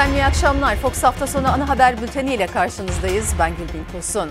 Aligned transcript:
Efendim 0.00 0.18
iyi 0.18 0.24
akşamlar. 0.24 0.76
Fox 0.76 1.02
hafta 1.02 1.26
sonu 1.26 1.48
ana 1.48 1.68
haber 1.68 2.02
bülteni 2.02 2.34
ile 2.34 2.46
karşınızdayız. 2.46 3.34
Ben 3.38 3.50
Gülbin 3.50 3.84
Kursun. 3.92 4.30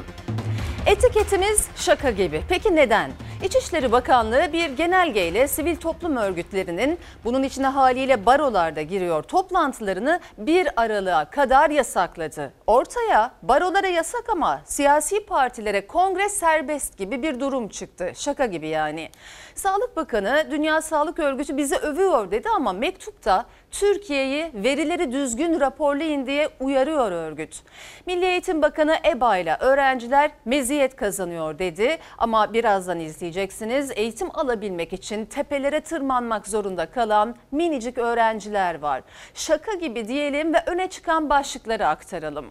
Etiketimiz 0.86 1.68
şaka 1.76 2.12
gibi. 2.12 2.44
Peki 2.50 2.76
neden? 2.76 3.12
İçişleri 3.44 3.92
Bakanlığı 3.92 4.54
bir 4.54 4.70
genelgeyle 4.70 5.48
sivil 5.48 5.76
toplum 5.76 6.18
örgütlerinin 6.18 7.00
bunun 7.26 7.44
içine 7.44 7.68
haliyle 7.68 8.26
barolar 8.26 8.76
da 8.76 8.82
giriyor 8.82 9.24
toplantılarını 9.24 10.20
bir 10.38 10.68
aralığa 10.76 11.26
kadar 11.26 11.70
yasakladı. 11.70 12.54
Ortaya 12.68 13.32
barolara 13.42 13.88
yasak 13.88 14.30
ama 14.30 14.62
siyasi 14.66 15.26
partilere 15.26 15.88
kongre 15.88 16.30
serbest 16.30 16.98
gibi 16.98 17.24
bir 17.24 17.40
durum 17.40 17.68
çıktı. 17.68 18.12
Şaka 18.16 18.46
gibi 18.46 18.68
yani. 18.68 19.10
Sağlık 19.56 19.96
Bakanı 19.96 20.48
Dünya 20.52 20.82
Sağlık 20.82 21.20
Örgütü 21.20 21.58
bizi 21.58 21.76
övüyor 21.76 22.32
dedi 22.32 22.50
ama 22.56 22.74
mektupta 22.74 23.46
Türkiye'yi 23.72 24.52
verileri 24.54 25.12
düzgün 25.12 25.60
raporlayın 25.60 26.26
diye 26.26 26.50
uyarıyor 26.60 27.12
örgüt. 27.12 27.64
Milli 28.06 28.26
Eğitim 28.26 28.62
Bakanı 28.62 28.96
EBA 29.06 29.38
ile 29.38 29.58
öğrenciler 29.60 30.32
meziyet 30.46 30.96
kazanıyor 30.96 31.60
dedi 31.60 31.98
ama 32.18 32.54
birazdan 32.54 33.00
izleyeceksiniz. 33.00 33.92
Eğitim 33.96 34.30
alabilmek 34.34 34.94
için 34.94 35.26
tepelere 35.26 35.82
tırmanmak 35.82 36.48
zorunda 36.48 36.86
kalan 36.86 37.36
minicik 37.52 37.98
öğrenciler 37.98 38.80
var. 38.80 39.02
Şaka 39.34 39.74
gibi 39.74 40.08
diyelim 40.08 40.54
ve 40.54 40.64
öne 40.66 40.88
çıkan 40.88 41.30
başlıkları 41.30 41.88
aktaralım. 41.88 42.46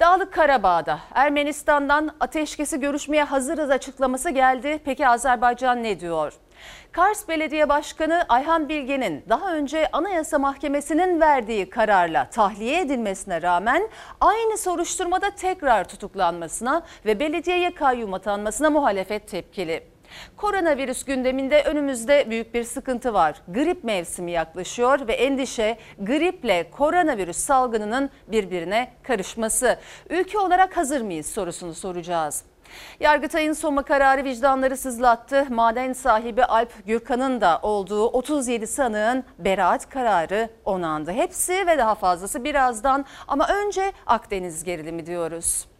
Dağlık 0.00 0.32
Karabağ'da 0.32 0.98
Ermenistan'dan 1.14 2.10
ateşkesi 2.20 2.80
görüşmeye 2.80 3.24
hazırız 3.24 3.70
açıklaması 3.70 4.30
geldi. 4.30 4.78
Peki 4.84 5.08
Azerbaycan 5.08 5.82
ne 5.82 6.00
diyor? 6.00 6.32
Kars 6.92 7.28
Belediye 7.28 7.68
Başkanı 7.68 8.24
Ayhan 8.28 8.68
Bilge'nin 8.68 9.24
daha 9.28 9.54
önce 9.54 9.88
Anayasa 9.92 10.38
Mahkemesi'nin 10.38 11.20
verdiği 11.20 11.70
kararla 11.70 12.30
tahliye 12.30 12.80
edilmesine 12.80 13.42
rağmen 13.42 13.88
aynı 14.20 14.58
soruşturmada 14.58 15.30
tekrar 15.30 15.88
tutuklanmasına 15.88 16.82
ve 17.06 17.20
belediyeye 17.20 17.74
kayyum 17.74 18.14
atanmasına 18.14 18.70
muhalefet 18.70 19.28
tepkili. 19.28 19.96
Koronavirüs 20.36 21.04
gündeminde 21.04 21.62
önümüzde 21.62 22.30
büyük 22.30 22.54
bir 22.54 22.64
sıkıntı 22.64 23.14
var. 23.14 23.42
Grip 23.48 23.84
mevsimi 23.84 24.32
yaklaşıyor 24.32 25.08
ve 25.08 25.12
endişe 25.12 25.78
griple 25.98 26.70
koronavirüs 26.70 27.36
salgınının 27.36 28.10
birbirine 28.28 28.92
karışması. 29.02 29.78
Ülke 30.10 30.38
olarak 30.38 30.76
hazır 30.76 31.00
mıyız 31.00 31.26
sorusunu 31.26 31.74
soracağız. 31.74 32.44
Yargıtay'ın 33.00 33.52
soma 33.52 33.82
kararı 33.82 34.24
vicdanları 34.24 34.76
sızlattı. 34.76 35.46
Maden 35.50 35.92
sahibi 35.92 36.44
Alp 36.44 36.86
Gürkan'ın 36.86 37.40
da 37.40 37.58
olduğu 37.62 38.06
37 38.08 38.66
sanığın 38.66 39.24
beraat 39.38 39.88
kararı 39.88 40.48
onandı. 40.64 41.12
Hepsi 41.12 41.66
ve 41.66 41.78
daha 41.78 41.94
fazlası 41.94 42.44
birazdan 42.44 43.04
ama 43.28 43.48
önce 43.48 43.92
Akdeniz 44.06 44.64
gerilimi 44.64 45.06
diyoruz. 45.06 45.75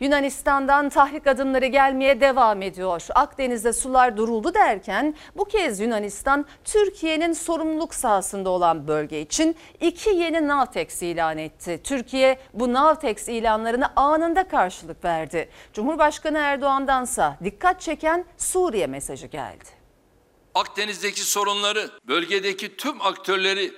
Yunanistan'dan 0.00 0.88
tahrik 0.88 1.26
adımları 1.26 1.66
gelmeye 1.66 2.20
devam 2.20 2.62
ediyor. 2.62 3.06
Akdeniz'de 3.14 3.72
sular 3.72 4.16
duruldu 4.16 4.54
derken 4.54 5.14
bu 5.36 5.44
kez 5.44 5.80
Yunanistan 5.80 6.46
Türkiye'nin 6.64 7.32
sorumluluk 7.32 7.94
sahasında 7.94 8.50
olan 8.50 8.88
bölge 8.88 9.20
için 9.20 9.56
iki 9.80 10.10
yeni 10.10 10.48
Navtex 10.48 11.02
ilan 11.02 11.38
etti. 11.38 11.80
Türkiye 11.84 12.38
bu 12.54 12.72
Navtex 12.72 13.28
ilanlarına 13.28 13.92
anında 13.96 14.48
karşılık 14.48 15.04
verdi. 15.04 15.48
Cumhurbaşkanı 15.72 16.38
Erdoğan'dansa 16.38 17.38
dikkat 17.44 17.80
çeken 17.80 18.24
Suriye 18.38 18.86
mesajı 18.86 19.26
geldi. 19.26 19.64
Akdeniz'deki 20.54 21.20
sorunları, 21.20 21.90
bölgedeki 22.08 22.76
tüm 22.76 23.02
aktörleri 23.02 23.72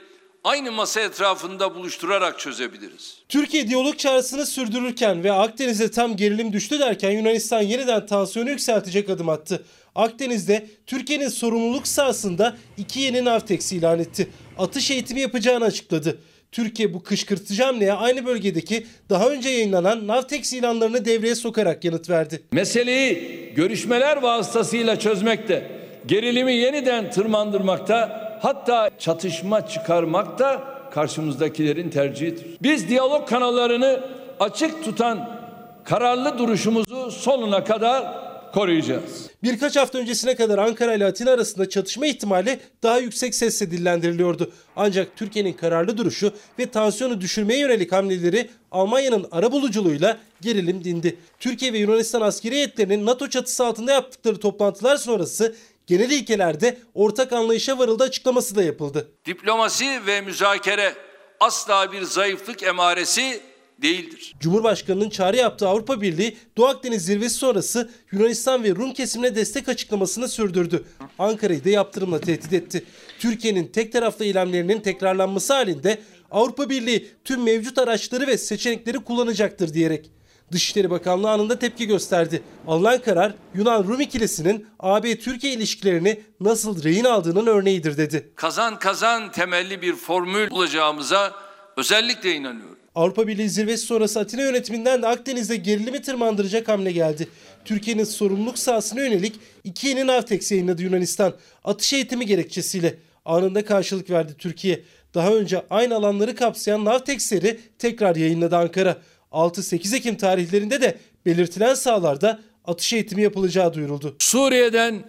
aynı 0.44 0.72
masa 0.72 1.00
etrafında 1.00 1.74
buluşturarak 1.74 2.38
çözebiliriz. 2.38 3.16
Türkiye 3.28 3.68
diyalog 3.68 3.98
çağrısını 3.98 4.46
sürdürürken 4.46 5.24
ve 5.24 5.32
Akdeniz'de 5.32 5.90
tam 5.90 6.16
gerilim 6.16 6.52
düştü 6.52 6.78
derken 6.78 7.10
Yunanistan 7.10 7.62
yeniden 7.62 8.06
tansiyonu 8.06 8.50
yükseltecek 8.50 9.10
adım 9.10 9.28
attı. 9.28 9.64
Akdeniz'de 9.94 10.66
Türkiye'nin 10.86 11.28
sorumluluk 11.28 11.86
sahasında 11.86 12.56
iki 12.78 13.00
yeni 13.00 13.24
Navtex 13.24 13.72
ilan 13.72 13.98
etti. 13.98 14.28
Atış 14.58 14.90
eğitimi 14.90 15.20
yapacağını 15.20 15.64
açıkladı. 15.64 16.18
Türkiye 16.52 16.94
bu 16.94 17.02
kışkırtıcı 17.02 17.62
hamleye 17.62 17.92
aynı 17.92 18.26
bölgedeki 18.26 18.86
daha 19.10 19.28
önce 19.28 19.48
yayınlanan 19.48 20.06
Navtex 20.06 20.52
ilanlarını 20.52 21.04
devreye 21.04 21.34
sokarak 21.34 21.84
yanıt 21.84 22.10
verdi. 22.10 22.42
Meseleyi 22.52 23.52
görüşmeler 23.56 24.16
vasıtasıyla 24.16 24.98
çözmekte, 24.98 25.70
gerilimi 26.06 26.54
yeniden 26.54 27.10
tırmandırmakta 27.10 28.22
hatta 28.42 28.90
çatışma 28.98 29.68
çıkarmak 29.68 30.38
da 30.38 30.62
karşımızdakilerin 30.90 31.90
tercihidir. 31.90 32.46
Biz 32.62 32.88
diyalog 32.88 33.28
kanallarını 33.28 34.00
açık 34.40 34.84
tutan 34.84 35.42
kararlı 35.84 36.38
duruşumuzu 36.38 37.10
sonuna 37.10 37.64
kadar 37.64 38.22
koruyacağız. 38.52 39.30
Birkaç 39.42 39.76
hafta 39.76 39.98
öncesine 39.98 40.34
kadar 40.34 40.58
Ankara 40.58 40.94
ile 40.94 41.06
Atina 41.06 41.30
arasında 41.30 41.68
çatışma 41.68 42.06
ihtimali 42.06 42.60
daha 42.82 42.98
yüksek 42.98 43.34
sesle 43.34 43.70
dillendiriliyordu. 43.70 44.50
Ancak 44.76 45.16
Türkiye'nin 45.16 45.52
kararlı 45.52 45.98
duruşu 45.98 46.32
ve 46.58 46.66
tansiyonu 46.66 47.20
düşürmeye 47.20 47.60
yönelik 47.60 47.92
hamleleri 47.92 48.50
Almanya'nın 48.70 49.26
arabuluculuğuyla 49.32 50.18
gerilim 50.40 50.84
dindi. 50.84 51.16
Türkiye 51.40 51.72
ve 51.72 51.78
Yunanistan 51.78 52.20
askeri 52.20 52.54
heyetlerinin 52.54 53.06
NATO 53.06 53.28
çatısı 53.28 53.64
altında 53.64 53.92
yaptıkları 53.92 54.36
toplantılar 54.40 54.96
sonrası 54.96 55.54
genel 55.86 56.10
ilkelerde 56.10 56.78
ortak 56.94 57.32
anlayışa 57.32 57.78
varıldı 57.78 58.04
açıklaması 58.04 58.56
da 58.56 58.62
yapıldı. 58.62 59.12
Diplomasi 59.26 60.06
ve 60.06 60.20
müzakere 60.20 60.94
asla 61.40 61.92
bir 61.92 62.02
zayıflık 62.02 62.62
emaresi 62.62 63.40
değildir. 63.82 64.34
Cumhurbaşkanının 64.40 65.10
çağrı 65.10 65.36
yaptığı 65.36 65.68
Avrupa 65.68 66.00
Birliği 66.00 66.36
Doğu 66.56 66.66
Akdeniz 66.66 67.04
zirvesi 67.04 67.34
sonrası 67.34 67.90
Yunanistan 68.12 68.64
ve 68.64 68.70
Rum 68.70 68.92
kesimine 68.92 69.34
destek 69.34 69.68
açıklamasını 69.68 70.28
sürdürdü. 70.28 70.84
Ankara'yı 71.18 71.64
da 71.64 71.68
yaptırımla 71.68 72.20
tehdit 72.20 72.52
etti. 72.52 72.84
Türkiye'nin 73.18 73.66
tek 73.66 73.92
taraflı 73.92 74.24
eylemlerinin 74.24 74.80
tekrarlanması 74.80 75.52
halinde 75.52 75.98
Avrupa 76.30 76.70
Birliği 76.70 77.08
tüm 77.24 77.42
mevcut 77.42 77.78
araçları 77.78 78.26
ve 78.26 78.38
seçenekleri 78.38 78.98
kullanacaktır 78.98 79.74
diyerek 79.74 80.10
Dışişleri 80.52 80.90
Bakanlığı 80.90 81.30
anında 81.30 81.58
tepki 81.58 81.86
gösterdi. 81.86 82.42
Alınan 82.66 82.98
karar 82.98 83.34
Yunan-Rum 83.54 84.00
ikilisinin 84.00 84.66
AB-Türkiye 84.80 85.52
ilişkilerini 85.52 86.20
nasıl 86.40 86.82
rehin 86.82 87.04
aldığının 87.04 87.46
örneğidir 87.46 87.96
dedi. 87.96 88.32
Kazan 88.36 88.78
kazan 88.78 89.32
temelli 89.32 89.82
bir 89.82 89.94
formül 89.94 90.50
bulacağımıza 90.50 91.32
özellikle 91.76 92.34
inanıyorum. 92.34 92.78
Avrupa 92.94 93.26
Birliği 93.26 93.50
zirvesi 93.50 93.86
sonrası 93.86 94.20
Atina 94.20 94.42
yönetiminden 94.42 95.02
de 95.02 95.06
Akdeniz'de 95.06 95.56
gerilimi 95.56 96.02
tırmandıracak 96.02 96.68
hamle 96.68 96.92
geldi. 96.92 97.28
Türkiye'nin 97.64 98.04
sorumluluk 98.04 98.58
sahasına 98.58 99.00
yönelik 99.00 99.40
iki 99.64 99.88
yeni 99.88 100.06
Navtex 100.06 100.52
yayınladı 100.52 100.82
Yunanistan. 100.82 101.34
Atış 101.64 101.92
eğitimi 101.92 102.26
gerekçesiyle 102.26 102.94
anında 103.24 103.64
karşılık 103.64 104.10
verdi 104.10 104.34
Türkiye. 104.38 104.82
Daha 105.14 105.34
önce 105.34 105.64
aynı 105.70 105.94
alanları 105.94 106.34
kapsayan 106.34 106.84
Navtex'leri 106.84 107.60
tekrar 107.78 108.16
yayınladı 108.16 108.56
Ankara. 108.56 108.96
6-8 109.32 109.96
Ekim 109.96 110.16
tarihlerinde 110.16 110.80
de 110.80 110.98
belirtilen 111.26 111.74
sahalarda 111.74 112.40
atış 112.64 112.92
eğitimi 112.92 113.22
yapılacağı 113.22 113.74
duyuruldu. 113.74 114.16
Suriye'den 114.18 115.04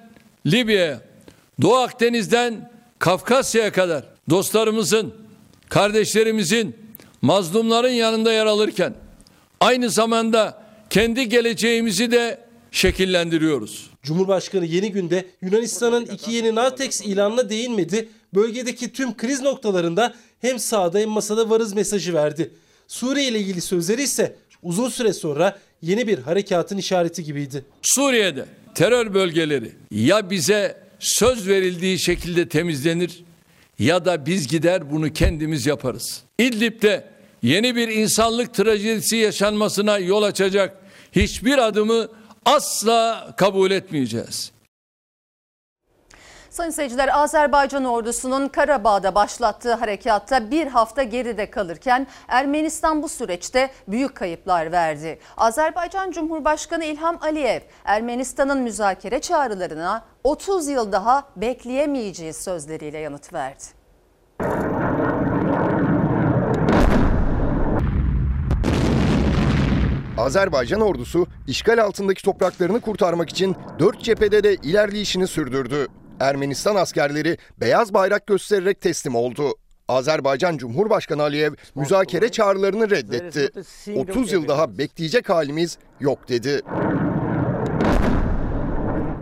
Libya'ya, 0.45 1.01
Doğu 1.61 1.75
Akdeniz'den 1.75 2.71
Kafkasya'ya 2.99 3.71
kadar 3.71 4.03
dostlarımızın, 4.29 5.13
kardeşlerimizin, 5.69 6.75
mazlumların 7.21 7.89
yanında 7.89 8.33
yer 8.33 8.45
alırken 8.45 8.93
aynı 9.59 9.89
zamanda 9.89 10.63
kendi 10.89 11.29
geleceğimizi 11.29 12.11
de 12.11 12.39
şekillendiriyoruz. 12.71 13.89
Cumhurbaşkanı 14.03 14.65
yeni 14.65 14.91
günde 14.91 15.25
Yunanistan'ın 15.41 16.05
iki 16.05 16.31
yeni 16.31 16.55
Navtex 16.55 17.01
ilanına 17.01 17.49
değinmedi. 17.49 18.09
Bölgedeki 18.35 18.93
tüm 18.93 19.17
kriz 19.17 19.41
noktalarında 19.41 20.13
hem 20.41 20.59
sağda 20.59 20.99
hem 20.99 21.09
masada 21.09 21.49
varız 21.49 21.73
mesajı 21.73 22.13
verdi. 22.13 22.51
Suriye 22.93 23.27
ile 23.27 23.39
ilgili 23.39 23.61
sözleri 23.61 24.03
ise 24.03 24.35
uzun 24.63 24.89
süre 24.89 25.13
sonra 25.13 25.59
yeni 25.81 26.07
bir 26.07 26.19
harekatın 26.19 26.77
işareti 26.77 27.23
gibiydi. 27.23 27.65
Suriye'de 27.81 28.45
terör 28.75 29.13
bölgeleri 29.13 29.71
ya 29.91 30.29
bize 30.29 30.77
söz 30.99 31.47
verildiği 31.47 31.99
şekilde 31.99 32.49
temizlenir 32.49 33.23
ya 33.79 34.05
da 34.05 34.25
biz 34.25 34.47
gider 34.47 34.91
bunu 34.91 35.13
kendimiz 35.13 35.65
yaparız. 35.65 36.23
İdlib'de 36.37 37.05
yeni 37.43 37.75
bir 37.75 37.87
insanlık 37.87 38.53
trajedisi 38.53 39.15
yaşanmasına 39.15 39.97
yol 39.97 40.23
açacak 40.23 40.77
hiçbir 41.11 41.57
adımı 41.57 42.07
asla 42.45 43.33
kabul 43.37 43.71
etmeyeceğiz. 43.71 44.51
Sayın 46.53 46.71
seyirciler 46.71 47.09
Azerbaycan 47.21 47.85
ordusunun 47.85 48.47
Karabağ'da 48.47 49.15
başlattığı 49.15 49.73
harekatta 49.73 50.51
bir 50.51 50.67
hafta 50.67 51.03
geride 51.03 51.49
kalırken 51.49 52.07
Ermenistan 52.27 53.03
bu 53.03 53.09
süreçte 53.09 53.69
büyük 53.87 54.15
kayıplar 54.15 54.71
verdi. 54.71 55.19
Azerbaycan 55.37 56.11
Cumhurbaşkanı 56.11 56.85
İlham 56.85 57.17
Aliyev 57.21 57.61
Ermenistan'ın 57.85 58.61
müzakere 58.61 59.21
çağrılarına 59.21 60.05
30 60.23 60.67
yıl 60.67 60.91
daha 60.91 61.23
bekleyemeyeceği 61.35 62.33
sözleriyle 62.33 62.97
yanıt 62.97 63.33
verdi. 63.33 63.63
Azerbaycan 70.17 70.81
ordusu 70.81 71.27
işgal 71.47 71.83
altındaki 71.83 72.23
topraklarını 72.23 72.81
kurtarmak 72.81 73.29
için 73.29 73.55
dört 73.79 74.01
cephede 74.03 74.43
de 74.43 74.55
ilerleyişini 74.55 75.27
sürdürdü. 75.27 75.87
Ermenistan 76.19 76.75
askerleri 76.75 77.37
beyaz 77.57 77.93
bayrak 77.93 78.27
göstererek 78.27 78.81
teslim 78.81 79.15
oldu. 79.15 79.55
Azerbaycan 79.87 80.57
Cumhurbaşkanı 80.57 81.21
Aliyev 81.21 81.53
müzakere 81.75 82.29
çağrılarını 82.29 82.89
reddetti. 82.89 83.49
30 83.95 84.31
yıl 84.31 84.47
daha 84.47 84.77
bekleyecek 84.77 85.29
halimiz 85.29 85.77
yok 85.99 86.29
dedi. 86.29 86.61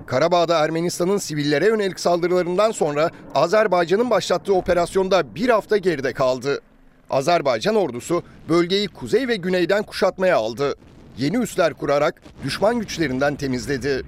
Karabağ'da 0.08 0.60
Ermenistan'ın 0.60 1.18
sivillere 1.18 1.66
yönelik 1.66 2.00
saldırılarından 2.00 2.72
sonra 2.72 3.10
Azerbaycan'ın 3.36 4.10
başlattığı 4.10 4.54
operasyonda 4.54 5.36
bir 5.36 5.50
hafta 5.50 5.78
geride 5.78 6.14
kaldı. 6.14 6.62
Azerbaycan 7.10 7.76
ordusu 7.76 8.24
bölgeyi 8.50 8.88
kuzey 8.88 9.28
ve 9.28 9.36
güneyden 9.36 9.84
kuşatmaya 9.84 10.38
aldı. 10.38 10.76
Yeni 11.18 11.38
üsler 11.38 11.74
kurarak 11.74 12.22
düşman 12.44 12.80
güçlerinden 12.80 13.36
temizledi. 13.36 14.04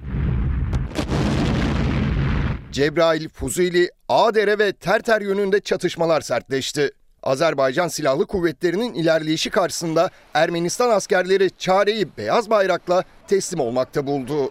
Cebrail, 2.74 3.28
Fuzuli, 3.28 3.90
Ağdere 4.08 4.58
ve 4.58 4.72
Terter 4.72 5.20
yönünde 5.20 5.60
çatışmalar 5.60 6.20
sertleşti. 6.20 6.90
Azerbaycan 7.22 7.88
Silahlı 7.88 8.26
Kuvvetleri'nin 8.26 8.94
ilerleyişi 8.94 9.50
karşısında 9.50 10.10
Ermenistan 10.34 10.90
askerleri 10.90 11.50
çareyi 11.58 12.08
beyaz 12.18 12.50
bayrakla 12.50 13.04
teslim 13.28 13.60
olmakta 13.60 14.06
buldu. 14.06 14.50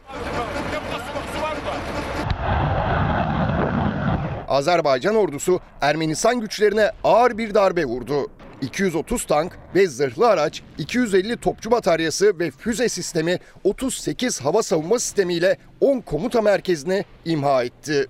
Azerbaycan 4.47 5.15
ordusu 5.15 5.59
Ermenistan 5.81 6.39
güçlerine 6.39 6.91
ağır 7.03 7.37
bir 7.37 7.53
darbe 7.53 7.85
vurdu. 7.85 8.27
230 8.63 9.25
tank 9.25 9.59
ve 9.75 9.87
zırhlı 9.87 10.27
araç, 10.27 10.61
250 10.77 11.37
topçu 11.37 11.71
bataryası 11.71 12.39
ve 12.39 12.51
füze 12.51 12.89
sistemi 12.89 13.39
38 13.63 14.41
hava 14.41 14.63
savunma 14.63 14.99
sistemiyle 14.99 15.57
10 15.81 15.99
komuta 15.99 16.41
merkezini 16.41 17.05
imha 17.25 17.63
etti. 17.63 18.07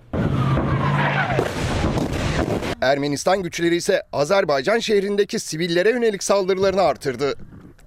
Ermenistan 2.82 3.44
güçleri 3.44 3.76
ise 3.76 4.02
Azerbaycan 4.14 4.80
şehrindeki 4.80 5.40
sivillere 5.40 5.90
yönelik 5.90 6.24
saldırılarını 6.24 6.82
artırdı. 6.82 7.34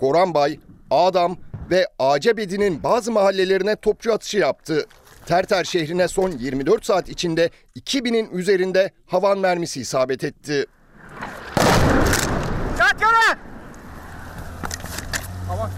Goranbay, 0.01 0.59
Adam 0.91 1.37
ve 1.71 1.87
Acebedi'nin 1.99 2.83
bazı 2.83 3.13
mahallelerine 3.13 3.77
topçu 3.77 4.13
atışı 4.13 4.39
yaptı. 4.39 4.87
Terter 5.27 5.65
şehrine 5.65 6.09
son 6.09 6.31
24 6.31 6.85
saat 6.85 7.09
içinde 7.09 7.51
2000'in 7.77 8.31
üzerinde 8.31 8.91
havan 9.07 9.39
mermisi 9.39 9.81
isabet 9.81 10.25
etti. 10.25 10.67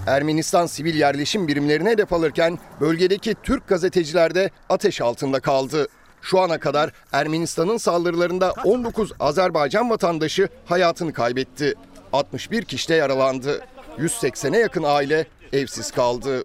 Ermenistan 0.07 0.67
sivil 0.67 0.95
yerleşim 0.95 1.49
birimlerine 1.49 1.91
hedef 1.91 2.13
alırken 2.13 2.59
bölgedeki 2.81 3.35
Türk 3.43 3.69
gazeteciler 3.69 4.35
de 4.35 4.51
ateş 4.69 5.01
altında 5.01 5.41
kaldı. 5.41 5.89
Şu 6.23 6.41
ana 6.41 6.59
kadar 6.61 6.91
Ermenistan'ın 7.13 7.77
saldırılarında 7.77 8.55
19 8.65 9.13
Azerbaycan 9.21 9.91
vatandaşı 9.91 10.49
hayatını 10.67 11.13
kaybetti. 11.13 11.75
61 12.13 12.65
kişi 12.65 12.89
de 12.89 12.95
yaralandı. 12.95 13.61
180'e 13.99 14.59
yakın 14.59 14.83
aile 14.83 15.27
evsiz 15.53 15.91
kaldı. 15.91 16.45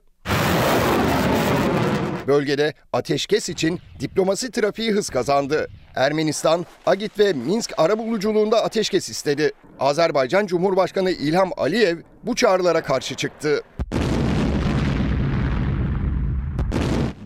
Bölgede 2.27 2.73
ateşkes 2.93 3.49
için 3.49 3.79
diplomasi 3.99 4.51
trafiği 4.51 4.91
hız 4.91 5.09
kazandı. 5.09 5.67
Ermenistan, 5.95 6.65
Agit 6.85 7.19
ve 7.19 7.33
Minsk 7.33 7.73
arabuluculuğunda 7.77 8.63
ateşkes 8.63 9.09
istedi. 9.09 9.51
Azerbaycan 9.79 10.45
Cumhurbaşkanı 10.45 11.11
İlham 11.11 11.51
Aliyev 11.57 11.97
bu 12.23 12.35
çağrılara 12.35 12.83
karşı 12.83 13.15
çıktı. 13.15 13.61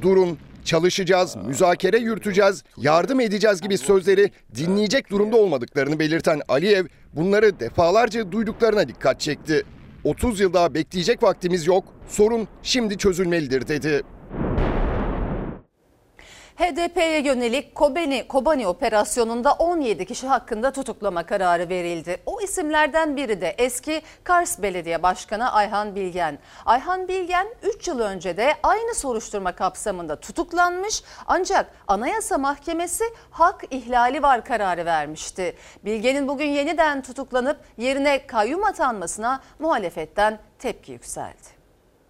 Durun, 0.02 0.38
çalışacağız, 0.66 1.36
müzakere 1.36 1.98
yürüteceğiz, 1.98 2.64
yardım 2.78 3.20
edeceğiz 3.20 3.62
gibi 3.62 3.78
sözleri 3.78 4.32
dinleyecek 4.56 5.12
durumda 5.12 5.38
olmadıklarını 5.38 6.00
belirten 6.00 6.42
Aliyev 6.48 6.86
bunları 7.14 7.60
defalarca 7.60 8.32
duyduklarına 8.32 8.88
dikkat 8.88 9.20
çekti. 9.20 9.64
30 10.04 10.40
yıl 10.40 10.54
daha 10.54 10.74
bekleyecek 10.74 11.24
vaktimiz 11.24 11.68
yok, 11.68 11.84
sorun 12.10 12.48
şimdi 12.64 12.98
çözülmelidir 12.98 13.68
dedi. 13.68 14.04
HDP'ye 16.57 17.21
yönelik 17.21 17.75
Kobani, 17.75 18.27
Kobani 18.27 18.68
operasyonunda 18.68 19.51
17 19.54 20.06
kişi 20.06 20.27
hakkında 20.27 20.71
tutuklama 20.71 21.25
kararı 21.25 21.69
verildi. 21.69 22.18
O 22.25 22.42
isimlerden 22.42 23.18
biri 23.18 23.42
de 23.42 23.56
eski 23.57 24.01
Kars 24.24 24.62
Belediye 24.62 25.04
Başkanı 25.04 25.54
Ayhan 25.54 25.95
Bilgen. 25.95 26.39
Ayhan 26.65 27.07
Bilgen 27.07 27.48
3 27.63 27.88
yıl 27.88 28.00
önce 28.00 28.38
de 28.38 28.54
aynı 28.63 28.95
soruşturma 28.95 29.51
kapsamında 29.51 30.19
tutuklanmış 30.19 31.04
ancak 31.27 31.71
Anayasa 31.88 32.38
Mahkemesi 32.38 33.03
hak 33.31 33.63
ihlali 33.71 34.24
var 34.24 34.45
kararı 34.45 34.86
vermişti. 34.86 35.56
Bilgen'in 35.86 36.27
bugün 36.27 36.48
yeniden 36.50 37.01
tutuklanıp 37.01 37.57
yerine 37.77 38.27
kayyum 38.27 38.63
atanmasına 38.63 39.42
muhalefetten 39.60 40.39
tepki 40.60 40.92
yükseldi. 40.92 41.48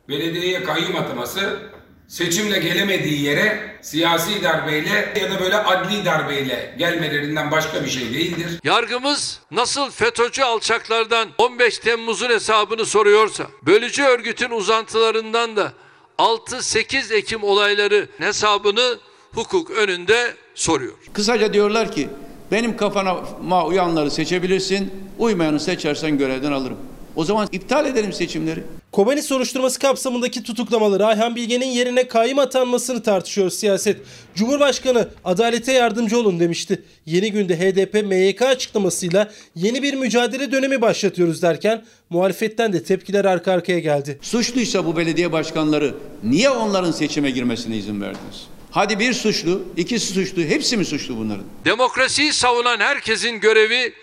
belediyeye 0.10 0.64
kayyum 0.64 0.96
ataması 0.96 1.60
seçimle 2.08 2.60
gelemediği 2.60 3.22
yere 3.22 3.78
siyasi 3.82 4.44
darbeyle 4.44 5.14
ya 5.22 5.32
da 5.32 5.40
böyle 5.40 5.58
adli 5.58 6.06
darbeyle 6.06 6.76
gelmelerinden 6.78 7.52
başka 7.52 7.84
bir 7.84 7.90
şey 7.90 8.14
değildir. 8.14 8.60
Yargımız 8.64 9.40
nasıl 9.52 9.92
FETÖ'cü 9.92 10.44
alçaklardan 10.44 11.30
15 11.38 11.80
Temmuz'un 11.80 12.30
hesabını 12.30 12.86
soruyorsa, 12.86 13.48
bölücü 13.66 14.04
örgütün 14.04 14.50
uzantılarından 14.50 15.56
da 15.56 15.74
6-8 16.18 17.14
Ekim 17.14 17.44
olayları 17.44 18.08
hesabını 18.18 19.00
hukuk 19.34 19.72
önünde 19.72 20.34
soruyor. 20.56 20.94
Kısaca 21.14 21.54
diyorlar 21.54 21.92
ki 21.92 22.10
benim 22.52 22.78
kafama 22.78 23.66
uyanları 23.66 24.12
seçebilirsin, 24.12 24.94
uymayanı 25.20 25.60
seçersen 25.60 26.18
görevden 26.18 26.52
alırım. 26.52 26.78
O 27.18 27.24
zaman 27.24 27.48
iptal 27.52 27.86
edelim 27.86 28.14
seçimleri. 28.14 28.64
Kobani 28.92 29.22
soruşturması 29.22 29.80
kapsamındaki 29.80 30.44
tutuklamaları 30.44 31.06
Ayhan 31.06 31.36
Bilge'nin 31.36 31.66
yerine 31.66 32.08
kayyum 32.08 32.40
atanmasını 32.40 33.04
tartışıyor 33.04 33.50
siyaset. 33.50 33.98
Cumhurbaşkanı 34.36 35.08
adalete 35.26 35.74
yardımcı 35.74 36.20
olun 36.20 36.40
demişti. 36.40 36.84
Yeni 37.06 37.32
günde 37.32 37.60
HDP 37.60 37.94
MYK 38.06 38.42
açıklamasıyla 38.42 39.32
yeni 39.56 39.84
bir 39.84 39.94
mücadele 39.94 40.52
dönemi 40.52 40.82
başlatıyoruz 40.82 41.42
derken 41.42 41.86
muhalefetten 42.10 42.74
de 42.74 42.84
tepkiler 42.84 43.26
arka 43.26 43.52
arkaya 43.52 43.80
geldi. 43.80 44.20
Suçluysa 44.22 44.86
bu 44.86 44.98
belediye 44.98 45.32
başkanları 45.32 45.94
niye 46.24 46.50
onların 46.50 46.92
seçime 46.92 47.32
girmesine 47.32 47.78
izin 47.78 48.02
verdiniz? 48.02 48.48
Hadi 48.72 49.00
bir 49.00 49.14
suçlu, 49.14 49.62
ikisi 49.78 50.14
suçlu, 50.14 50.42
hepsi 50.42 50.78
mi 50.78 50.86
suçlu 50.86 51.18
bunların? 51.18 51.46
Demokrasiyi 51.66 52.34
savunan 52.34 52.80
herkesin 52.80 53.40
görevi 53.40 53.94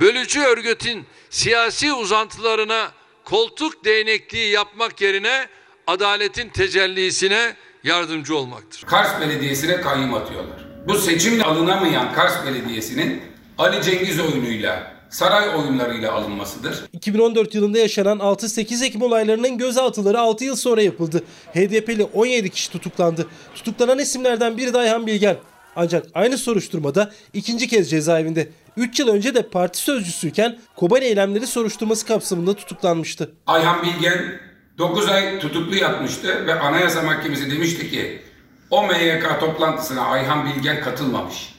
bölücü 0.00 0.40
örgütün 0.40 1.06
siyasi 1.30 1.92
uzantılarına 1.92 2.90
koltuk 3.24 3.84
değnekliği 3.84 4.50
yapmak 4.50 5.00
yerine 5.00 5.46
adaletin 5.86 6.48
tecellisine 6.48 7.56
yardımcı 7.84 8.36
olmaktır. 8.36 8.82
Kars 8.86 9.20
Belediyesi'ne 9.20 9.80
kayyum 9.80 10.14
atıyorlar. 10.14 10.66
Bu 10.88 10.98
seçimle 10.98 11.44
alınamayan 11.44 12.12
Kars 12.12 12.46
Belediyesi'nin 12.46 13.22
Ali 13.58 13.82
Cengiz 13.82 14.20
oyunuyla, 14.20 14.92
saray 15.10 15.48
oyunlarıyla 15.48 16.12
alınmasıdır. 16.12 16.84
2014 16.92 17.54
yılında 17.54 17.78
yaşanan 17.78 18.18
6-8 18.18 18.84
Ekim 18.84 19.02
olaylarının 19.02 19.58
gözaltıları 19.58 20.20
6 20.20 20.44
yıl 20.44 20.56
sonra 20.56 20.82
yapıldı. 20.82 21.24
HDP'li 21.54 22.04
17 22.04 22.50
kişi 22.50 22.72
tutuklandı. 22.72 23.26
Tutuklanan 23.54 23.98
isimlerden 23.98 24.56
biri 24.56 24.74
de 24.74 24.78
Ayhan 24.78 25.06
Bilgen. 25.06 25.36
Ancak 25.76 26.06
aynı 26.14 26.38
soruşturmada 26.38 27.12
ikinci 27.32 27.68
kez 27.68 27.90
cezaevinde. 27.90 28.48
3 28.76 29.00
yıl 29.00 29.08
önce 29.08 29.34
de 29.34 29.42
parti 29.48 29.78
sözcüsüyken 29.78 30.58
Kobani 30.76 31.04
eylemleri 31.04 31.46
soruşturması 31.46 32.06
kapsamında 32.06 32.54
tutuklanmıştı. 32.54 33.32
Ayhan 33.46 33.82
Bilgen 33.82 34.40
9 34.78 35.08
ay 35.08 35.38
tutuklu 35.38 35.76
yatmıştı 35.76 36.46
ve 36.46 36.60
Anayasa 36.60 37.02
Mahkemesi 37.02 37.50
demişti 37.50 37.90
ki 37.90 38.22
o 38.70 38.86
MYK 38.86 39.40
toplantısına 39.40 40.02
Ayhan 40.02 40.46
Bilgen 40.46 40.80
katılmamış. 40.80 41.51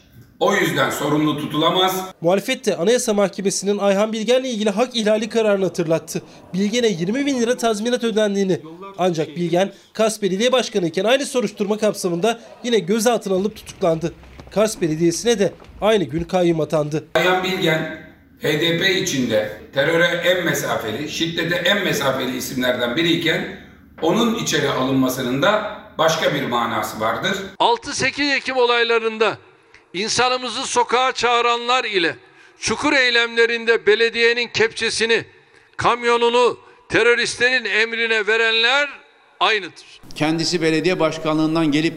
O 0.43 0.53
yüzden 0.53 0.89
sorumlu 0.89 1.37
tutulamaz. 1.37 2.05
Muhalefet 2.21 2.65
de 2.65 2.77
Anayasa 2.77 3.13
Mahkemesi'nin 3.13 3.77
Ayhan 3.77 4.13
Bilgen'le 4.13 4.43
ilgili 4.43 4.69
hak 4.69 4.95
ihlali 4.95 5.29
kararını 5.29 5.65
hatırlattı. 5.65 6.21
Bilgen'e 6.53 6.87
20 6.87 7.25
bin 7.25 7.41
lira 7.41 7.57
tazminat 7.57 8.03
ödendiğini. 8.03 8.59
Ancak 8.97 9.27
Bilgen, 9.27 9.73
Kars 9.93 10.21
Belediye 10.21 10.51
Başkanı 10.51 10.87
iken 10.87 11.03
aynı 11.03 11.25
soruşturma 11.25 11.77
kapsamında 11.77 12.39
yine 12.63 12.79
gözaltına 12.79 13.33
alınıp 13.33 13.55
tutuklandı. 13.55 14.13
Kars 14.51 14.81
Belediyesi'ne 14.81 15.39
de 15.39 15.53
aynı 15.81 16.03
gün 16.03 16.23
kayyum 16.23 16.61
atandı. 16.61 17.03
Ayhan 17.15 17.43
Bilgen 17.43 17.97
HDP 18.39 19.01
içinde 19.01 19.57
teröre 19.73 20.05
en 20.05 20.45
mesafeli, 20.45 21.09
şiddete 21.09 21.55
en 21.55 21.83
mesafeli 21.83 22.37
isimlerden 22.37 22.95
biriyken 22.95 23.57
onun 24.01 24.35
içeri 24.35 24.69
alınmasının 24.69 25.41
da 25.41 25.77
başka 25.97 26.35
bir 26.35 26.43
manası 26.45 26.99
vardır. 26.99 27.37
6-8 27.59 28.35
Ekim 28.35 28.57
olaylarında 28.57 29.37
insanımızı 29.93 30.67
sokağa 30.67 31.11
çağıranlar 31.11 31.83
ile 31.83 32.15
çukur 32.59 32.93
eylemlerinde 32.93 33.85
belediyenin 33.85 34.47
kepçesini, 34.47 35.25
kamyonunu, 35.77 36.57
Teröristlerin 36.89 37.65
emrine 37.65 38.27
verenler 38.27 38.89
aynıdır. 39.39 40.01
Kendisi 40.15 40.61
belediye 40.61 40.99
başkanlığından 40.99 41.71
gelip 41.71 41.93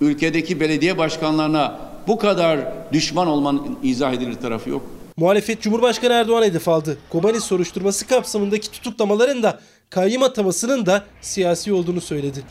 ülkedeki 0.00 0.60
belediye 0.60 0.98
başkanlarına 0.98 1.80
bu 2.06 2.18
kadar 2.18 2.60
düşman 2.92 3.26
olmanın 3.26 3.78
izah 3.82 4.12
edilir 4.12 4.34
tarafı 4.34 4.70
yok. 4.70 4.82
Muhalefet 5.16 5.62
Cumhurbaşkanı 5.62 6.12
Erdoğan 6.12 6.42
hedef 6.42 6.68
aldı. 6.68 6.98
Kobani 7.10 7.40
soruşturması 7.40 8.06
kapsamındaki 8.06 8.70
tutuklamaların 8.70 9.42
da 9.42 9.60
kayyım 9.90 10.22
atamasının 10.22 10.86
da 10.86 11.04
siyasi 11.20 11.72
olduğunu 11.72 12.00
söyledi. 12.00 12.42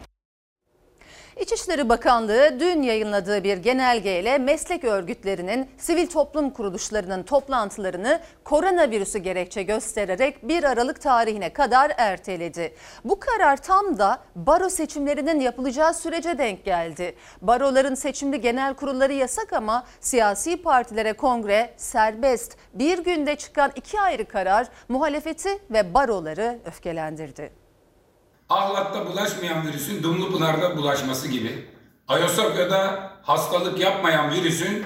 İçişleri 1.39 1.89
Bakanlığı 1.89 2.59
dün 2.59 2.81
yayınladığı 2.81 3.43
bir 3.43 3.57
genelgeyle 3.57 4.37
meslek 4.37 4.83
örgütlerinin, 4.83 5.69
sivil 5.77 6.07
toplum 6.07 6.49
kuruluşlarının 6.49 7.23
toplantılarını 7.23 8.19
koronavirüsü 8.43 9.19
gerekçe 9.19 9.63
göstererek 9.63 10.47
1 10.47 10.63
Aralık 10.63 11.01
tarihine 11.01 11.53
kadar 11.53 11.91
erteledi. 11.97 12.75
Bu 13.05 13.19
karar 13.19 13.57
tam 13.57 13.97
da 13.97 14.19
baro 14.35 14.69
seçimlerinin 14.69 15.39
yapılacağı 15.39 15.93
sürece 15.93 16.37
denk 16.37 16.65
geldi. 16.65 17.15
Baroların 17.41 17.95
seçimli 17.95 18.41
genel 18.41 18.73
kurulları 18.73 19.13
yasak 19.13 19.53
ama 19.53 19.85
siyasi 19.99 20.61
partilere 20.61 21.13
kongre 21.13 21.73
serbest. 21.77 22.57
Bir 22.73 23.03
günde 23.03 23.35
çıkan 23.35 23.71
iki 23.75 24.01
ayrı 24.01 24.25
karar 24.25 24.67
muhalefeti 24.89 25.49
ve 25.71 25.93
baroları 25.93 26.59
öfkelendirdi. 26.65 27.62
Ahlat'ta 28.53 29.05
bulaşmayan 29.05 29.67
virüsün 29.67 30.03
Dumlupınar'da 30.03 30.77
bulaşması 30.77 31.27
gibi, 31.27 31.65
Ayasofya'da 32.07 33.11
hastalık 33.23 33.79
yapmayan 33.79 34.31
virüsün 34.31 34.83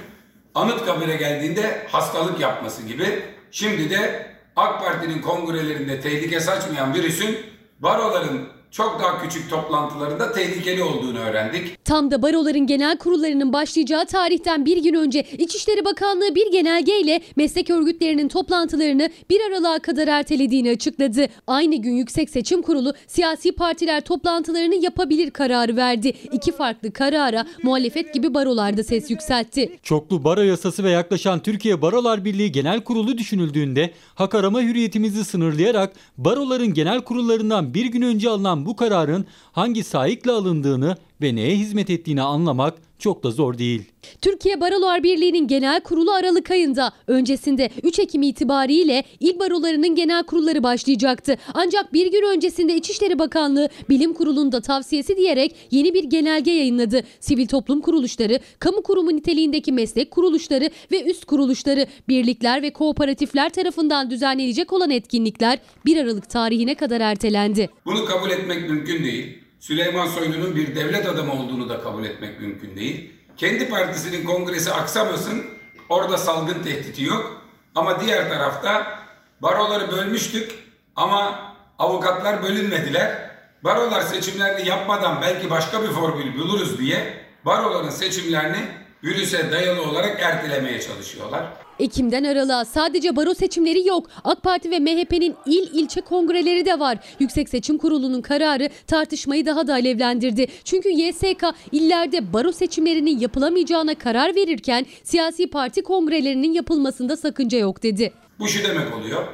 Anıtkabir'e 0.55 1.15
geldiğinde 1.15 1.87
hastalık 1.91 2.39
yapması 2.39 2.83
gibi, 2.83 3.23
şimdi 3.51 3.89
de 3.89 4.31
AK 4.55 4.85
Parti'nin 4.85 5.21
kongrelerinde 5.21 6.01
tehlike 6.01 6.39
saçmayan 6.39 6.93
virüsün 6.93 7.37
baroların 7.79 8.47
çok 8.71 8.99
daha 8.99 9.21
küçük 9.21 9.49
toplantılarında 9.49 10.31
tehlikeli 10.31 10.83
olduğunu 10.83 11.19
öğrendik. 11.19 11.85
Tam 11.85 12.11
da 12.11 12.21
baroların 12.21 12.67
genel 12.67 12.97
kurullarının 12.97 13.53
başlayacağı 13.53 14.05
tarihten 14.05 14.65
bir 14.65 14.83
gün 14.83 14.93
önce 14.93 15.23
İçişleri 15.37 15.85
Bakanlığı 15.85 16.35
bir 16.35 16.51
genelgeyle 16.51 17.21
meslek 17.35 17.69
örgütlerinin 17.69 18.27
toplantılarını 18.27 19.09
1 19.29 19.41
Aralık'a 19.41 19.79
kadar 19.79 20.07
ertelediğini 20.07 20.69
açıkladı. 20.69 21.27
Aynı 21.47 21.75
gün 21.75 21.91
Yüksek 21.91 22.29
Seçim 22.29 22.61
Kurulu 22.61 22.93
siyasi 23.07 23.51
partiler 23.51 24.01
toplantılarını 24.01 24.75
yapabilir 24.75 25.31
kararı 25.31 25.75
verdi. 25.75 26.13
İki 26.31 26.51
farklı 26.51 26.91
karara 26.91 27.45
muhalefet 27.63 28.13
gibi 28.13 28.33
barolarda 28.33 28.83
ses 28.83 29.11
yükseltti. 29.11 29.79
Çoklu 29.83 30.23
baro 30.23 30.41
yasası 30.41 30.83
ve 30.83 30.89
yaklaşan 30.89 31.39
Türkiye 31.39 31.81
Barolar 31.81 32.25
Birliği 32.25 32.51
Genel 32.51 32.81
Kurulu 32.81 33.17
düşünüldüğünde 33.17 33.91
hak 34.15 34.35
arama 34.35 34.61
hürriyetimizi 34.61 35.25
sınırlayarak 35.25 35.93
baroların 36.17 36.73
genel 36.73 37.01
kurullarından 37.01 37.73
bir 37.73 37.85
gün 37.85 38.01
önce 38.01 38.29
alınan 38.29 38.56
bu 38.65 38.75
kararın 38.75 39.25
hangi 39.51 39.83
sahikle 39.83 40.31
alındığını 40.31 40.97
ve 41.21 41.35
neye 41.35 41.57
hizmet 41.57 41.89
ettiğini 41.89 42.21
anlamak 42.21 42.86
çok 42.99 43.23
da 43.23 43.31
zor 43.31 43.57
değil. 43.57 43.83
Türkiye 44.21 44.61
Barolar 44.61 45.03
Birliği'nin 45.03 45.47
genel 45.47 45.81
kurulu 45.81 46.11
Aralık 46.11 46.51
ayında 46.51 46.91
öncesinde 47.07 47.69
3 47.83 47.99
Ekim 47.99 48.21
itibariyle 48.21 49.03
il 49.19 49.39
barolarının 49.39 49.95
genel 49.95 50.23
kurulları 50.23 50.63
başlayacaktı. 50.63 51.37
Ancak 51.53 51.93
bir 51.93 52.11
gün 52.11 52.35
öncesinde 52.35 52.75
İçişleri 52.75 53.19
Bakanlığı 53.19 53.69
Bilim 53.89 54.13
Kurulu'nda 54.13 54.61
tavsiyesi 54.61 55.17
diyerek 55.17 55.55
yeni 55.71 55.93
bir 55.93 56.03
genelge 56.03 56.51
yayınladı. 56.51 57.03
Sivil 57.19 57.47
toplum 57.47 57.81
kuruluşları, 57.81 58.39
kamu 58.59 58.81
kurumu 58.81 59.15
niteliğindeki 59.15 59.71
meslek 59.71 60.11
kuruluşları 60.11 60.69
ve 60.91 61.03
üst 61.03 61.25
kuruluşları, 61.25 61.87
birlikler 62.09 62.61
ve 62.61 62.73
kooperatifler 62.73 63.49
tarafından 63.49 64.11
düzenlenecek 64.11 64.73
olan 64.73 64.89
etkinlikler 64.89 65.59
1 65.85 65.97
Aralık 65.97 66.29
tarihine 66.29 66.75
kadar 66.75 67.01
ertelendi. 67.01 67.69
Bunu 67.85 68.05
kabul 68.05 68.31
etmek 68.31 68.69
mümkün 68.69 69.03
değil. 69.03 69.46
Süleyman 69.67 70.07
Soylu'nun 70.07 70.55
bir 70.55 70.75
devlet 70.75 71.05
adamı 71.05 71.33
olduğunu 71.33 71.69
da 71.69 71.81
kabul 71.81 72.03
etmek 72.03 72.39
mümkün 72.41 72.75
değil. 72.75 73.13
Kendi 73.37 73.69
partisinin 73.69 74.25
kongresi 74.25 74.73
aksamasın, 74.73 75.45
orada 75.89 76.17
salgın 76.17 76.63
tehdidi 76.63 77.03
yok. 77.03 77.41
Ama 77.75 78.01
diğer 78.01 78.29
tarafta 78.29 78.99
baroları 79.41 79.91
bölmüştük 79.91 80.51
ama 80.95 81.39
avukatlar 81.79 82.43
bölünmediler. 82.43 83.31
Barolar 83.63 84.01
seçimlerini 84.01 84.67
yapmadan 84.67 85.21
belki 85.21 85.49
başka 85.49 85.83
bir 85.83 85.87
formül 85.87 86.39
buluruz 86.39 86.79
diye 86.79 87.25
baroların 87.45 87.89
seçimlerini 87.89 88.67
virüse 89.03 89.51
dayalı 89.51 89.81
olarak 89.81 90.21
ertelemeye 90.21 90.81
çalışıyorlar. 90.81 91.45
Ekim'den 91.79 92.23
Aralık'a 92.23 92.65
sadece 92.65 93.15
baro 93.15 93.33
seçimleri 93.33 93.87
yok. 93.87 94.09
AK 94.23 94.43
Parti 94.43 94.71
ve 94.71 94.79
MHP'nin 94.79 95.35
il 95.45 95.67
ilçe 95.73 96.01
kongreleri 96.01 96.65
de 96.65 96.79
var. 96.79 96.97
Yüksek 97.19 97.49
Seçim 97.49 97.77
Kurulu'nun 97.77 98.21
kararı 98.21 98.69
tartışmayı 98.87 99.45
daha 99.45 99.67
da 99.67 99.73
alevlendirdi. 99.73 100.47
Çünkü 100.63 100.89
YSK 100.89 101.43
illerde 101.71 102.33
baro 102.33 102.51
seçimlerinin 102.51 103.19
yapılamayacağına 103.19 103.95
karar 103.95 104.35
verirken 104.35 104.85
siyasi 105.03 105.49
parti 105.49 105.83
kongrelerinin 105.83 106.53
yapılmasında 106.53 107.17
sakınca 107.17 107.57
yok 107.57 107.83
dedi. 107.83 108.13
Bu 108.39 108.47
şu 108.47 108.63
demek 108.63 108.93
oluyor. 108.95 109.27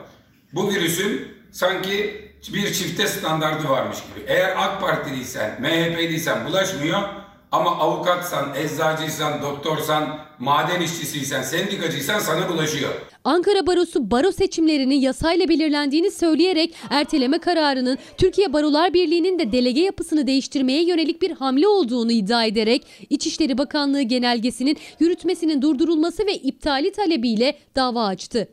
Bu 0.54 0.70
virüsün 0.70 1.28
sanki 1.52 2.22
bir 2.54 2.74
çifte 2.74 3.08
standardı 3.08 3.70
varmış 3.70 3.98
gibi. 3.98 4.26
Eğer 4.28 4.54
AK 4.58 4.82
Partiliysen, 4.82 5.62
MHP'liysen 5.62 6.46
bulaşmıyor 6.46 7.23
ama 7.54 7.80
avukatsan, 7.80 8.56
eczacıysan, 8.56 9.42
doktorsan, 9.42 10.20
maden 10.40 10.82
işçisiysen, 10.82 11.42
sendikacıysan 11.42 12.20
sana 12.20 12.50
bulaşıyor. 12.50 12.92
Ankara 13.24 13.68
Barosu 13.68 14.12
baro 14.12 14.32
seçimlerinin 14.32 14.96
yasayla 14.96 15.50
belirlendiğini 15.50 16.12
söyleyerek 16.12 16.76
erteleme 16.90 17.40
kararının 17.40 17.98
Türkiye 18.18 18.54
Barolar 18.54 18.94
Birliği'nin 18.94 19.40
de 19.40 19.52
delege 19.52 19.82
yapısını 19.82 20.28
değiştirmeye 20.28 20.84
yönelik 20.84 21.22
bir 21.22 21.32
hamle 21.32 21.68
olduğunu 21.68 22.12
iddia 22.12 22.46
ederek 22.46 22.88
İçişleri 23.10 23.58
Bakanlığı 23.58 24.02
genelgesinin 24.02 24.78
yürütmesinin 25.00 25.62
durdurulması 25.62 26.28
ve 26.28 26.34
iptali 26.34 26.92
talebiyle 26.92 27.58
dava 27.76 28.06
açtı. 28.06 28.48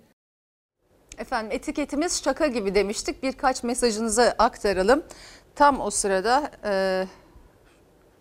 Efendim 1.18 1.52
etiketimiz 1.52 2.22
şaka 2.24 2.46
gibi 2.46 2.74
demiştik. 2.74 3.22
Birkaç 3.22 3.62
mesajınızı 3.62 4.34
aktaralım. 4.38 5.02
Tam 5.54 5.80
o 5.80 5.90
sırada 5.90 6.50
e, 6.64 7.04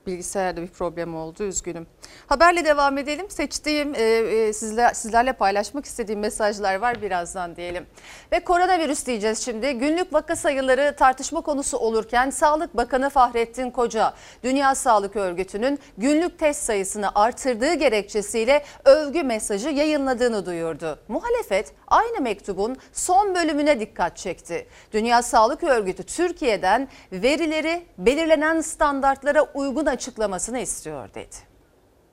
bilgisayarda 0.09 0.61
bir 0.61 0.67
problem 0.67 1.15
oldu 1.15 1.43
üzgünüm. 1.43 1.87
Haberle 2.27 2.65
devam 2.65 2.97
edelim. 2.97 3.29
Seçtiğim 3.29 3.95
e, 3.95 4.01
e, 4.01 4.53
sizler, 4.53 4.93
sizlerle 4.93 5.33
paylaşmak 5.33 5.85
istediğim 5.85 6.19
mesajlar 6.19 6.75
var 6.75 7.01
birazdan 7.01 7.55
diyelim. 7.55 7.85
Ve 8.31 8.39
koronavirüs 8.39 9.05
diyeceğiz 9.05 9.45
şimdi. 9.45 9.73
Günlük 9.73 10.13
vaka 10.13 10.35
sayıları 10.35 10.95
tartışma 10.95 11.41
konusu 11.41 11.77
olurken 11.77 12.29
Sağlık 12.29 12.77
Bakanı 12.77 13.09
Fahrettin 13.09 13.71
Koca 13.71 14.13
Dünya 14.43 14.75
Sağlık 14.75 15.15
Örgütü'nün 15.15 15.79
günlük 15.97 16.39
test 16.39 16.63
sayısını 16.63 17.15
artırdığı 17.15 17.73
gerekçesiyle 17.73 18.63
övgü 18.85 19.23
mesajı 19.23 19.69
yayınladığını 19.69 20.45
duyurdu. 20.45 20.99
Muhalefet 21.07 21.73
aynı 21.87 22.21
mektubun 22.21 22.77
son 22.93 23.35
bölümüne 23.35 23.79
dikkat 23.79 24.17
çekti. 24.17 24.67
Dünya 24.91 25.21
Sağlık 25.21 25.63
Örgütü 25.63 26.03
Türkiye'den 26.03 26.87
verileri 27.11 27.85
belirlenen 27.97 28.61
standartlara 28.61 29.41
uygun 29.53 29.85
açıklamasını 29.99 30.59
istiyor 30.59 31.09
dedi. 31.13 31.35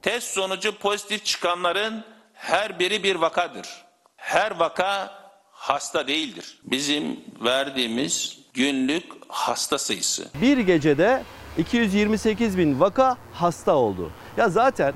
Test 0.02 0.26
sonucu 0.26 0.78
pozitif 0.78 1.24
çıkanların 1.24 2.04
her 2.32 2.78
biri 2.78 3.02
bir 3.02 3.16
vakadır. 3.16 3.68
Her 4.16 4.58
vaka 4.58 5.10
hasta 5.52 6.06
değildir. 6.06 6.58
Bizim 6.64 7.20
verdiğimiz 7.44 8.38
günlük 8.54 9.04
hasta 9.28 9.78
sayısı. 9.78 10.28
Bir 10.42 10.58
gecede 10.58 11.22
228 11.58 12.58
bin 12.58 12.80
vaka 12.80 13.16
hasta 13.32 13.74
oldu. 13.74 14.10
Ya 14.36 14.48
zaten 14.48 14.94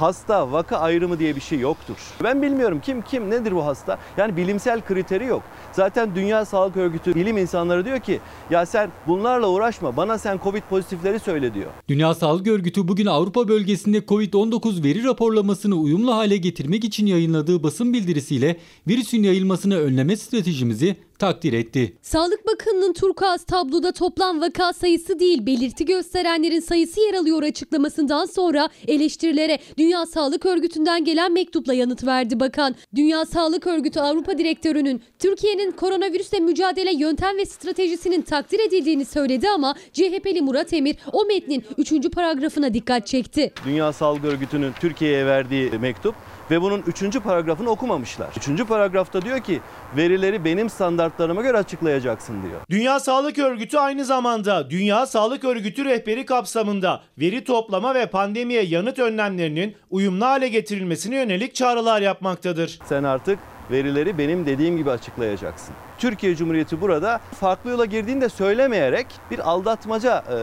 hasta 0.00 0.52
vaka 0.52 0.76
ayrımı 0.76 1.18
diye 1.18 1.36
bir 1.36 1.40
şey 1.40 1.58
yoktur. 1.58 1.96
Ben 2.24 2.42
bilmiyorum 2.42 2.80
kim 2.84 3.02
kim 3.02 3.30
nedir 3.30 3.52
bu 3.52 3.66
hasta? 3.66 3.98
Yani 4.16 4.36
bilimsel 4.36 4.80
kriteri 4.80 5.24
yok. 5.24 5.42
Zaten 5.72 6.14
Dünya 6.14 6.44
Sağlık 6.44 6.76
Örgütü 6.76 7.14
bilim 7.14 7.38
insanları 7.38 7.84
diyor 7.84 8.00
ki 8.00 8.20
ya 8.50 8.66
sen 8.66 8.90
bunlarla 9.06 9.48
uğraşma 9.48 9.96
bana 9.96 10.18
sen 10.18 10.40
Covid 10.44 10.62
pozitifleri 10.70 11.20
söyle 11.20 11.54
diyor. 11.54 11.70
Dünya 11.88 12.14
Sağlık 12.14 12.46
Örgütü 12.46 12.88
bugün 12.88 13.06
Avrupa 13.06 13.48
bölgesinde 13.48 13.98
Covid-19 13.98 14.84
veri 14.84 15.04
raporlamasını 15.04 15.74
uyumlu 15.74 16.14
hale 16.14 16.36
getirmek 16.36 16.84
için 16.84 17.06
yayınladığı 17.06 17.62
basın 17.62 17.92
bildirisiyle 17.92 18.56
virüsün 18.88 19.22
yayılmasını 19.22 19.78
önleme 19.78 20.16
stratejimizi 20.16 20.96
takdir 21.18 21.52
etti. 21.52 21.96
Sağlık 22.02 22.46
Bakanı'nın 22.46 22.92
turkuaz 22.92 23.44
tabloda 23.44 23.92
toplam 23.92 24.40
vaka 24.40 24.72
sayısı 24.72 25.18
değil 25.18 25.46
belirti 25.46 25.84
gösterenlerin 25.84 26.60
sayısı 26.60 27.00
yer 27.00 27.14
alıyor 27.14 27.42
açıklamasından 27.42 28.26
sonra 28.26 28.68
eleştirilere 28.88 29.58
Dünya 29.78 30.06
Sağlık 30.06 30.46
Örgütü'nden 30.46 31.04
gelen 31.04 31.32
mektupla 31.32 31.74
yanıt 31.74 32.06
verdi 32.06 32.40
bakan. 32.40 32.74
Dünya 32.96 33.24
Sağlık 33.24 33.66
Örgütü 33.66 34.00
Avrupa 34.00 34.38
Direktörü'nün 34.38 35.02
Türkiye'nin 35.18 35.70
koronavirüsle 35.70 36.40
mücadele 36.40 36.94
yöntem 36.94 37.38
ve 37.38 37.44
stratejisinin 37.44 38.22
takdir 38.22 38.60
edildiğini 38.60 39.04
söyledi 39.04 39.48
ama 39.48 39.74
CHP'li 39.92 40.42
Murat 40.42 40.72
Emir 40.72 40.96
o 41.12 41.24
metnin 41.24 41.64
3. 41.78 42.10
paragrafına 42.10 42.74
dikkat 42.74 43.06
çekti. 43.06 43.52
Dünya 43.64 43.92
Sağlık 43.92 44.24
Örgütü'nün 44.24 44.72
Türkiye'ye 44.80 45.26
verdiği 45.26 45.70
mektup 45.70 46.14
Ve 46.50 46.62
bunun 46.62 46.82
3. 46.86 47.20
paragrafını 47.20 47.70
okumamışlar. 47.70 48.28
3. 48.50 48.66
paragrafta 48.68 49.22
diyor 49.22 49.40
ki 49.40 49.60
verileri 49.96 50.44
benim 50.44 50.70
standartlarıma 50.70 51.42
göre 51.42 51.58
açıklayacaksın 51.58 52.42
diyor. 52.42 52.60
Dünya 52.70 53.00
Sağlık 53.00 53.38
Örgütü 53.38 53.78
aynı 53.78 54.04
zamanda 54.04 54.70
Dünya 54.70 55.06
Sağlık 55.06 55.44
Örgütü 55.44 55.84
rehberi 55.84 56.26
kapsamında 56.26 57.02
veri 57.18 57.44
toplama 57.44 57.94
ve 57.94 58.06
pandemiye 58.06 58.62
yanıt 58.62 58.98
önlemlerinin 58.98 59.76
uyumlu 59.90 60.24
hale 60.24 60.48
getirilmesine 60.48 61.16
yönelik 61.16 61.54
çağrılar 61.54 62.02
yapmaktadır. 62.02 62.78
Sen 62.84 63.04
artık 63.04 63.38
verileri 63.70 64.18
benim 64.18 64.46
dediğim 64.46 64.76
gibi 64.76 64.90
açıklayacaksın. 64.90 65.74
Türkiye 65.98 66.36
Cumhuriyeti 66.36 66.80
burada 66.80 67.20
farklı 67.40 67.70
yola 67.70 67.84
girdiğini 67.84 68.20
de 68.20 68.28
söylemeyerek 68.28 69.06
bir 69.30 69.50
aldatmaca 69.50 70.18
e, 70.18 70.36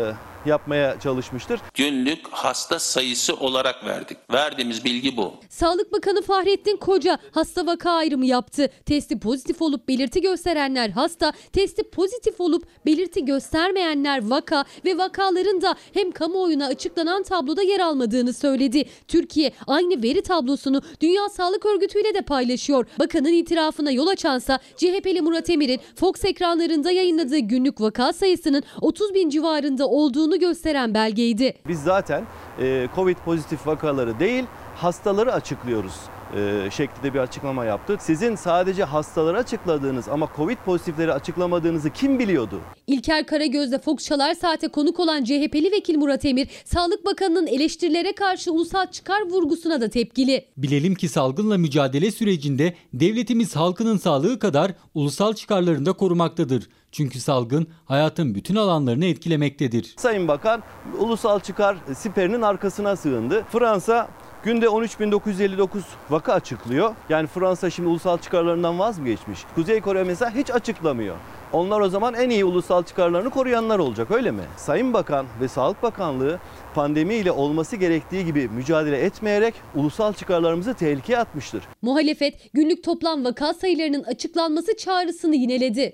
yapmaya 0.47 0.99
çalışmıştır. 0.99 1.59
Günlük 1.73 2.27
hasta 2.31 2.79
sayısı 2.79 3.35
olarak 3.35 3.85
verdik. 3.85 4.17
Verdiğimiz 4.33 4.85
bilgi 4.85 5.17
bu. 5.17 5.33
Sağlık 5.49 5.93
Bakanı 5.93 6.21
Fahrettin 6.21 6.77
Koca 6.77 7.17
hasta 7.31 7.65
vaka 7.65 7.91
ayrımı 7.91 8.25
yaptı. 8.25 8.69
Testi 8.85 9.19
pozitif 9.19 9.61
olup 9.61 9.87
belirti 9.87 10.21
gösterenler 10.21 10.89
hasta, 10.89 11.33
testi 11.53 11.83
pozitif 11.83 12.41
olup 12.41 12.63
belirti 12.85 13.25
göstermeyenler 13.25 14.29
vaka 14.29 14.65
ve 14.85 14.97
vakaların 14.97 15.61
da 15.61 15.75
hem 15.93 16.11
kamuoyuna 16.11 16.65
açıklanan 16.65 17.23
tabloda 17.23 17.61
yer 17.61 17.79
almadığını 17.79 18.33
söyledi. 18.33 18.85
Türkiye 19.07 19.51
aynı 19.67 20.03
veri 20.03 20.21
tablosunu 20.21 20.81
Dünya 21.01 21.29
Sağlık 21.29 21.65
Örgütü 21.65 22.01
ile 22.01 22.13
de 22.13 22.21
paylaşıyor. 22.21 22.87
Bakanın 22.99 23.33
itirafına 23.33 23.91
yol 23.91 24.07
açansa 24.07 24.59
CHP'li 24.77 25.21
Murat 25.21 25.49
Emir'in 25.49 25.79
Fox 25.95 26.25
ekranlarında 26.25 26.91
yayınladığı 26.91 27.37
günlük 27.37 27.81
vaka 27.81 28.13
sayısının 28.13 28.63
30 28.81 29.13
bin 29.13 29.29
civarında 29.29 29.87
olduğunu 29.87 30.34
gösteren 30.35 30.93
belgeydi. 30.93 31.53
Biz 31.67 31.83
zaten 31.83 32.23
e, 32.59 32.87
Covid 32.95 33.17
pozitif 33.25 33.67
vakaları 33.67 34.19
değil 34.19 34.43
hastaları 34.75 35.33
açıklıyoruz 35.33 35.93
e, 36.35 36.69
şeklinde 36.71 37.13
bir 37.13 37.19
açıklama 37.19 37.65
yaptı. 37.65 37.97
Sizin 37.99 38.35
sadece 38.35 38.83
hastaları 38.83 39.37
açıkladığınız 39.37 40.09
ama 40.09 40.29
Covid 40.35 40.57
pozitifleri 40.65 41.13
açıklamadığınızı 41.13 41.89
kim 41.89 42.19
biliyordu? 42.19 42.61
İlker 42.87 43.25
Karagöz'de 43.25 43.79
Fox 43.79 43.97
Çalar 43.97 44.33
Saat'e 44.33 44.67
konuk 44.67 44.99
olan 44.99 45.23
CHP'li 45.23 45.71
vekil 45.71 45.97
Murat 45.97 46.25
Emir, 46.25 46.47
Sağlık 46.65 47.05
Bakanı'nın 47.05 47.47
eleştirilere 47.47 48.15
karşı 48.15 48.51
ulusal 48.51 48.91
çıkar 48.91 49.21
vurgusuna 49.29 49.81
da 49.81 49.89
tepkili. 49.89 50.45
Bilelim 50.57 50.95
ki 50.95 51.09
salgınla 51.09 51.57
mücadele 51.57 52.11
sürecinde 52.11 52.73
devletimiz 52.93 53.55
halkının 53.55 53.97
sağlığı 53.97 54.39
kadar 54.39 54.71
ulusal 54.93 55.33
çıkarlarını 55.33 55.85
da 55.85 55.93
korumaktadır. 55.93 56.69
Çünkü 56.95 57.19
salgın 57.19 57.67
hayatın 57.85 58.35
bütün 58.35 58.55
alanlarını 58.55 59.05
etkilemektedir. 59.05 59.93
Sayın 59.97 60.27
Bakan 60.27 60.63
ulusal 60.99 61.39
çıkar 61.39 61.77
siperinin 61.95 62.41
arkasına 62.41 62.95
sığındı. 62.95 63.43
Fransa 63.51 64.07
günde 64.43 64.65
13.959 64.65 65.67
vaka 66.09 66.33
açıklıyor. 66.33 66.95
Yani 67.09 67.27
Fransa 67.27 67.69
şimdi 67.69 67.89
ulusal 67.89 68.17
çıkarlarından 68.17 68.79
vaz 68.79 68.99
mı 68.99 69.05
geçmiş? 69.05 69.39
Kuzey 69.55 69.81
Kore 69.81 70.03
mesela 70.03 70.35
hiç 70.35 70.51
açıklamıyor. 70.51 71.15
Onlar 71.53 71.79
o 71.79 71.89
zaman 71.89 72.13
en 72.13 72.29
iyi 72.29 72.45
ulusal 72.45 72.83
çıkarlarını 72.83 73.29
koruyanlar 73.29 73.79
olacak 73.79 74.11
öyle 74.11 74.31
mi? 74.31 74.43
Sayın 74.57 74.93
Bakan 74.93 75.25
ve 75.41 75.47
Sağlık 75.47 75.83
Bakanlığı 75.83 76.39
pandemi 76.75 77.15
ile 77.15 77.31
olması 77.31 77.75
gerektiği 77.75 78.25
gibi 78.25 78.47
mücadele 78.47 78.97
etmeyerek 78.97 79.53
ulusal 79.75 80.13
çıkarlarımızı 80.13 80.73
tehlikeye 80.73 81.19
atmıştır. 81.19 81.63
Muhalefet 81.81 82.53
günlük 82.53 82.83
toplam 82.83 83.25
vaka 83.25 83.53
sayılarının 83.53 84.03
açıklanması 84.03 84.77
çağrısını 84.77 85.35
yineledi. 85.35 85.93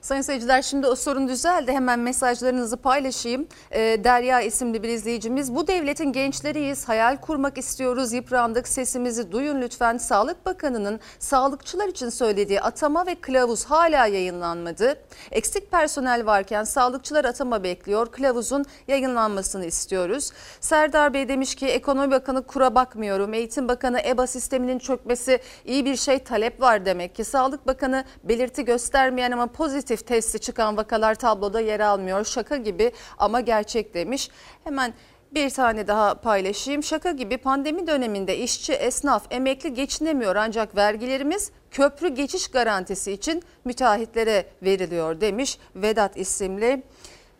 Sayın 0.00 0.22
seyirciler 0.22 0.62
şimdi 0.62 0.86
o 0.86 0.94
sorun 0.94 1.28
düzeldi. 1.28 1.72
Hemen 1.72 1.98
mesajlarınızı 1.98 2.76
paylaşayım. 2.76 3.46
Ee, 3.70 4.00
Derya 4.04 4.40
isimli 4.40 4.82
bir 4.82 4.88
izleyicimiz. 4.88 5.54
Bu 5.54 5.66
devletin 5.66 6.12
gençleriyiz. 6.12 6.88
Hayal 6.88 7.16
kurmak 7.16 7.58
istiyoruz. 7.58 8.12
Yıprandık. 8.12 8.68
Sesimizi 8.68 9.32
duyun 9.32 9.62
lütfen. 9.62 9.96
Sağlık 9.98 10.46
Bakanı'nın 10.46 11.00
sağlıkçılar 11.18 11.88
için 11.88 12.08
söylediği 12.08 12.60
atama 12.60 13.06
ve 13.06 13.14
kılavuz 13.14 13.64
hala 13.64 14.06
yayınlanmadı. 14.06 14.96
Eksik 15.30 15.70
personel 15.70 16.26
varken 16.26 16.64
sağlıkçılar 16.64 17.24
atama 17.24 17.62
bekliyor. 17.62 18.06
Kılavuzun 18.06 18.64
yayınlanmasını 18.88 19.66
istiyoruz. 19.66 20.30
Serdar 20.60 21.14
Bey 21.14 21.28
demiş 21.28 21.54
ki 21.54 21.66
Ekonomi 21.66 22.10
Bakanı 22.10 22.46
kura 22.46 22.74
bakmıyorum. 22.74 23.34
Eğitim 23.34 23.68
Bakanı 23.68 24.00
EBA 24.00 24.26
sisteminin 24.26 24.78
çökmesi 24.78 25.40
iyi 25.64 25.84
bir 25.84 25.96
şey 25.96 26.18
talep 26.18 26.60
var 26.60 26.84
demek 26.84 27.14
ki. 27.14 27.24
Sağlık 27.24 27.66
Bakanı 27.66 28.04
belirti 28.24 28.64
göstermeyen 28.64 29.30
ama 29.30 29.46
pozitif 29.46 29.89
testi 29.96 30.38
çıkan 30.38 30.76
vakalar 30.76 31.14
tabloda 31.14 31.60
yer 31.60 31.80
almıyor. 31.80 32.24
Şaka 32.24 32.56
gibi 32.56 32.92
ama 33.18 33.40
gerçek 33.40 33.94
demiş. 33.94 34.30
Hemen 34.64 34.94
bir 35.34 35.50
tane 35.50 35.86
daha 35.86 36.14
paylaşayım. 36.14 36.82
Şaka 36.82 37.10
gibi 37.10 37.38
pandemi 37.38 37.86
döneminde 37.86 38.38
işçi, 38.38 38.72
esnaf, 38.72 39.26
emekli 39.30 39.74
geçinemiyor 39.74 40.36
ancak 40.36 40.76
vergilerimiz 40.76 41.52
köprü 41.70 42.08
geçiş 42.08 42.48
garantisi 42.48 43.12
için 43.12 43.42
müteahhitlere 43.64 44.46
veriliyor 44.62 45.20
demiş 45.20 45.58
Vedat 45.76 46.16
isimli 46.16 46.82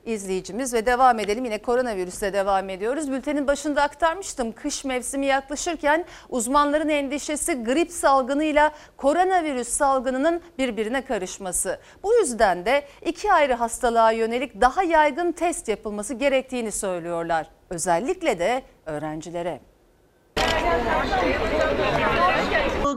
izleyicimiz 0.05 0.75
ve 0.75 0.87
devam 0.87 1.19
edelim 1.19 1.45
yine 1.45 1.59
koronavirüsle 1.59 2.33
devam 2.33 2.71
ediyoruz. 2.71 3.11
Bültenin 3.11 3.47
başında 3.47 3.83
aktarmıştım 3.83 4.53
kış 4.53 4.85
mevsimi 4.85 5.27
yaklaşırken 5.27 6.05
uzmanların 6.29 6.89
endişesi 6.89 7.65
grip 7.65 7.91
salgınıyla 7.91 8.73
koronavirüs 8.97 9.69
salgınının 9.69 10.41
birbirine 10.59 11.05
karışması. 11.05 11.81
Bu 12.03 12.15
yüzden 12.15 12.67
de 12.67 12.85
iki 13.07 13.33
ayrı 13.33 13.55
hastalığa 13.55 14.13
yönelik 14.13 14.61
daha 14.61 14.83
yaygın 14.83 15.33
test 15.33 15.69
yapılması 15.69 16.15
gerektiğini 16.15 16.73
söylüyorlar. 16.73 17.47
Özellikle 17.71 18.39
de 18.39 18.63
öğrencilere. 18.87 19.70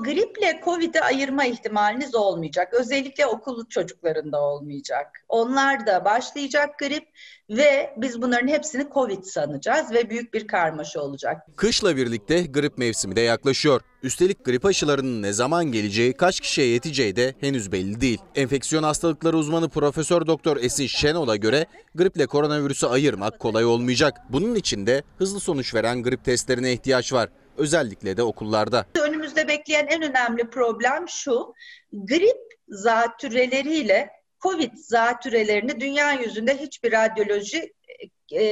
Griple 0.04 0.62
Covid'i 0.66 1.02
ayırma 1.02 1.46
ihtimaliniz 1.46 2.16
olmayacak. 2.16 2.74
Özellikle 2.74 3.26
okul 3.26 3.66
çocuklarında 3.70 4.42
olmayacak. 4.42 5.08
Onlar 5.30 5.88
da 5.88 6.06
başlayacak 6.06 6.80
grip 6.80 7.08
ve 7.50 7.94
biz 7.98 8.22
bunların 8.22 8.48
hepsini 8.48 8.88
Covid 8.94 9.24
sanacağız 9.24 9.92
ve 9.92 10.10
büyük 10.10 10.34
bir 10.34 10.48
karmaşa 10.48 11.02
olacak. 11.02 11.38
Kışla 11.56 11.98
birlikte 11.98 12.42
grip 12.42 12.78
mevsimi 12.78 13.16
de 13.16 13.22
yaklaşıyor. 13.22 13.82
Üstelik 14.04 14.46
grip 14.46 14.66
aşılarının 14.66 15.22
ne 15.22 15.34
zaman 15.34 15.66
geleceği, 15.66 16.14
kaç 16.14 16.40
kişiye 16.40 16.68
yeteceği 16.68 17.16
de 17.16 17.34
henüz 17.40 17.72
belli 17.72 18.02
değil. 18.02 18.20
Enfeksiyon 18.36 18.84
hastalıkları 18.84 19.38
uzmanı 19.38 19.70
Profesör 19.70 20.28
Doktor 20.28 20.58
Esin 20.58 20.88
Şenol'a 20.88 21.36
göre 21.36 21.66
griple 21.96 22.26
koronavirüsü 22.26 22.88
ayırmak 22.88 23.40
kolay 23.40 23.66
olmayacak. 23.66 24.18
Bunun 24.30 24.56
için 24.56 24.88
de 24.88 25.04
hızlı 25.18 25.40
sonuç 25.40 25.76
veren 25.76 26.04
grip 26.04 26.24
testlerine 26.24 26.74
ihtiyaç 26.74 27.14
var. 27.14 27.30
Özellikle 27.58 28.18
de 28.18 28.24
okullarda. 28.24 28.86
Önümüzde 29.02 29.48
bekleyen 29.48 29.88
en 29.88 30.02
önemli 30.02 30.50
problem 30.50 31.10
şu. 31.10 31.54
Grip 31.94 32.38
zatürreleriyle 32.68 34.10
Covid 34.40 34.72
zatürrelerini 34.76 35.80
dünya 35.80 36.12
yüzünde 36.12 36.58
hiçbir 36.58 36.92
radyoloji 36.92 37.74
e, 38.32 38.46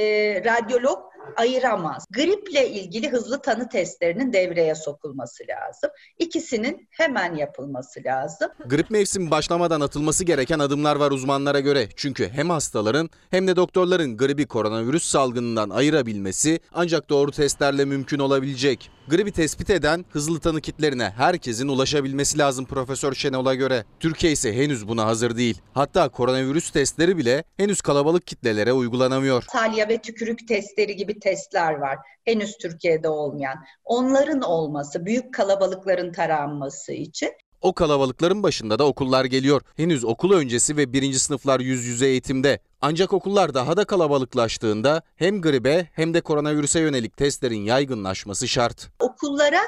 radyolog 0.44 1.11
ayıramaz. 1.36 2.04
Griple 2.10 2.70
ilgili 2.70 3.10
hızlı 3.10 3.42
tanı 3.42 3.68
testlerinin 3.68 4.32
devreye 4.32 4.74
sokulması 4.74 5.44
lazım. 5.48 5.90
İkisinin 6.18 6.88
hemen 6.90 7.34
yapılması 7.34 8.00
lazım. 8.06 8.48
Grip 8.66 8.90
mevsimi 8.90 9.30
başlamadan 9.30 9.80
atılması 9.80 10.24
gereken 10.24 10.58
adımlar 10.58 10.96
var 10.96 11.10
uzmanlara 11.10 11.60
göre. 11.60 11.88
Çünkü 11.96 12.28
hem 12.28 12.50
hastaların 12.50 13.10
hem 13.30 13.46
de 13.48 13.56
doktorların 13.56 14.16
gribi 14.16 14.46
koronavirüs 14.46 15.04
salgınından 15.04 15.70
ayırabilmesi 15.70 16.60
ancak 16.72 17.10
doğru 17.10 17.30
testlerle 17.30 17.84
mümkün 17.84 18.18
olabilecek. 18.18 18.90
Gribi 19.08 19.32
tespit 19.32 19.70
eden 19.70 20.04
hızlı 20.10 20.40
tanı 20.40 20.60
kitlerine 20.60 21.10
herkesin 21.10 21.68
ulaşabilmesi 21.68 22.38
lazım 22.38 22.64
Profesör 22.64 23.14
Şenol'a 23.14 23.54
göre. 23.54 23.84
Türkiye 24.00 24.32
ise 24.32 24.52
henüz 24.56 24.88
buna 24.88 25.06
hazır 25.06 25.36
değil. 25.36 25.60
Hatta 25.74 26.08
koronavirüs 26.08 26.70
testleri 26.70 27.16
bile 27.16 27.44
henüz 27.56 27.80
kalabalık 27.80 28.26
kitlelere 28.26 28.72
uygulanamıyor. 28.72 29.44
Salya 29.52 29.88
ve 29.88 29.98
tükürük 29.98 30.48
testleri 30.48 30.96
gibi 30.96 31.11
testler 31.20 31.72
var. 31.74 31.98
Henüz 32.24 32.56
Türkiye'de 32.58 33.08
olmayan. 33.08 33.64
Onların 33.84 34.40
olması, 34.40 35.06
büyük 35.06 35.34
kalabalıkların 35.34 36.12
taranması 36.12 36.92
için 36.92 37.32
O 37.60 37.72
kalabalıkların 37.74 38.42
başında 38.42 38.78
da 38.78 38.86
okullar 38.86 39.24
geliyor. 39.24 39.62
Henüz 39.76 40.04
okul 40.04 40.32
öncesi 40.32 40.76
ve 40.76 40.92
birinci 40.92 41.18
sınıflar 41.18 41.60
yüz 41.60 41.84
yüze 41.84 42.06
eğitimde. 42.06 42.60
Ancak 42.80 43.12
okullar 43.12 43.54
daha 43.54 43.76
da 43.76 43.84
kalabalıklaştığında 43.84 45.02
hem 45.16 45.42
gribe 45.42 45.88
hem 45.92 46.14
de 46.14 46.20
koronavirüse 46.20 46.80
yönelik 46.80 47.16
testlerin 47.16 47.64
yaygınlaşması 47.64 48.48
şart. 48.48 48.88
okullara 49.00 49.60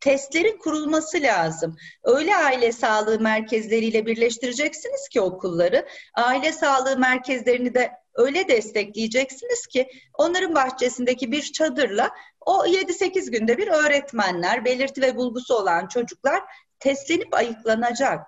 testlerin 0.00 0.58
kurulması 0.58 1.22
lazım. 1.22 1.76
Öyle 2.04 2.36
aile 2.36 2.72
sağlığı 2.72 3.20
merkezleriyle 3.20 4.06
birleştireceksiniz 4.06 5.08
ki 5.08 5.20
okulları. 5.20 5.86
Aile 6.14 6.52
sağlığı 6.52 6.96
merkezlerini 6.98 7.74
de 7.74 7.90
öyle 8.18 8.48
destekleyeceksiniz 8.48 9.66
ki 9.66 9.88
onların 10.14 10.54
bahçesindeki 10.54 11.32
bir 11.32 11.42
çadırla 11.42 12.10
o 12.40 12.66
7-8 12.66 13.30
günde 13.30 13.58
bir 13.58 13.68
öğretmenler, 13.68 14.64
belirti 14.64 15.02
ve 15.02 15.16
bulgusu 15.16 15.54
olan 15.54 15.86
çocuklar 15.86 16.42
testlenip 16.80 17.34
ayıklanacak. 17.34 18.20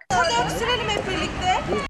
Sayın 0.58 1.89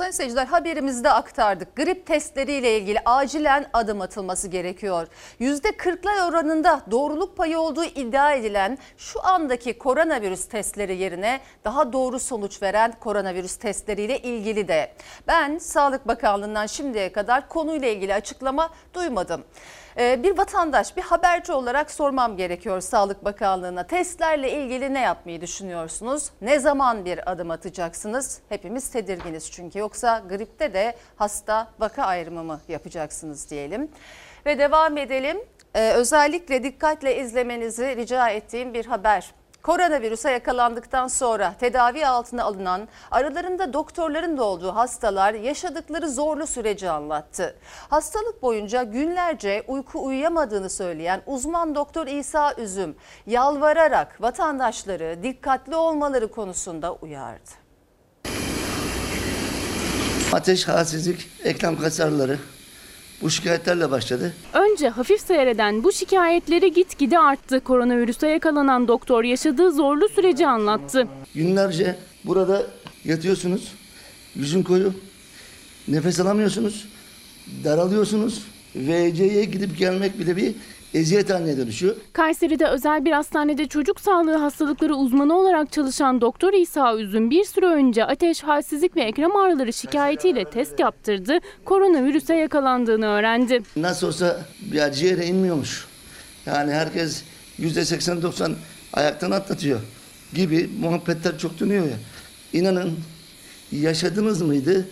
Sayın 0.00 0.12
seyirciler 0.12 0.46
haberimizde 0.46 1.10
aktardık. 1.10 1.76
Grip 1.76 2.06
testleriyle 2.06 2.78
ilgili 2.78 3.00
acilen 3.04 3.66
adım 3.72 4.00
atılması 4.00 4.48
gerekiyor. 4.48 5.06
%40'lar 5.40 6.28
oranında 6.28 6.80
doğruluk 6.90 7.36
payı 7.36 7.58
olduğu 7.58 7.84
iddia 7.84 8.32
edilen 8.32 8.78
şu 8.96 9.26
andaki 9.26 9.78
koronavirüs 9.78 10.48
testleri 10.48 10.96
yerine 10.96 11.40
daha 11.64 11.92
doğru 11.92 12.18
sonuç 12.18 12.62
veren 12.62 12.92
koronavirüs 13.00 13.56
testleriyle 13.56 14.18
ilgili 14.18 14.68
de 14.68 14.92
ben 15.26 15.58
Sağlık 15.58 16.08
Bakanlığı'ndan 16.08 16.66
şimdiye 16.66 17.12
kadar 17.12 17.48
konuyla 17.48 17.88
ilgili 17.88 18.14
açıklama 18.14 18.70
duymadım. 18.94 19.44
Ee, 19.98 20.22
Bir 20.22 20.38
vatandaş, 20.38 20.96
bir 20.96 21.02
haberci 21.02 21.52
olarak 21.52 21.90
sormam 21.90 22.36
gerekiyor 22.36 22.80
Sağlık 22.80 23.24
Bakanlığı'na. 23.24 23.86
Testlerle 23.86 24.52
ilgili 24.52 24.94
ne 24.94 25.00
yapmayı 25.00 25.40
düşünüyorsunuz? 25.40 26.30
Ne 26.40 26.58
zaman 26.58 27.04
bir 27.04 27.30
adım 27.32 27.50
atacaksınız? 27.50 28.40
Hepimiz 28.48 28.90
tedirginiz 28.90 29.50
çünkü. 29.50 29.78
Yoksa 29.78 30.22
gripte 30.28 30.74
de 30.74 30.96
hasta 31.16 31.68
vaka 31.78 32.02
ayrımı 32.04 32.44
mı 32.44 32.60
yapacaksınız 32.68 33.50
diyelim. 33.50 33.90
Ve 34.46 34.58
devam 34.58 34.96
edelim. 34.96 35.36
Ee, 35.74 35.90
özellikle 35.92 36.62
dikkatle 36.62 37.16
izlemenizi 37.16 37.96
rica 37.96 38.28
ettiğim 38.28 38.74
bir 38.74 38.86
haber. 38.86 39.34
Koronavirüse 39.62 40.30
yakalandıktan 40.30 41.08
sonra 41.08 41.54
tedavi 41.60 42.06
altına 42.06 42.44
alınan 42.44 42.88
aralarında 43.10 43.72
doktorların 43.72 44.38
da 44.38 44.44
olduğu 44.44 44.74
hastalar 44.74 45.34
yaşadıkları 45.34 46.10
zorlu 46.10 46.46
süreci 46.46 46.90
anlattı. 46.90 47.56
Hastalık 47.90 48.42
boyunca 48.42 48.82
günlerce 48.82 49.64
uyku 49.68 50.04
uyuyamadığını 50.04 50.70
söyleyen 50.70 51.22
uzman 51.26 51.74
doktor 51.74 52.06
İsa 52.06 52.54
Üzüm 52.54 52.96
yalvararak 53.26 54.22
vatandaşları 54.22 55.22
dikkatli 55.22 55.76
olmaları 55.76 56.30
konusunda 56.30 56.92
uyardı. 56.92 57.50
Ateş, 60.32 60.68
halsizlik, 60.68 61.28
eklem 61.44 61.78
kasarları 61.78 62.38
bu 63.22 63.30
şikayetlerle 63.30 63.90
başladı. 63.90 64.34
Önce 64.52 64.88
hafif 64.88 65.20
seyreden 65.20 65.84
bu 65.84 65.92
şikayetleri 65.92 66.72
gitgide 66.72 67.18
arttı. 67.18 67.60
Koronavirüse 67.60 68.28
yakalanan 68.28 68.88
doktor 68.88 69.24
yaşadığı 69.24 69.72
zorlu 69.72 70.08
süreci 70.08 70.46
anlattı. 70.46 71.08
Günlerce 71.34 71.96
burada 72.24 72.62
yatıyorsunuz, 73.04 73.72
yüzün 74.34 74.62
koyu, 74.62 74.94
nefes 75.88 76.20
alamıyorsunuz, 76.20 76.88
daralıyorsunuz. 77.64 78.42
VC'ye 78.76 79.44
gidip 79.44 79.78
gelmek 79.78 80.18
bile 80.18 80.36
bir 80.36 80.54
eziyet 80.94 81.30
haline 81.30 81.56
dönüşüyor. 81.56 81.96
Kayseri'de 82.12 82.66
özel 82.66 83.04
bir 83.04 83.12
hastanede 83.12 83.66
çocuk 83.66 84.00
sağlığı 84.00 84.36
hastalıkları 84.36 84.94
uzmanı 84.94 85.38
olarak 85.38 85.72
çalışan 85.72 86.20
Doktor 86.20 86.52
İsa 86.52 86.96
Üzüm 86.96 87.30
bir 87.30 87.44
süre 87.44 87.66
önce 87.66 88.04
ateş, 88.04 88.42
halsizlik 88.42 88.96
ve 88.96 89.00
ekrem 89.00 89.36
ağrıları 89.36 89.72
şikayetiyle 89.72 90.44
test 90.44 90.80
yaptırdı. 90.80 91.38
Koronavirüse 91.64 92.34
yakalandığını 92.34 93.06
öğrendi. 93.06 93.62
Nasıl 93.76 94.06
olsa 94.06 94.40
bir 94.60 94.92
ciğere 94.92 95.26
inmiyormuş. 95.26 95.86
Yani 96.46 96.72
herkes 96.72 97.22
yüzde 97.58 97.80
80-90 97.80 98.52
ayaktan 98.92 99.30
atlatıyor 99.30 99.80
gibi 100.34 100.70
muhabbetler 100.80 101.38
çok 101.38 101.60
dönüyor 101.60 101.84
ya. 101.84 101.96
İnanın 102.52 102.98
yaşadınız 103.72 104.42
mıydı? 104.42 104.88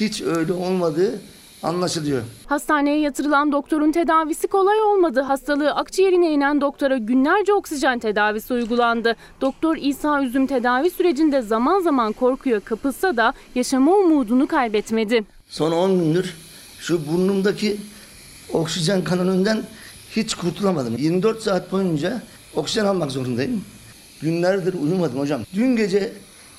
Hiç 0.00 0.22
öyle 0.22 0.52
olmadığı 0.52 1.20
anlaşılıyor. 1.62 2.22
Hastaneye 2.46 3.00
yatırılan 3.00 3.52
doktorun 3.52 3.92
tedavisi 3.92 4.48
kolay 4.48 4.80
olmadı. 4.80 5.20
Hastalığı 5.20 5.74
akciğerine 5.74 6.32
inen 6.32 6.60
doktora 6.60 6.98
günlerce 6.98 7.52
oksijen 7.52 7.98
tedavisi 7.98 8.54
uygulandı. 8.54 9.16
Doktor 9.40 9.76
İsa 9.76 10.22
Üzüm 10.22 10.46
tedavi 10.46 10.90
sürecinde 10.90 11.42
zaman 11.42 11.80
zaman 11.80 12.12
korkuya 12.12 12.60
kapılsa 12.60 13.16
da 13.16 13.32
yaşama 13.54 13.92
umudunu 13.92 14.46
kaybetmedi. 14.46 15.24
Son 15.48 15.72
10 15.72 15.98
gündür 15.98 16.34
şu 16.78 17.06
burnumdaki 17.12 17.76
oksijen 18.52 19.04
kanalından 19.04 19.62
hiç 20.16 20.34
kurtulamadım. 20.34 20.96
24 20.98 21.42
saat 21.42 21.72
boyunca 21.72 22.22
oksijen 22.54 22.84
almak 22.84 23.10
zorundayım. 23.10 23.64
Günlerdir 24.22 24.74
uyumadım 24.74 25.18
hocam. 25.18 25.42
Dün 25.54 25.76
gece 25.76 26.12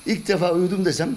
ilk 0.06 0.28
defa 0.28 0.52
uyudum 0.52 0.84
desem 0.84 1.16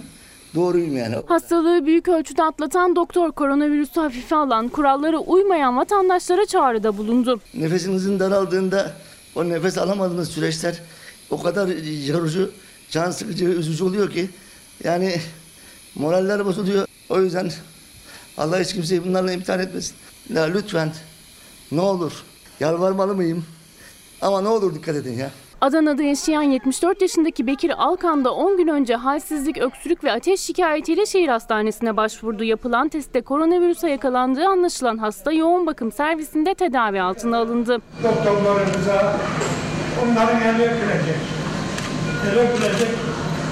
doğruyum 0.56 0.98
yani. 0.98 1.16
Hastalığı 1.28 1.86
büyük 1.86 2.08
ölçüde 2.08 2.44
atlatan 2.44 2.96
doktor 2.96 3.32
koronavirüsü 3.32 4.00
hafife 4.00 4.36
alan, 4.36 4.70
kurallara 4.70 5.18
uymayan 5.18 5.78
vatandaşlara 5.78 6.46
çağrıda 6.46 6.98
bulundu. 6.98 7.42
Nefesinizin 7.54 8.20
daraldığında 8.20 8.92
o 9.36 9.50
nefes 9.50 9.78
alamadığınız 9.78 10.30
süreçler 10.30 10.82
o 11.30 11.42
kadar 11.44 11.68
yorucu, 12.08 12.52
can 12.92 13.12
sıkıcı, 13.12 13.46
üzücü 13.46 13.84
oluyor 13.84 14.12
ki 14.12 14.30
yani 14.84 15.16
moraller 15.96 16.46
bozuluyor. 16.46 16.88
O 17.10 17.22
yüzden 17.22 17.52
Allah 18.38 18.60
hiç 18.60 18.74
kimseyi 18.74 19.06
bunlarla 19.06 19.32
imtihan 19.32 19.60
etmesin. 19.60 19.96
Ya 20.34 20.44
lütfen 20.44 20.94
ne 21.72 21.82
olur 21.82 22.24
yalvarmalı 22.60 23.16
mıyım? 23.16 23.46
Ama 24.22 24.42
ne 24.42 24.48
olur 24.48 24.76
dikkat 24.76 24.96
edin 24.96 25.14
ya. 25.14 25.32
Adana'da 25.62 26.04
yaşayan 26.04 26.42
74 26.42 27.02
yaşındaki 27.02 27.48
Bekir 27.48 27.74
Alkan 27.78 28.26
da 28.26 28.34
10 28.34 28.58
gün 28.58 28.68
önce 28.68 28.96
halsizlik, 28.96 29.58
öksürük 29.58 30.04
ve 30.04 30.12
ateş 30.12 30.40
şikayetiyle 30.40 31.06
şehir 31.06 31.28
hastanesine 31.28 31.98
başvurdu. 31.98 32.44
Yapılan 32.44 32.90
testte 32.90 33.22
koronavirüse 33.22 33.90
yakalandığı 33.90 34.46
anlaşılan 34.48 34.98
hasta 34.98 35.32
yoğun 35.32 35.66
bakım 35.66 35.92
servisinde 35.92 36.54
tedavi 36.54 37.02
altına 37.02 37.38
alındı. 37.38 37.82
Doktorlarımıza 38.04 39.16
onların 40.04 40.42
eli 40.42 40.64
öpülecek. 40.64 41.18
El 42.32 42.40
öpülecek. 42.40 42.90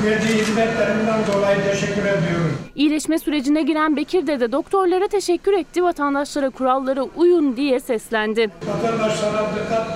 Verdiği 0.05 0.41
hizmetlerinden 0.41 1.19
dolayı 1.33 1.57
teşekkür 1.71 2.01
ediyorum. 2.01 2.57
İyileşme 2.75 3.19
sürecine 3.19 3.61
giren 3.61 3.95
Bekir 3.95 4.27
de 4.27 4.51
doktorlara 4.51 5.07
teşekkür 5.07 5.53
etti. 5.53 5.83
Vatandaşlara 5.83 6.49
kurallara 6.49 7.03
uyun 7.03 7.57
diye 7.57 7.79
seslendi. 7.79 8.49
Vatandaşlara 8.67 9.45
dikkat, 9.55 9.87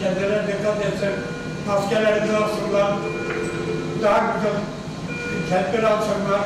kendilerine 0.00 0.46
dikkat 0.46 0.86
etsin. 0.86 1.43
Maskelerini 1.66 2.36
alsınlar. 2.36 2.92
Daha 4.02 4.34
güzel 4.36 4.60
tedbir 5.50 5.82
alsınlar. 5.82 6.40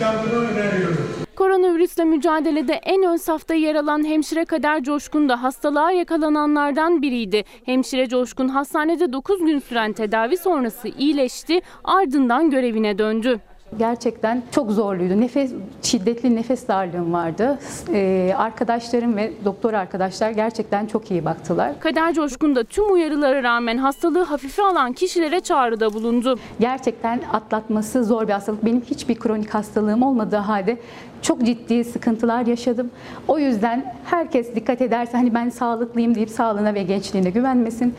Ben 0.00 0.14
bunu 0.22 0.40
öneriyorum. 0.40 1.24
Koronavirüsle 1.36 2.04
mücadelede 2.04 2.72
en 2.72 3.02
ön 3.02 3.16
safta 3.16 3.54
yer 3.54 3.74
alan 3.74 4.04
hemşire 4.04 4.44
Kader 4.44 4.82
Coşkun 4.82 5.28
da 5.28 5.42
hastalığa 5.42 5.92
yakalananlardan 5.92 7.02
biriydi. 7.02 7.44
Hemşire 7.64 8.08
Coşkun 8.08 8.48
hastanede 8.48 9.12
9 9.12 9.38
gün 9.44 9.58
süren 9.58 9.92
tedavi 9.92 10.36
sonrası 10.36 10.88
iyileşti, 10.88 11.60
ardından 11.84 12.50
görevine 12.50 12.98
döndü. 12.98 13.40
Gerçekten 13.78 14.42
çok 14.52 14.70
zorluydu. 14.70 15.20
Nefes 15.20 15.52
şiddetli 15.82 16.36
nefes 16.36 16.68
darlığım 16.68 17.12
vardı. 17.12 17.58
Ee, 17.92 18.34
arkadaşlarım 18.36 19.16
ve 19.16 19.32
doktor 19.44 19.72
arkadaşlar 19.72 20.30
gerçekten 20.30 20.86
çok 20.86 21.10
iyi 21.10 21.24
baktılar. 21.24 21.80
Kader 21.80 22.14
Coşkun 22.14 22.56
da 22.56 22.64
tüm 22.64 22.92
uyarılara 22.92 23.42
rağmen 23.42 23.78
hastalığı 23.78 24.22
hafife 24.22 24.62
alan 24.62 24.92
kişilere 24.92 25.40
çağrıda 25.40 25.92
bulundu. 25.92 26.38
Gerçekten 26.60 27.20
atlatması 27.32 28.04
zor 28.04 28.28
bir 28.28 28.32
hastalık. 28.32 28.64
Benim 28.64 28.80
hiçbir 28.80 29.14
kronik 29.14 29.54
hastalığım 29.54 30.02
olmadığı 30.02 30.36
halde 30.36 30.78
çok 31.22 31.42
ciddi 31.42 31.84
sıkıntılar 31.84 32.46
yaşadım. 32.46 32.90
O 33.28 33.38
yüzden 33.38 33.94
herkes 34.04 34.54
dikkat 34.54 34.80
ederse 34.80 35.12
hani 35.16 35.34
ben 35.34 35.48
sağlıklıyım 35.48 36.14
deyip 36.14 36.30
sağlığına 36.30 36.74
ve 36.74 36.82
gençliğine 36.82 37.30
güvenmesin. 37.30 37.94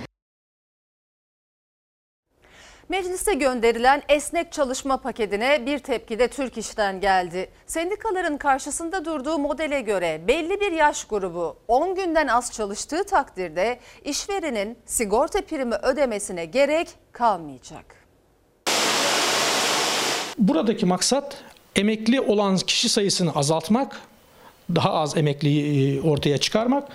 Meclise 2.89 3.33
gönderilen 3.33 4.03
esnek 4.09 4.51
çalışma 4.51 4.97
paketine 4.97 5.65
bir 5.65 5.79
tepki 5.79 6.19
de 6.19 6.27
Türk 6.27 6.57
İş'ten 6.57 6.99
geldi. 6.99 7.49
Sendikaların 7.67 8.37
karşısında 8.37 9.05
durduğu 9.05 9.37
modele 9.37 9.81
göre 9.81 10.21
belli 10.27 10.61
bir 10.61 10.71
yaş 10.71 11.05
grubu 11.05 11.57
10 11.67 11.95
günden 11.95 12.27
az 12.27 12.51
çalıştığı 12.51 13.03
takdirde 13.03 13.79
işverenin 14.03 14.77
sigorta 14.85 15.41
primi 15.41 15.75
ödemesine 15.75 16.45
gerek 16.45 16.87
kalmayacak. 17.11 17.85
Buradaki 20.37 20.85
maksat 20.85 21.43
emekli 21.75 22.21
olan 22.21 22.57
kişi 22.57 22.89
sayısını 22.89 23.31
azaltmak, 23.35 24.01
daha 24.75 24.93
az 24.93 25.17
emekliyi 25.17 26.01
ortaya 26.01 26.37
çıkarmak. 26.37 26.87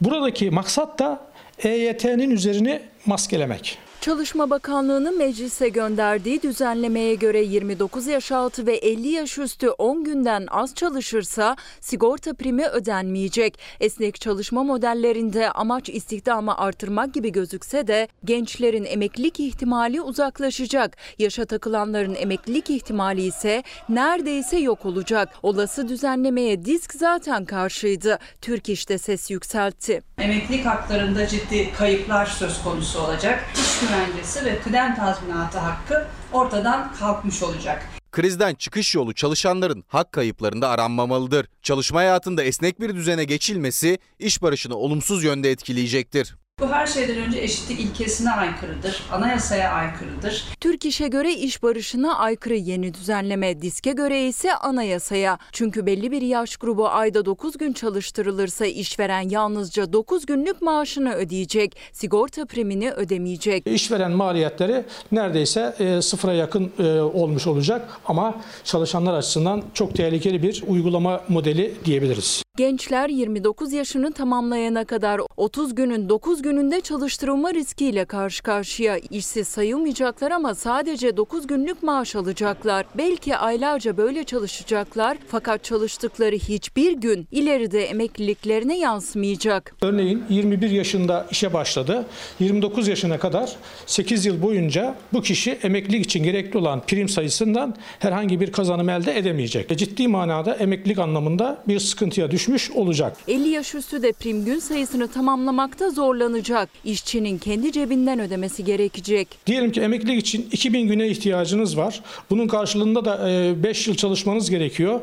Buradaki 0.00 0.50
maksat 0.50 0.98
da 0.98 1.20
EYT'nin 1.58 2.30
üzerini 2.30 2.82
maskelemek. 3.06 3.78
Çalışma 4.06 4.50
Bakanlığı'nın 4.50 5.18
meclise 5.18 5.68
gönderdiği 5.68 6.42
düzenlemeye 6.42 7.14
göre 7.14 7.42
29 7.42 8.06
yaş 8.06 8.32
altı 8.32 8.66
ve 8.66 8.76
50 8.76 9.08
yaş 9.08 9.38
üstü 9.38 9.68
10 9.68 10.04
günden 10.04 10.46
az 10.50 10.74
çalışırsa 10.74 11.56
sigorta 11.80 12.34
primi 12.34 12.66
ödenmeyecek. 12.66 13.58
Esnek 13.80 14.20
çalışma 14.20 14.62
modellerinde 14.62 15.50
amaç 15.50 15.88
istihdamı 15.88 16.58
artırmak 16.58 17.14
gibi 17.14 17.32
gözükse 17.32 17.86
de 17.86 18.08
gençlerin 18.24 18.84
emeklilik 18.84 19.40
ihtimali 19.40 20.00
uzaklaşacak. 20.00 20.96
Yaşa 21.18 21.44
takılanların 21.44 22.14
emeklilik 22.14 22.70
ihtimali 22.70 23.22
ise 23.22 23.62
neredeyse 23.88 24.58
yok 24.58 24.86
olacak. 24.86 25.28
Olası 25.42 25.88
düzenlemeye 25.88 26.64
disk 26.64 26.92
zaten 26.92 27.44
karşıydı. 27.44 28.18
Türk 28.40 28.68
İş'te 28.68 28.98
ses 28.98 29.30
yükseltti. 29.30 30.02
Emeklilik 30.18 30.66
haklarında 30.66 31.26
ciddi 31.26 31.72
kayıplar 31.72 32.26
söz 32.26 32.62
konusu 32.62 33.00
olacak. 33.00 33.44
İş 33.54 33.82
güvencesi 33.96 34.44
ve 34.44 34.60
kıdem 34.60 34.96
tazminatı 34.96 35.58
hakkı 35.58 36.06
ortadan 36.32 36.92
kalkmış 36.92 37.42
olacak. 37.42 37.86
Krizden 38.12 38.54
çıkış 38.54 38.94
yolu 38.94 39.14
çalışanların 39.14 39.84
hak 39.88 40.12
kayıplarında 40.12 40.68
aranmamalıdır. 40.68 41.46
Çalışma 41.62 41.98
hayatında 42.00 42.42
esnek 42.42 42.80
bir 42.80 42.94
düzene 42.94 43.24
geçilmesi 43.24 43.98
iş 44.18 44.42
barışını 44.42 44.76
olumsuz 44.76 45.24
yönde 45.24 45.50
etkileyecektir. 45.50 46.36
Bu 46.60 46.68
her 46.68 46.86
şeyden 46.86 47.16
önce 47.16 47.38
eşitlik 47.38 47.80
ilkesine 47.80 48.30
aykırıdır, 48.30 49.02
anayasaya 49.12 49.72
aykırıdır. 49.72 50.44
Türk 50.60 50.84
İş'e 50.84 51.08
göre 51.08 51.34
iş 51.34 51.62
barışına 51.62 52.18
aykırı 52.18 52.54
yeni 52.54 52.94
düzenleme, 52.94 53.62
diske 53.62 53.92
göre 53.92 54.26
ise 54.28 54.54
anayasaya. 54.54 55.38
Çünkü 55.52 55.86
belli 55.86 56.10
bir 56.10 56.22
yaş 56.22 56.56
grubu 56.56 56.88
ayda 56.88 57.24
9 57.24 57.58
gün 57.58 57.72
çalıştırılırsa 57.72 58.66
işveren 58.66 59.28
yalnızca 59.28 59.92
9 59.92 60.26
günlük 60.26 60.62
maaşını 60.62 61.14
ödeyecek, 61.14 61.76
sigorta 61.92 62.46
primini 62.46 62.92
ödemeyecek. 62.92 63.66
İşveren 63.66 64.12
maliyetleri 64.12 64.84
neredeyse 65.12 65.74
e, 65.78 66.02
sıfıra 66.02 66.32
yakın 66.32 66.72
e, 66.78 67.00
olmuş 67.00 67.46
olacak 67.46 68.00
ama 68.06 68.34
çalışanlar 68.64 69.14
açısından 69.14 69.62
çok 69.74 69.94
tehlikeli 69.94 70.42
bir 70.42 70.64
uygulama 70.66 71.20
modeli 71.28 71.74
diyebiliriz. 71.84 72.45
Gençler 72.56 73.08
29 73.08 73.72
yaşını 73.72 74.12
tamamlayana 74.12 74.84
kadar 74.84 75.20
30 75.36 75.74
günün 75.74 76.08
9 76.08 76.42
gününde 76.42 76.80
çalıştırılma 76.80 77.54
riskiyle 77.54 78.04
karşı 78.04 78.42
karşıya 78.42 78.98
işsiz 78.98 79.48
sayılmayacaklar 79.48 80.30
ama 80.30 80.54
sadece 80.54 81.16
9 81.16 81.46
günlük 81.46 81.82
maaş 81.82 82.16
alacaklar. 82.16 82.86
Belki 82.98 83.36
aylarca 83.36 83.96
böyle 83.96 84.24
çalışacaklar 84.24 85.18
fakat 85.28 85.64
çalıştıkları 85.64 86.36
hiçbir 86.36 86.92
gün 86.92 87.28
ileride 87.30 87.84
emekliliklerine 87.84 88.78
yansımayacak. 88.78 89.74
Örneğin 89.82 90.24
21 90.30 90.70
yaşında 90.70 91.26
işe 91.30 91.52
başladı. 91.52 92.06
29 92.40 92.88
yaşına 92.88 93.18
kadar 93.18 93.56
8 93.86 94.26
yıl 94.26 94.42
boyunca 94.42 94.94
bu 95.12 95.22
kişi 95.22 95.58
emeklilik 95.62 96.04
için 96.04 96.24
gerekli 96.24 96.58
olan 96.58 96.80
prim 96.86 97.08
sayısından 97.08 97.74
herhangi 97.98 98.40
bir 98.40 98.52
kazanım 98.52 98.88
elde 98.88 99.18
edemeyecek. 99.18 99.78
Ciddi 99.78 100.08
manada 100.08 100.54
emeklilik 100.54 100.98
anlamında 100.98 101.62
bir 101.68 101.78
sıkıntıya 101.78 102.30
düşmüş 102.46 102.70
olacak. 102.70 103.16
50 103.28 103.48
yaş 103.48 103.74
üstü 103.74 104.02
de 104.02 104.12
prim 104.12 104.44
gün 104.44 104.58
sayısını 104.58 105.08
tamamlamakta 105.08 105.90
zorlanacak. 105.90 106.68
İşçinin 106.84 107.38
kendi 107.38 107.72
cebinden 107.72 108.20
ödemesi 108.20 108.64
gerekecek. 108.64 109.28
Diyelim 109.46 109.72
ki 109.72 109.80
emeklilik 109.80 110.20
için 110.20 110.48
2000 110.52 110.88
güne 110.88 111.08
ihtiyacınız 111.08 111.76
var. 111.76 112.00
Bunun 112.30 112.48
karşılığında 112.48 113.04
da 113.04 113.18
5 113.62 113.88
yıl 113.88 113.94
çalışmanız 113.94 114.50
gerekiyor. 114.50 115.00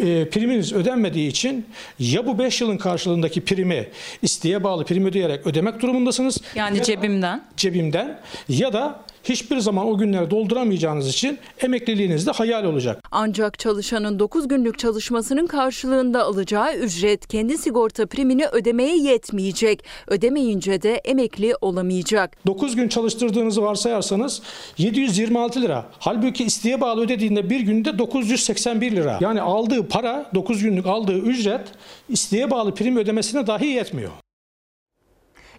E, 0.00 0.28
Priminiz 0.30 0.72
ödenmediği 0.72 1.28
için 1.28 1.66
ya 1.98 2.26
bu 2.26 2.38
5 2.38 2.60
yılın 2.60 2.76
karşılığındaki 2.78 3.40
primi 3.40 3.88
isteğe 4.22 4.64
bağlı 4.64 4.84
prim 4.84 5.06
ödeyerek 5.06 5.46
ödemek 5.46 5.82
durumundasınız. 5.82 6.38
Yani 6.54 6.78
Ya- 6.78 6.84
cebimden. 6.84 7.44
Cebimden 7.56 8.20
ya 8.48 8.72
da 8.72 9.00
hiçbir 9.28 9.58
zaman 9.58 9.86
o 9.86 9.98
günleri 9.98 10.30
dolduramayacağınız 10.30 11.08
için 11.08 11.38
emekliliğiniz 11.60 12.26
de 12.26 12.30
hayal 12.30 12.64
olacak. 12.64 13.02
Ancak 13.10 13.58
çalışanın 13.58 14.18
9 14.18 14.48
günlük 14.48 14.78
çalışmasının 14.78 15.46
karşılığında 15.46 16.24
alacağı 16.24 16.74
ücret 16.76 17.26
kendi 17.26 17.58
sigorta 17.58 18.06
primini 18.06 18.46
ödemeye 18.46 18.96
yetmeyecek. 18.96 19.84
Ödemeyince 20.06 20.82
de 20.82 20.94
emekli 20.94 21.54
olamayacak. 21.60 22.36
9 22.46 22.76
gün 22.76 22.88
çalıştırdığınızı 22.88 23.62
varsayarsanız 23.62 24.42
726 24.78 25.62
lira. 25.62 25.86
Halbuki 25.98 26.44
isteğe 26.44 26.80
bağlı 26.80 27.00
ödediğinde 27.00 27.50
bir 27.50 27.60
günde 27.60 27.98
981 27.98 28.92
lira. 28.92 29.18
Yani 29.20 29.40
aldığı 29.40 29.88
para 29.88 30.30
9 30.34 30.62
günlük 30.62 30.86
aldığı 30.86 31.18
ücret 31.18 31.68
isteğe 32.08 32.50
bağlı 32.50 32.74
prim 32.74 32.96
ödemesine 32.96 33.46
dahi 33.46 33.66
yetmiyor. 33.66 34.10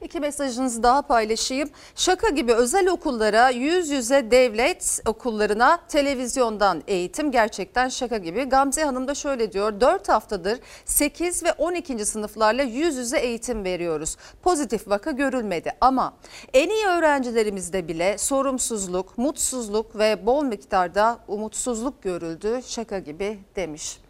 İki 0.01 0.19
mesajınızı 0.19 0.83
daha 0.83 1.01
paylaşayım. 1.01 1.69
Şaka 1.95 2.29
gibi 2.29 2.53
özel 2.53 2.87
okullara, 2.87 3.49
yüz 3.49 3.89
yüze 3.89 4.31
devlet 4.31 4.99
okullarına 5.05 5.79
televizyondan 5.87 6.83
eğitim 6.87 7.31
gerçekten 7.31 7.89
şaka 7.89 8.17
gibi. 8.17 8.43
Gamze 8.43 8.83
Hanım 8.83 9.07
da 9.07 9.15
şöyle 9.15 9.51
diyor. 9.51 9.81
4 9.81 10.09
haftadır 10.09 10.59
8 10.85 11.43
ve 11.43 11.53
12. 11.53 12.05
sınıflarla 12.05 12.63
yüz 12.63 12.95
yüze 12.95 13.19
eğitim 13.19 13.63
veriyoruz. 13.63 14.17
Pozitif 14.43 14.87
vaka 14.87 15.11
görülmedi 15.11 15.71
ama 15.81 16.13
en 16.53 16.69
iyi 16.69 16.85
öğrencilerimizde 16.85 17.87
bile 17.87 18.17
sorumsuzluk, 18.17 19.17
mutsuzluk 19.17 19.97
ve 19.97 20.25
bol 20.25 20.43
miktarda 20.43 21.19
umutsuzluk 21.27 22.03
görüldü. 22.03 22.61
Şaka 22.67 22.99
gibi 22.99 23.39
demiş. 23.55 24.06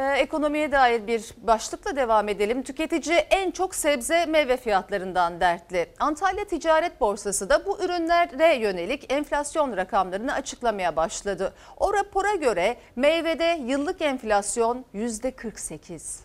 Ee, 0.00 0.02
ekonomiye 0.02 0.72
dair 0.72 1.06
bir 1.06 1.34
başlıkla 1.36 1.96
devam 1.96 2.28
edelim. 2.28 2.62
Tüketici 2.62 3.16
en 3.16 3.50
çok 3.50 3.74
sebze 3.74 4.26
meyve 4.26 4.56
fiyatlarından 4.56 5.40
dertli. 5.40 5.88
Antalya 5.98 6.44
Ticaret 6.44 7.00
Borsası 7.00 7.50
da 7.50 7.66
bu 7.66 7.84
ürünlere 7.84 8.54
yönelik 8.54 9.12
enflasyon 9.12 9.76
rakamlarını 9.76 10.32
açıklamaya 10.32 10.96
başladı. 10.96 11.54
O 11.76 11.94
rapora 11.94 12.34
göre 12.34 12.76
meyvede 12.96 13.60
yıllık 13.66 14.02
enflasyon 14.02 14.84
%48. 14.94 16.20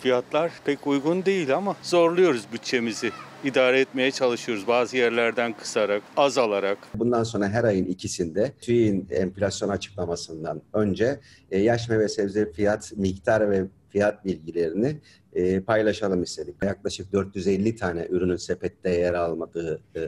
Fiyatlar 0.00 0.52
pek 0.64 0.86
uygun 0.86 1.24
değil 1.24 1.56
ama 1.56 1.76
zorluyoruz 1.82 2.52
bütçemizi. 2.52 3.12
İdare 3.44 3.80
etmeye 3.80 4.10
çalışıyoruz 4.10 4.66
bazı 4.66 4.96
yerlerden 4.96 5.52
kısarak, 5.52 6.02
azalarak. 6.16 6.78
Bundan 6.94 7.22
sonra 7.22 7.48
her 7.48 7.64
ayın 7.64 7.84
ikisinde 7.84 8.52
TÜİ'nin 8.60 9.06
enflasyon 9.10 9.68
açıklamasından 9.68 10.62
önce 10.72 11.20
e, 11.50 11.58
yaş 11.58 11.88
meyve 11.88 12.08
sebze 12.08 12.52
fiyat 12.52 12.92
miktar 12.96 13.50
ve 13.50 13.64
fiyat 13.88 14.24
bilgilerini 14.24 15.00
e, 15.32 15.60
paylaşalım 15.60 16.22
istedik. 16.22 16.54
Yaklaşık 16.62 17.12
450 17.12 17.76
tane 17.76 18.06
ürünün 18.10 18.36
sepette 18.36 18.90
yer 18.90 19.14
almadığı 19.14 19.80
e, 19.94 20.00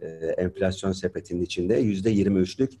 e, 0.00 0.06
enflasyon 0.38 0.92
sepetinin 0.92 1.42
içinde 1.42 1.82
%23'lük 1.82 2.72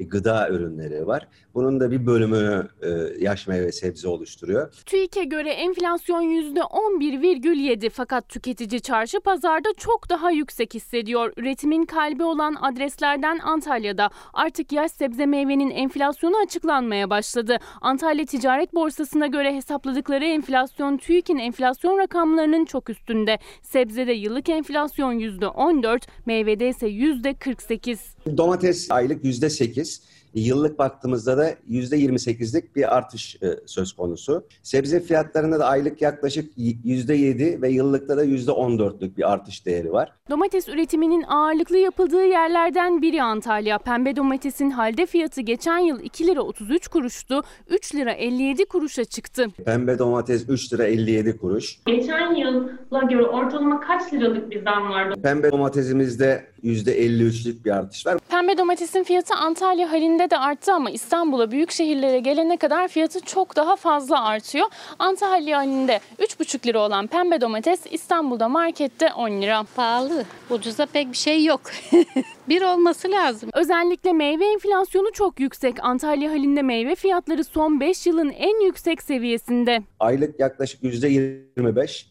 gıda 0.00 0.48
ürünleri 0.48 1.06
var. 1.06 1.28
Bunun 1.54 1.80
da 1.80 1.90
bir 1.90 2.06
bölümünü 2.06 2.68
e, 2.82 2.88
yaş 3.24 3.46
meyve 3.46 3.72
sebze 3.72 4.08
oluşturuyor. 4.08 4.72
TÜİK'e 4.86 5.24
göre 5.24 5.50
enflasyon 5.50 6.22
%11,7 6.22 7.90
fakat 7.90 8.28
tüketici 8.28 8.80
çarşı 8.80 9.20
pazarda 9.20 9.68
çok 9.76 10.10
daha 10.10 10.30
yüksek 10.30 10.74
hissediyor. 10.74 11.32
Üretimin 11.36 11.86
kalbi 11.86 12.24
olan 12.24 12.56
adreslerden 12.60 13.38
Antalya'da 13.38 14.10
artık 14.34 14.72
yaş 14.72 14.92
sebze 14.92 15.26
meyvenin 15.26 15.70
enflasyonu 15.70 16.36
açıklanmaya 16.44 17.10
başladı. 17.10 17.58
Antalya 17.80 18.24
Ticaret 18.26 18.74
Borsası'na 18.74 19.26
göre 19.26 19.54
hesapladıkları 19.54 20.24
enflasyon 20.24 20.96
TÜİK'in 20.96 21.38
enflasyon 21.38 21.98
rakamlarının 21.98 22.64
çok 22.64 22.90
üstünde. 22.90 23.38
Sebzede 23.62 24.12
yıllık 24.12 24.48
enflasyon 24.48 25.18
%14, 25.18 26.02
meyvede 26.26 26.68
ise 26.68 26.86
%48. 26.88 28.15
Domates 28.26 28.90
aylık 28.90 29.24
%8, 29.24 30.00
yıllık 30.40 30.78
baktığımızda 30.78 31.38
da 31.38 31.52
%28'lik 31.70 32.76
bir 32.76 32.96
artış 32.96 33.36
e, 33.42 33.46
söz 33.66 33.92
konusu. 33.92 34.44
Sebze 34.62 35.00
fiyatlarında 35.00 35.58
da 35.58 35.66
aylık 35.66 36.02
yaklaşık 36.02 36.56
%7 36.58 37.62
ve 37.62 37.68
yıllıkta 37.68 38.16
da 38.16 38.24
%14'lük 38.24 39.16
bir 39.16 39.32
artış 39.32 39.66
değeri 39.66 39.92
var. 39.92 40.12
Domates 40.30 40.68
üretiminin 40.68 41.22
ağırlıklı 41.22 41.78
yapıldığı 41.78 42.24
yerlerden 42.24 43.02
biri 43.02 43.22
Antalya. 43.22 43.78
Pembe 43.78 44.16
domatesin 44.16 44.70
halde 44.70 45.06
fiyatı 45.06 45.40
geçen 45.40 45.78
yıl 45.78 46.00
2 46.00 46.26
lira 46.26 46.40
33 46.42 46.88
kuruştu, 46.88 47.42
3 47.70 47.94
lira 47.94 48.12
57 48.12 48.64
kuruşa 48.64 49.04
çıktı. 49.04 49.46
Pembe 49.64 49.98
domates 49.98 50.48
3 50.48 50.72
lira 50.72 50.84
57 50.84 51.36
kuruş. 51.36 51.78
Geçen 51.86 52.34
yıla 52.34 53.02
göre 53.10 53.22
ortalama 53.22 53.80
kaç 53.80 54.12
liralık 54.12 54.50
bir 54.50 54.64
zam 54.64 54.90
vardı? 54.90 55.20
Pembe 55.22 55.52
domatesimizde 55.52 56.46
%53'lük 56.64 57.64
bir 57.64 57.70
artış 57.70 58.06
var. 58.06 58.18
Pembe 58.30 58.58
domatesin 58.58 59.02
fiyatı 59.02 59.34
Antalya 59.34 59.92
halinde 59.92 60.25
de 60.30 60.38
arttı 60.38 60.72
ama 60.72 60.90
İstanbul'a 60.90 61.50
büyük 61.50 61.70
şehirlere 61.70 62.18
gelene 62.18 62.56
kadar 62.56 62.88
fiyatı 62.88 63.20
çok 63.20 63.56
daha 63.56 63.76
fazla 63.76 64.24
artıyor. 64.24 64.66
Antalya 64.98 65.58
halinde 65.58 66.00
3,5 66.18 66.66
lira 66.66 66.78
olan 66.78 67.06
pembe 67.06 67.40
domates 67.40 67.80
İstanbul'da 67.90 68.48
markette 68.48 69.12
10 69.12 69.42
lira. 69.42 69.64
Pahalı. 69.76 70.24
Ucuza 70.50 70.86
pek 70.86 71.12
bir 71.12 71.16
şey 71.16 71.44
yok. 71.44 71.60
bir 72.48 72.62
olması 72.62 73.10
lazım. 73.10 73.50
Özellikle 73.54 74.12
meyve 74.12 74.52
enflasyonu 74.52 75.12
çok 75.12 75.40
yüksek. 75.40 75.84
Antalya 75.84 76.30
halinde 76.30 76.62
meyve 76.62 76.94
fiyatları 76.94 77.44
son 77.44 77.80
5 77.80 78.06
yılın 78.06 78.30
en 78.30 78.64
yüksek 78.64 79.02
seviyesinde. 79.02 79.82
Aylık 80.00 80.40
yaklaşık 80.40 80.82
%25, 80.82 82.06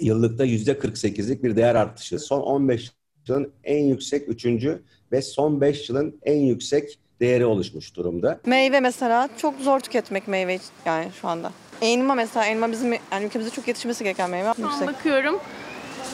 yıllıkta 0.00 0.46
%48'lik 0.46 1.42
bir 1.42 1.56
değer 1.56 1.74
artışı. 1.74 2.18
Son 2.18 2.40
15 2.40 2.92
yılın 3.28 3.52
en 3.64 3.84
yüksek 3.84 4.28
üçüncü 4.28 4.82
ve 5.12 5.22
son 5.22 5.60
5 5.60 5.88
yılın 5.88 6.20
en 6.22 6.40
yüksek 6.40 6.98
değeri 7.20 7.46
oluşmuş 7.46 7.96
durumda. 7.96 8.40
Meyve 8.46 8.80
mesela 8.80 9.28
çok 9.38 9.54
zor 9.60 9.80
tüketmek 9.80 10.28
meyve 10.28 10.58
yani 10.84 11.08
şu 11.20 11.28
anda. 11.28 11.50
Elma 11.82 12.14
mesela 12.14 12.46
elma 12.46 12.72
bizim 12.72 12.92
yani 12.92 13.24
ülkemizde 13.26 13.50
çok 13.50 13.68
yetişmesi 13.68 14.04
gereken 14.04 14.30
meyve. 14.30 14.52
Şu 14.56 14.68
an 14.68 14.86
bakıyorum 14.86 15.34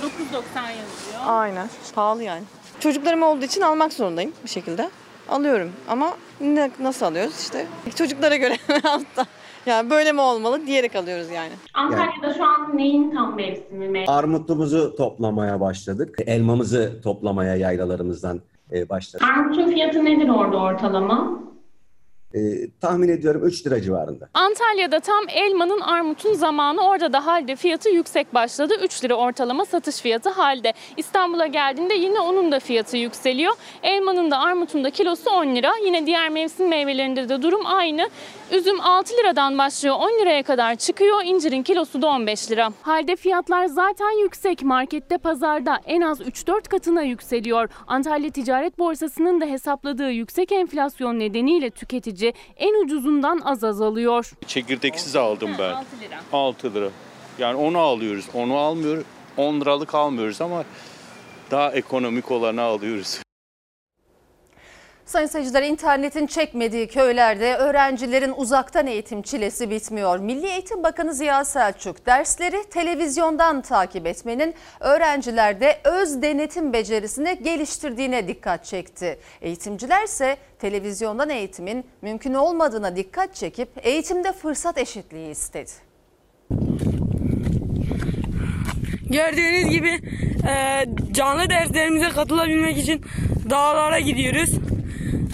9.90 0.03 0.61
yazıyor. 0.61 1.23
Aynen. 1.27 1.69
Pahalı 1.95 2.23
yani. 2.23 2.43
Çocuklarım 2.81 3.23
olduğu 3.23 3.45
için 3.45 3.61
almak 3.61 3.93
zorundayım 3.93 4.33
bir 4.45 4.49
şekilde. 4.49 4.91
Alıyorum 5.29 5.73
ama 5.89 6.15
ne, 6.41 6.71
nasıl 6.81 7.07
alıyoruz 7.07 7.41
işte. 7.41 7.67
Çocuklara 7.95 8.37
göre 8.37 8.57
altta. 8.85 9.27
Yani 9.67 9.91
böyle 9.91 10.13
mi 10.13 10.21
olmalı 10.21 10.67
diyerek 10.67 10.97
alıyoruz 10.97 11.31
yani. 11.31 11.53
Antalya'da 11.75 12.35
şu 12.35 12.45
an 12.45 12.77
neyin 12.77 13.11
tam 13.11 13.37
mevsimi? 13.37 13.89
Meyve? 13.89 14.07
Armutumuzu 14.11 14.97
toplamaya 14.97 15.61
başladık. 15.61 16.17
Elmamızı 16.27 17.01
toplamaya 17.03 17.57
yaylalarımızdan 17.57 18.41
başladı. 18.89 19.25
Armutun 19.35 19.69
fiyatı 19.71 20.05
nedir 20.05 20.29
orada 20.29 20.57
ortalama? 20.57 21.41
E, 22.35 22.41
tahmin 22.81 23.09
ediyorum 23.09 23.45
3 23.45 23.67
lira 23.67 23.83
civarında. 23.83 24.29
Antalya'da 24.35 25.01
tam 25.01 25.25
elmanın 25.29 25.81
armutun 25.81 26.33
zamanı 26.33 26.87
orada 26.87 27.13
da 27.13 27.27
halde 27.27 27.57
fiyatı 27.57 27.89
yüksek 27.91 28.35
başladı. 28.35 28.75
3 28.83 29.05
lira 29.05 29.15
ortalama 29.15 29.65
satış 29.65 30.01
fiyatı 30.01 30.31
halde. 30.31 30.73
İstanbul'a 30.97 31.47
geldiğinde 31.47 31.95
yine 31.95 32.21
onun 32.21 32.53
da 32.53 32.61
fiyatı 32.61 32.97
yükseliyor. 32.97 33.53
Elmanın 33.83 34.31
da 34.31 34.39
armutun 34.39 34.85
da 34.85 34.91
kilosu 34.91 35.31
10 35.31 35.55
lira. 35.55 35.71
Yine 35.85 36.07
diğer 36.07 36.29
mevsim 36.29 36.69
meyvelerinde 36.69 37.29
de 37.29 37.43
durum 37.43 37.67
aynı. 37.67 38.09
Üzüm 38.53 38.81
6 38.81 39.15
liradan 39.17 39.59
başlıyor 39.59 39.97
10 39.99 40.21
liraya 40.21 40.43
kadar 40.43 40.75
çıkıyor. 40.75 41.21
İncirin 41.25 41.63
kilosu 41.63 42.03
da 42.03 42.07
15 42.07 42.51
lira. 42.51 42.71
Halde 42.83 43.17
fiyatlar 43.17 43.67
zaten 43.67 44.23
yüksek. 44.23 44.63
Markette 44.63 45.19
pazarda 45.19 45.81
en 45.87 46.01
az 46.01 46.21
3-4 46.21 46.69
katına 46.69 47.03
yükseliyor. 47.03 47.69
Antalya 47.87 48.31
Ticaret 48.31 48.79
Borsası'nın 48.79 49.41
da 49.41 49.45
hesapladığı 49.45 50.11
yüksek 50.11 50.53
enflasyon 50.53 51.19
nedeniyle 51.19 51.71
tüketici 51.71 52.24
en 52.57 52.85
ucuzundan 52.85 53.41
az 53.45 53.65
az 53.65 53.81
alıyor. 53.81 54.31
Çekirdeksiz 54.47 55.17
aldım 55.17 55.51
ben. 55.59 55.73
6 55.73 55.87
lira. 56.01 56.21
6 56.33 56.75
lira. 56.75 56.89
Yani 57.39 57.57
onu 57.57 57.79
alıyoruz. 57.79 58.25
Onu 58.35 58.57
almıyoruz. 58.57 59.05
10 59.37 59.61
liralık 59.61 59.95
almıyoruz 59.95 60.41
ama 60.41 60.65
daha 61.51 61.73
ekonomik 61.73 62.31
olanı 62.31 62.63
alıyoruz. 62.63 63.24
Sayın 65.07 65.27
seyirciler 65.27 65.63
internetin 65.63 66.27
çekmediği 66.27 66.89
köylerde 66.89 67.57
öğrencilerin 67.57 68.33
uzaktan 68.37 68.87
eğitim 68.87 69.23
çilesi 69.23 69.71
bitmiyor. 69.71 70.19
Milli 70.19 70.47
Eğitim 70.47 70.83
Bakanı 70.83 71.15
Ziya 71.15 71.45
Selçuk 71.45 72.07
dersleri 72.07 72.71
televizyondan 72.71 73.63
takip 73.63 74.07
etmenin 74.07 74.55
öğrencilerde 74.81 75.81
öz 75.85 76.23
denetim 76.23 76.73
becerisini 76.73 77.39
geliştirdiğine 77.43 78.29
dikkat 78.29 78.65
çekti. 78.65 79.19
Eğitimciler 79.41 80.05
ise 80.05 80.37
televizyondan 80.59 81.31
eğitimin 81.31 81.85
mümkün 82.03 82.35
olmadığına 82.35 82.97
dikkat 82.97 83.35
çekip 83.35 83.69
eğitimde 83.87 84.33
fırsat 84.33 84.79
eşitliği 84.79 85.31
istedi. 85.31 85.71
Gördüğünüz 89.11 89.71
gibi 89.71 90.01
e, 90.49 90.85
canlı 91.13 91.51
derslerimize 91.51 92.09
katılabilmek 92.09 92.79
için 92.79 93.05
dağlara 93.51 94.01
gidiyoruz. 94.01 94.64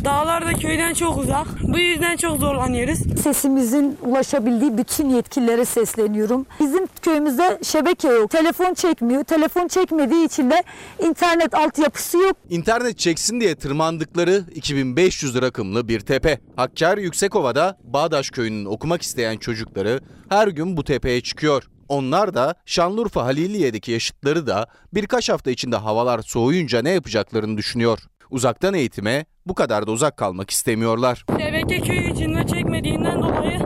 Dağlar 0.04 0.46
da 0.46 0.52
köyden 0.52 0.94
çok 0.94 1.18
uzak. 1.18 1.46
Bu 1.62 1.78
yüzden 1.78 2.16
çok 2.16 2.38
zorlanıyoruz. 2.38 2.98
Sesimizin 3.22 3.98
ulaşabildiği 4.02 4.78
bütün 4.78 5.10
yetkililere 5.10 5.64
sesleniyorum. 5.64 6.46
Bizim 6.60 6.86
köyümüzde 7.02 7.58
şebeke 7.62 8.08
yok. 8.08 8.30
Telefon 8.30 8.74
çekmiyor. 8.74 9.24
Telefon 9.24 9.68
çekmediği 9.68 10.26
için 10.26 10.50
de 10.50 10.62
internet 10.98 11.54
altyapısı 11.54 12.18
yok. 12.18 12.36
İnternet 12.50 12.98
çeksin 12.98 13.40
diye 13.40 13.54
tırmandıkları 13.54 14.44
2500 14.54 15.42
rakımlı 15.42 15.88
bir 15.88 16.00
tepe. 16.00 16.38
Hakkari 16.56 17.02
Yüksekova'da 17.02 17.78
Bağdaş 17.84 18.30
Köyü'nün 18.30 18.64
okumak 18.64 19.02
isteyen 19.02 19.36
çocukları 19.36 20.00
her 20.28 20.48
gün 20.48 20.76
bu 20.76 20.84
tepeye 20.84 21.20
çıkıyor. 21.20 21.62
Onlar 21.88 22.34
da 22.34 22.54
Şanlıurfa 22.66 23.24
Haliliye'deki 23.24 23.92
yaşıtları 23.92 24.46
da 24.46 24.66
birkaç 24.94 25.28
hafta 25.28 25.50
içinde 25.50 25.76
havalar 25.76 26.22
soğuyunca 26.22 26.82
ne 26.82 26.90
yapacaklarını 26.90 27.58
düşünüyor. 27.58 27.98
Uzaktan 28.30 28.74
eğitime 28.74 29.26
bu 29.46 29.54
kadar 29.54 29.86
da 29.86 29.90
uzak 29.90 30.16
kalmak 30.16 30.50
istemiyorlar. 30.50 31.24
Şebeke 31.38 31.80
köy 31.80 32.10
içinde 32.10 32.46
çekmediğinden 32.46 33.22
dolayı 33.22 33.60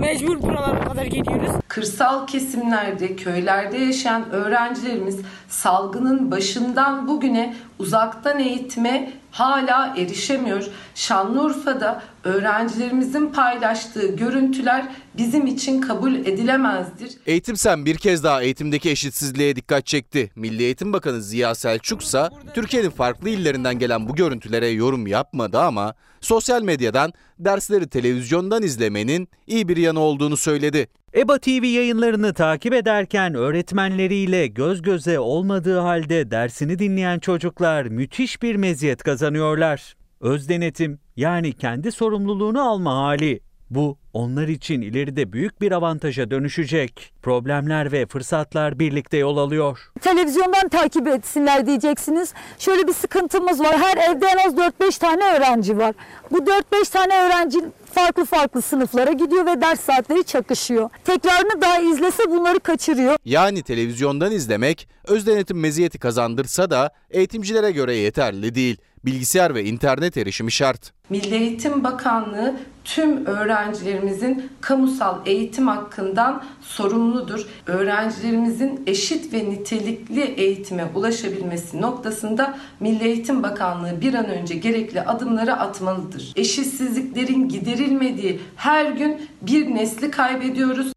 mecbur 0.00 0.42
buralara 0.42 0.80
kadar 0.80 1.04
gidiyoruz. 1.04 1.50
Kırsal 1.68 2.26
kesimlerde, 2.26 3.16
köylerde 3.16 3.78
yaşayan 3.78 4.30
öğrencilerimiz 4.30 5.20
salgının 5.48 6.30
başından 6.30 7.08
bugüne 7.08 7.54
uzaktan 7.78 8.38
eğitime 8.38 9.12
hala 9.30 9.96
erişemiyor. 9.96 10.64
Şanlıurfa'da 10.94 12.02
öğrencilerimizin 12.24 13.26
paylaştığı 13.26 14.16
görüntüler 14.16 14.88
bizim 15.18 15.46
için 15.46 15.80
kabul 15.80 16.14
edilemezdir. 16.14 17.12
Eğitim 17.26 17.56
Sen 17.56 17.84
bir 17.84 17.96
kez 17.96 18.24
daha 18.24 18.42
eğitimdeki 18.42 18.90
eşitsizliğe 18.90 19.56
dikkat 19.56 19.86
çekti. 19.86 20.30
Milli 20.36 20.62
Eğitim 20.62 20.92
Bakanı 20.92 21.22
Ziya 21.22 21.54
Selçuk 21.54 22.02
ise 22.02 22.28
Türkiye'nin 22.54 22.90
farklı 22.90 23.28
illerinden 23.28 23.78
gelen 23.78 24.08
bu 24.08 24.14
görüntülere 24.14 24.68
yorum 24.68 25.06
yapmadı 25.06 25.58
ama 25.58 25.94
sosyal 26.20 26.62
medyadan 26.62 27.12
dersleri 27.38 27.88
televizyondan 27.88 28.62
izlemenin 28.62 29.28
iyi 29.46 29.68
bir 29.68 29.76
yanı 29.76 30.00
olduğunu 30.00 30.36
söyledi. 30.36 30.88
EBA 31.14 31.38
TV 31.38 31.64
yayınlarını 31.64 32.34
takip 32.34 32.74
ederken 32.74 33.34
öğretmenleriyle 33.34 34.46
göz 34.46 34.82
göze 34.82 35.18
olmadığı 35.18 35.78
halde 35.78 36.30
dersini 36.30 36.78
dinleyen 36.78 37.18
çocuklar 37.18 37.84
müthiş 37.84 38.42
bir 38.42 38.56
meziyet 38.56 39.02
kazanıyorlar. 39.02 39.96
Öz 40.20 40.48
denetim 40.48 40.98
yani 41.16 41.52
kendi 41.52 41.92
sorumluluğunu 41.92 42.68
alma 42.68 42.96
hali. 42.96 43.40
Bu 43.70 43.98
onlar 44.12 44.48
için 44.48 44.80
ileride 44.80 45.32
büyük 45.32 45.60
bir 45.60 45.72
avantaja 45.72 46.30
dönüşecek. 46.30 47.12
Problemler 47.22 47.92
ve 47.92 48.06
fırsatlar 48.06 48.78
birlikte 48.78 49.16
yol 49.16 49.36
alıyor. 49.36 49.78
Televizyondan 50.00 50.68
takip 50.68 51.06
etsinler 51.06 51.66
diyeceksiniz. 51.66 52.34
Şöyle 52.58 52.88
bir 52.88 52.92
sıkıntımız 52.92 53.60
var. 53.60 53.76
Her 53.78 54.10
evde 54.10 54.26
en 54.26 54.48
az 54.48 54.54
4-5 54.54 55.00
tane 55.00 55.24
öğrenci 55.36 55.78
var. 55.78 55.94
Bu 56.30 56.38
4-5 56.38 56.92
tane 56.92 57.14
öğrenci 57.14 57.58
farklı 58.00 58.24
farklı 58.24 58.62
sınıflara 58.62 59.12
gidiyor 59.12 59.46
ve 59.46 59.60
ders 59.60 59.80
saatleri 59.80 60.24
çakışıyor. 60.24 60.90
Tekrarını 61.04 61.60
daha 61.60 61.78
izlese 61.80 62.30
bunları 62.30 62.60
kaçırıyor. 62.60 63.16
Yani 63.24 63.62
televizyondan 63.62 64.32
izlemek 64.32 64.88
öz 65.04 65.26
denetim 65.26 65.60
meziyeti 65.60 65.98
kazandırsa 65.98 66.70
da 66.70 66.90
eğitimcilere 67.10 67.70
göre 67.70 67.94
yeterli 67.96 68.54
değil. 68.54 68.76
Bilgisayar 69.04 69.54
ve 69.54 69.64
internet 69.64 70.16
erişimi 70.16 70.52
şart. 70.52 70.92
Milli 71.10 71.34
Eğitim 71.34 71.84
Bakanlığı 71.84 72.56
tüm 72.84 73.26
öğrencilerimizin 73.26 74.50
kamusal 74.60 75.18
eğitim 75.26 75.68
hakkından 75.68 76.44
sorumludur. 76.60 77.46
Öğrencilerimizin 77.66 78.82
eşit 78.86 79.32
ve 79.32 79.50
nitelikli 79.50 80.20
eğitime 80.20 80.84
ulaşabilmesi 80.94 81.80
noktasında 81.80 82.58
Milli 82.80 83.04
Eğitim 83.04 83.42
Bakanlığı 83.42 84.00
bir 84.00 84.14
an 84.14 84.26
önce 84.26 84.54
gerekli 84.54 85.00
adımları 85.00 85.56
atmalıdır. 85.56 86.32
Eşitsizliklerin 86.36 87.48
giderilmediği 87.48 88.40
her 88.56 88.92
gün 88.92 89.28
bir 89.42 89.74
nesli 89.74 90.10
kaybediyoruz. 90.10 90.92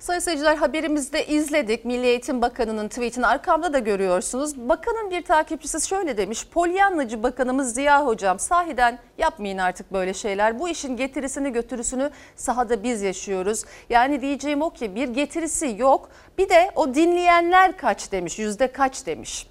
Sayın 0.00 0.20
seyirciler 0.20 0.56
haberimizde 0.56 1.26
izledik. 1.26 1.84
Milli 1.84 2.06
Eğitim 2.06 2.42
Bakanı'nın 2.42 2.88
tweetini 2.88 3.26
arkamda 3.26 3.72
da 3.72 3.78
görüyorsunuz. 3.78 4.68
Bakanın 4.68 5.10
bir 5.10 5.22
takipçisi 5.22 5.88
şöyle 5.88 6.16
demiş. 6.16 6.46
Polyanlacı 6.48 7.22
Bakanımız 7.22 7.74
Ziya 7.74 8.06
Hocam 8.06 8.38
sahiden 8.38 8.98
yapmayın 9.18 9.58
artık 9.58 9.92
böyle 9.92 10.14
şeyler. 10.14 10.58
Bu 10.58 10.68
işin 10.68 10.96
getirisini 10.96 11.52
götürüsünü 11.52 12.10
sahada 12.36 12.82
biz 12.82 13.02
yaşıyoruz. 13.02 13.64
Yani 13.90 14.20
diyeceğim 14.20 14.62
o 14.62 14.70
ki 14.70 14.94
bir 14.94 15.08
getirisi 15.08 15.76
yok. 15.78 16.10
Bir 16.38 16.48
de 16.48 16.70
o 16.76 16.94
dinleyenler 16.94 17.76
kaç 17.76 18.12
demiş, 18.12 18.38
yüzde 18.38 18.72
kaç 18.72 19.06
demiş. 19.06 19.46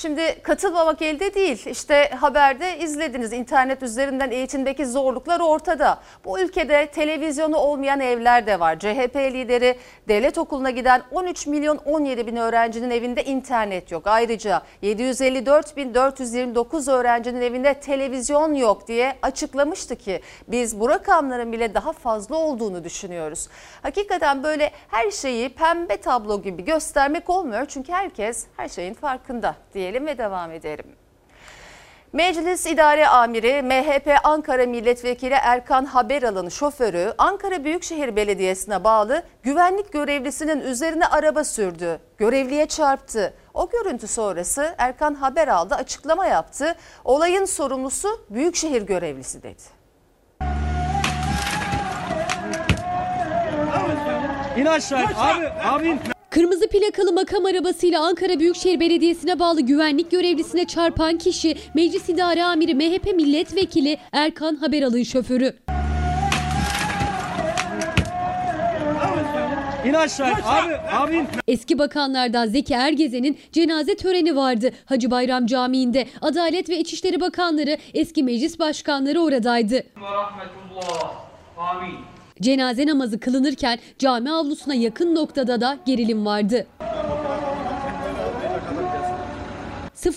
Şimdi 0.00 0.42
katılmamak 0.42 1.02
elde 1.02 1.34
değil. 1.34 1.66
İşte 1.66 2.10
haberde 2.20 2.78
izlediniz 2.78 3.32
internet 3.32 3.82
üzerinden 3.82 4.30
eğitimdeki 4.30 4.86
zorluklar 4.86 5.40
ortada. 5.40 6.00
Bu 6.24 6.40
ülkede 6.40 6.86
televizyonu 6.86 7.56
olmayan 7.56 8.00
evler 8.00 8.46
de 8.46 8.60
var. 8.60 8.78
CHP 8.78 9.16
lideri 9.16 9.76
devlet 10.08 10.38
okuluna 10.38 10.70
giden 10.70 11.02
13 11.10 11.46
milyon 11.46 11.76
17 11.76 12.26
bin 12.26 12.36
öğrencinin 12.36 12.90
evinde 12.90 13.24
internet 13.24 13.90
yok. 13.92 14.06
Ayrıca 14.06 14.62
754 14.82 15.76
bin 15.76 15.94
429 15.94 16.88
öğrencinin 16.88 17.40
evinde 17.40 17.74
televizyon 17.74 18.54
yok 18.54 18.88
diye 18.88 19.16
açıklamıştı 19.22 19.96
ki 19.96 20.20
biz 20.48 20.80
bu 20.80 20.88
rakamların 20.88 21.52
bile 21.52 21.74
daha 21.74 21.92
fazla 21.92 22.36
olduğunu 22.36 22.84
düşünüyoruz. 22.84 23.48
Hakikaten 23.82 24.42
böyle 24.42 24.70
her 24.88 25.10
şeyi 25.10 25.48
pembe 25.48 25.96
tablo 25.96 26.42
gibi 26.42 26.64
göstermek 26.64 27.30
olmuyor 27.30 27.66
çünkü 27.66 27.92
herkes 27.92 28.46
her 28.56 28.68
şeyin 28.68 28.94
farkında 28.94 29.56
diyelim 29.90 30.06
ve 30.06 30.18
devam 30.18 30.52
edelim. 30.52 30.86
Meclis 32.12 32.66
İdare 32.66 33.08
Amiri 33.08 33.62
MHP 33.62 34.20
Ankara 34.24 34.66
Milletvekili 34.66 35.34
Erkan 35.34 35.84
Haberal'ın 35.84 36.48
şoförü 36.48 37.12
Ankara 37.18 37.64
Büyükşehir 37.64 38.16
Belediyesi'ne 38.16 38.84
bağlı 38.84 39.22
güvenlik 39.42 39.92
görevlisinin 39.92 40.60
üzerine 40.60 41.06
araba 41.06 41.44
sürdü. 41.44 42.00
Görevliye 42.18 42.66
çarptı. 42.66 43.34
O 43.54 43.70
görüntü 43.70 44.06
sonrası 44.06 44.74
Erkan 44.78 45.14
Haberal 45.14 45.70
da 45.70 45.76
açıklama 45.76 46.26
yaptı. 46.26 46.74
Olayın 47.04 47.44
sorumlusu 47.44 48.08
Büyükşehir 48.30 48.82
görevlisi 48.82 49.42
dedi. 49.42 49.62
İn 54.56 54.66
aşağı. 54.66 55.04
Abi, 55.16 55.48
abi. 55.64 55.98
Kırmızı 56.30 56.68
plakalı 56.68 57.12
makam 57.12 57.46
arabasıyla 57.46 58.06
Ankara 58.06 58.38
Büyükşehir 58.40 58.80
Belediyesi'ne 58.80 59.38
bağlı 59.38 59.60
güvenlik 59.60 60.10
görevlisine 60.10 60.64
çarpan 60.64 61.18
kişi 61.18 61.56
Meclis 61.74 62.08
İdare 62.08 62.44
Amiri 62.44 62.74
MHP 62.74 63.14
Milletvekili 63.14 63.98
Erkan 64.12 64.56
Haberal'ın 64.56 65.02
şoförü. 65.02 65.56
İn 69.86 69.94
aşağı. 69.94 70.32
Abi, 70.44 70.76
abi. 70.92 71.26
Eski 71.48 71.78
bakanlardan 71.78 72.46
Zeki 72.46 72.74
Ergezen'in 72.74 73.38
cenaze 73.52 73.96
töreni 73.96 74.36
vardı. 74.36 74.70
Hacı 74.84 75.10
Bayram 75.10 75.46
Camii'nde 75.46 76.06
Adalet 76.20 76.68
ve 76.68 76.78
İçişleri 76.78 77.20
Bakanları, 77.20 77.76
eski 77.94 78.22
meclis 78.22 78.58
başkanları 78.58 79.20
oradaydı. 79.20 79.82
Amin. 81.58 81.94
Cenaze 82.40 82.86
namazı 82.86 83.20
kılınırken 83.20 83.78
cami 83.98 84.30
avlusuna 84.30 84.74
yakın 84.74 85.14
noktada 85.14 85.60
da 85.60 85.78
gerilim 85.86 86.26
vardı. 86.26 86.66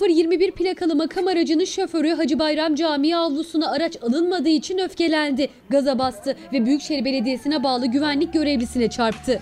021 0.08 0.50
plakalı 0.50 0.96
makam 0.96 1.26
aracının 1.26 1.64
şoförü 1.64 2.14
Hacı 2.14 2.38
Bayram 2.38 2.74
Camii 2.74 3.16
avlusuna 3.16 3.70
araç 3.70 3.96
alınmadığı 4.02 4.48
için 4.48 4.78
öfkelendi. 4.78 5.48
Gaza 5.70 5.98
bastı 5.98 6.36
ve 6.52 6.66
Büyükşehir 6.66 7.04
Belediyesi'ne 7.04 7.62
bağlı 7.62 7.86
güvenlik 7.86 8.32
görevlisine 8.32 8.90
çarptı. 8.90 9.40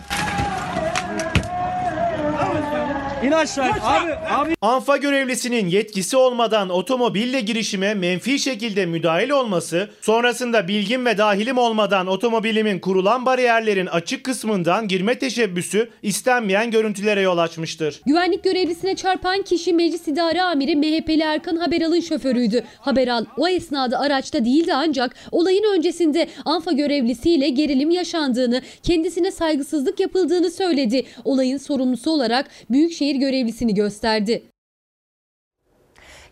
İn 3.26 3.32
aşağı. 3.32 3.70
Abi, 3.82 4.12
abi. 4.30 4.54
Anfa 4.62 4.96
görevlisinin 4.96 5.68
yetkisi 5.68 6.16
olmadan 6.16 6.68
otomobille 6.68 7.40
girişime 7.40 7.94
menfi 7.94 8.38
şekilde 8.38 8.86
müdahil 8.86 9.30
olması, 9.30 9.90
sonrasında 10.00 10.68
bilgim 10.68 11.06
ve 11.06 11.18
dahilim 11.18 11.58
olmadan 11.58 12.06
otomobilimin 12.06 12.78
kurulan 12.78 13.26
bariyerlerin 13.26 13.86
açık 13.86 14.24
kısmından 14.24 14.88
girme 14.88 15.18
teşebbüsü 15.18 15.88
istenmeyen 16.02 16.70
görüntülere 16.70 17.20
yol 17.20 17.38
açmıştır. 17.38 18.00
Güvenlik 18.06 18.44
görevlisine 18.44 18.96
çarpan 18.96 19.42
kişi 19.42 19.72
Meclis 19.72 20.08
İdare 20.08 20.42
Amiri 20.42 20.76
MHP'li 20.76 21.22
Erkan 21.22 21.56
Haberal'ın 21.56 22.00
şoförüydü. 22.00 22.64
Haberal 22.78 23.24
o 23.36 23.48
esnada 23.48 24.00
araçta 24.00 24.44
değildi 24.44 24.74
ancak 24.74 25.14
olayın 25.30 25.64
öncesinde 25.76 26.28
Anfa 26.44 26.72
görevlisiyle 26.72 27.48
gerilim 27.48 27.90
yaşandığını, 27.90 28.62
kendisine 28.82 29.30
saygısızlık 29.30 30.00
yapıldığını 30.00 30.50
söyledi. 30.50 31.04
Olayın 31.24 31.58
sorumlusu 31.58 32.10
olarak 32.10 32.46
Büyükşehir 32.70 33.11
görevlisini 33.14 33.74
gösterdi. 33.74 34.42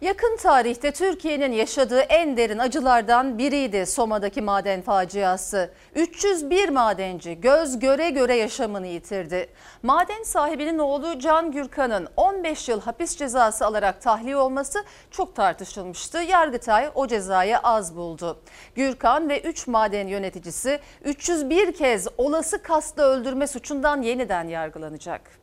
Yakın 0.00 0.36
tarihte 0.36 0.92
Türkiye'nin 0.92 1.52
yaşadığı 1.52 2.00
en 2.00 2.36
derin 2.36 2.58
acılardan 2.58 3.38
biriydi 3.38 3.86
Soma'daki 3.86 4.42
maden 4.42 4.82
faciası. 4.82 5.70
301 5.94 6.68
madenci 6.68 7.40
göz 7.40 7.78
göre 7.78 8.10
göre 8.10 8.36
yaşamını 8.36 8.86
yitirdi. 8.86 9.48
Maden 9.82 10.22
sahibinin 10.22 10.78
oğlu 10.78 11.18
Can 11.18 11.52
Gürkan'ın 11.52 12.08
15 12.16 12.68
yıl 12.68 12.80
hapis 12.80 13.16
cezası 13.16 13.66
alarak 13.66 14.02
tahliye 14.02 14.36
olması 14.36 14.84
çok 15.10 15.36
tartışılmıştı. 15.36 16.18
Yargıtay 16.18 16.90
o 16.94 17.06
cezayı 17.06 17.58
az 17.58 17.96
buldu. 17.96 18.42
Gürkan 18.74 19.28
ve 19.28 19.40
3 19.40 19.66
maden 19.66 20.08
yöneticisi 20.08 20.80
301 21.04 21.72
kez 21.72 22.08
olası 22.18 22.62
kastla 22.62 23.02
öldürme 23.02 23.46
suçundan 23.46 24.02
yeniden 24.02 24.48
yargılanacak. 24.48 25.39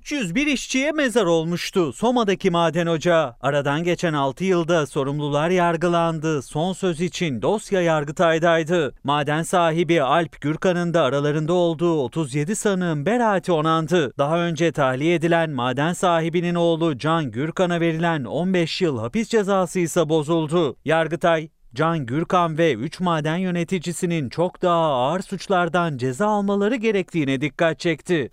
301 0.00 0.46
işçiye 0.46 0.92
mezar 0.92 1.26
olmuştu 1.26 1.92
Soma'daki 1.92 2.50
maden 2.50 2.86
ocağı. 2.86 3.34
Aradan 3.40 3.84
geçen 3.84 4.12
6 4.12 4.44
yılda 4.44 4.86
sorumlular 4.86 5.50
yargılandı. 5.50 6.42
Son 6.42 6.72
söz 6.72 7.00
için 7.00 7.42
dosya 7.42 7.80
Yargıtay'daydı. 7.80 8.94
Maden 9.04 9.42
sahibi 9.42 10.02
Alp 10.02 10.40
Gürkan'ın 10.40 10.94
da 10.94 11.02
aralarında 11.02 11.52
olduğu 11.52 12.02
37 12.02 12.56
sanığın 12.56 13.06
beraati 13.06 13.52
onandı. 13.52 14.12
Daha 14.18 14.38
önce 14.38 14.72
tahliye 14.72 15.14
edilen 15.14 15.50
maden 15.50 15.92
sahibinin 15.92 16.54
oğlu 16.54 16.98
Can 16.98 17.30
Gürkan'a 17.30 17.80
verilen 17.80 18.24
15 18.24 18.80
yıl 18.82 18.98
hapis 18.98 19.28
cezası 19.28 19.80
ise 19.80 20.08
bozuldu. 20.08 20.76
Yargıtay 20.84 21.48
Can 21.74 22.06
Gürkan 22.06 22.58
ve 22.58 22.72
3 22.74 23.00
maden 23.00 23.36
yöneticisinin 23.36 24.28
çok 24.28 24.62
daha 24.62 24.82
ağır 24.82 25.20
suçlardan 25.20 25.98
ceza 25.98 26.26
almaları 26.26 26.76
gerektiğine 26.76 27.40
dikkat 27.40 27.80
çekti. 27.80 28.28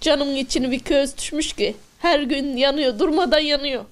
Canımın 0.00 0.34
içine 0.34 0.70
bir 0.70 0.78
köz 0.78 1.18
düşmüş 1.18 1.52
ki 1.52 1.76
her 1.98 2.20
gün 2.20 2.56
yanıyor 2.56 2.98
durmadan 2.98 3.38
yanıyor. 3.38 3.84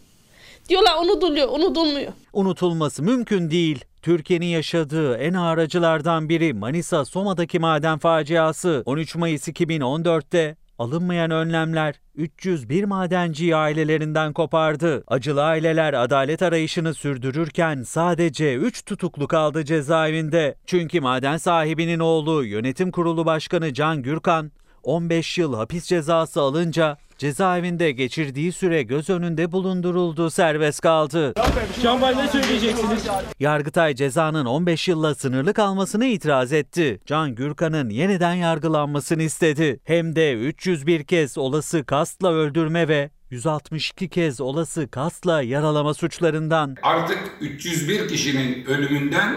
Diyorlar 0.68 1.04
unutuluyor 1.04 1.48
unutulmuyor. 1.48 2.12
Unutulması 2.32 3.02
mümkün 3.02 3.50
değil. 3.50 3.84
Türkiye'nin 4.02 4.46
yaşadığı 4.46 5.16
en 5.16 5.34
ağır 5.34 5.58
acılardan 5.58 6.28
biri 6.28 6.54
Manisa 6.54 7.04
Soma'daki 7.04 7.58
maden 7.58 7.98
faciası. 7.98 8.82
13 8.86 9.14
Mayıs 9.14 9.48
2014'te 9.48 10.56
alınmayan 10.78 11.30
önlemler 11.30 11.94
301 12.14 12.84
madenciyi 12.84 13.56
ailelerinden 13.56 14.32
kopardı. 14.32 15.04
Acılı 15.06 15.44
aileler 15.44 15.94
adalet 15.94 16.42
arayışını 16.42 16.94
sürdürürken 16.94 17.82
sadece 17.82 18.54
3 18.54 18.84
tutuklu 18.84 19.28
kaldı 19.28 19.64
cezaevinde. 19.64 20.54
Çünkü 20.66 21.00
maden 21.00 21.36
sahibinin 21.36 21.98
oğlu 21.98 22.44
Yönetim 22.44 22.90
Kurulu 22.90 23.26
Başkanı 23.26 23.74
Can 23.74 24.02
Gürkan 24.02 24.52
15 24.82 25.38
yıl 25.38 25.54
hapis 25.54 25.84
cezası 25.84 26.40
alınca 26.40 26.98
cezaevinde 27.18 27.92
geçirdiği 27.92 28.52
süre 28.52 28.82
göz 28.82 29.10
önünde 29.10 29.52
bulunduruldu, 29.52 30.30
serbest 30.30 30.80
kaldı. 30.80 31.34
Canbay 31.82 32.16
ne 32.16 32.28
söyleyeceksiniz? 32.28 33.06
Yargıtay 33.40 33.94
cezanın 33.94 34.46
15 34.46 34.88
yılla 34.88 35.14
sınırlı 35.14 35.54
kalmasını 35.54 36.04
itiraz 36.04 36.52
etti. 36.52 37.00
Can 37.06 37.34
Gürkan'ın 37.34 37.90
yeniden 37.90 38.34
yargılanmasını 38.34 39.22
istedi. 39.22 39.80
Hem 39.84 40.16
de 40.16 40.32
301 40.32 41.04
kez 41.04 41.38
olası 41.38 41.84
kastla 41.84 42.32
öldürme 42.32 42.88
ve 42.88 43.10
162 43.30 44.08
kez 44.08 44.40
olası 44.40 44.88
kastla 44.90 45.42
yaralama 45.42 45.94
suçlarından. 45.94 46.76
Artık 46.82 47.18
301 47.40 48.08
kişinin 48.08 48.64
ölümünden 48.64 49.36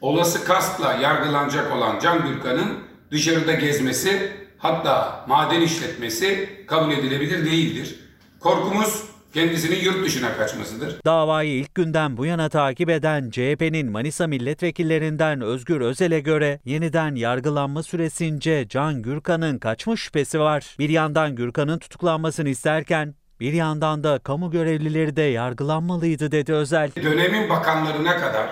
olası 0.00 0.44
kastla 0.44 0.92
yargılanacak 0.92 1.76
olan 1.76 1.98
Can 1.98 2.28
Gürkan'ın 2.28 2.78
dışarıda 3.10 3.52
gezmesi 3.52 4.32
hatta 4.62 5.24
maden 5.28 5.60
işletmesi 5.60 6.48
kabul 6.66 6.92
edilebilir 6.92 7.44
değildir. 7.44 8.00
Korkumuz 8.40 9.02
kendisinin 9.34 9.80
yurt 9.80 10.04
dışına 10.04 10.36
kaçmasıdır. 10.36 11.00
Davayı 11.04 11.50
ilk 11.50 11.74
günden 11.74 12.16
bu 12.16 12.26
yana 12.26 12.48
takip 12.48 12.90
eden 12.90 13.30
CHP'nin 13.30 13.90
Manisa 13.90 14.26
milletvekillerinden 14.26 15.40
Özgür 15.40 15.80
Özel'e 15.80 16.20
göre 16.20 16.60
yeniden 16.64 17.14
yargılanma 17.14 17.82
süresince 17.82 18.66
Can 18.68 19.02
Gürkan'ın 19.02 19.58
kaçma 19.58 19.96
şüphesi 19.96 20.40
var. 20.40 20.76
Bir 20.78 20.88
yandan 20.88 21.36
Gürkan'ın 21.36 21.78
tutuklanmasını 21.78 22.48
isterken 22.48 23.14
bir 23.40 23.52
yandan 23.52 24.04
da 24.04 24.18
kamu 24.18 24.50
görevlileri 24.50 25.16
de 25.16 25.22
yargılanmalıydı 25.22 26.32
dedi 26.32 26.52
Özel. 26.52 26.90
Dönemin 27.02 27.50
bakanlarına 27.50 28.16
kadar 28.16 28.50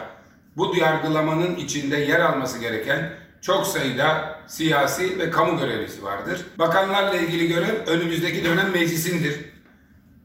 bu 0.56 0.76
yargılamanın 0.76 1.56
içinde 1.56 1.96
yer 1.96 2.20
alması 2.20 2.58
gereken 2.60 3.10
çok 3.42 3.66
sayıda 3.66 4.40
siyasi 4.46 5.18
ve 5.18 5.30
kamu 5.30 5.58
görevlisi 5.58 6.02
vardır. 6.02 6.46
Bakanlarla 6.58 7.16
ilgili 7.16 7.48
görev 7.48 7.86
önümüzdeki 7.86 8.44
dönem 8.44 8.70
meclisindir. 8.70 9.34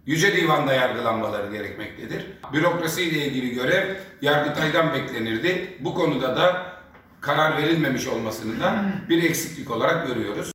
Yüce 0.06 0.38
Divan'da 0.38 0.74
yargılanmaları 0.74 1.52
gerekmektedir. 1.52 2.26
Bürokrasiyle 2.54 3.26
ilgili 3.26 3.50
görev 3.50 3.96
Yargıtay'dan 4.22 4.94
beklenirdi. 4.94 5.78
Bu 5.80 5.96
konuda 5.96 6.36
da 6.36 6.66
karar 7.22 7.58
verilmemiş 7.58 8.08
olmasını 8.08 8.60
da 8.60 8.86
bir 9.10 9.24
eksiklik 9.24 9.72
olarak 9.72 10.08
görüyoruz. 10.08 10.55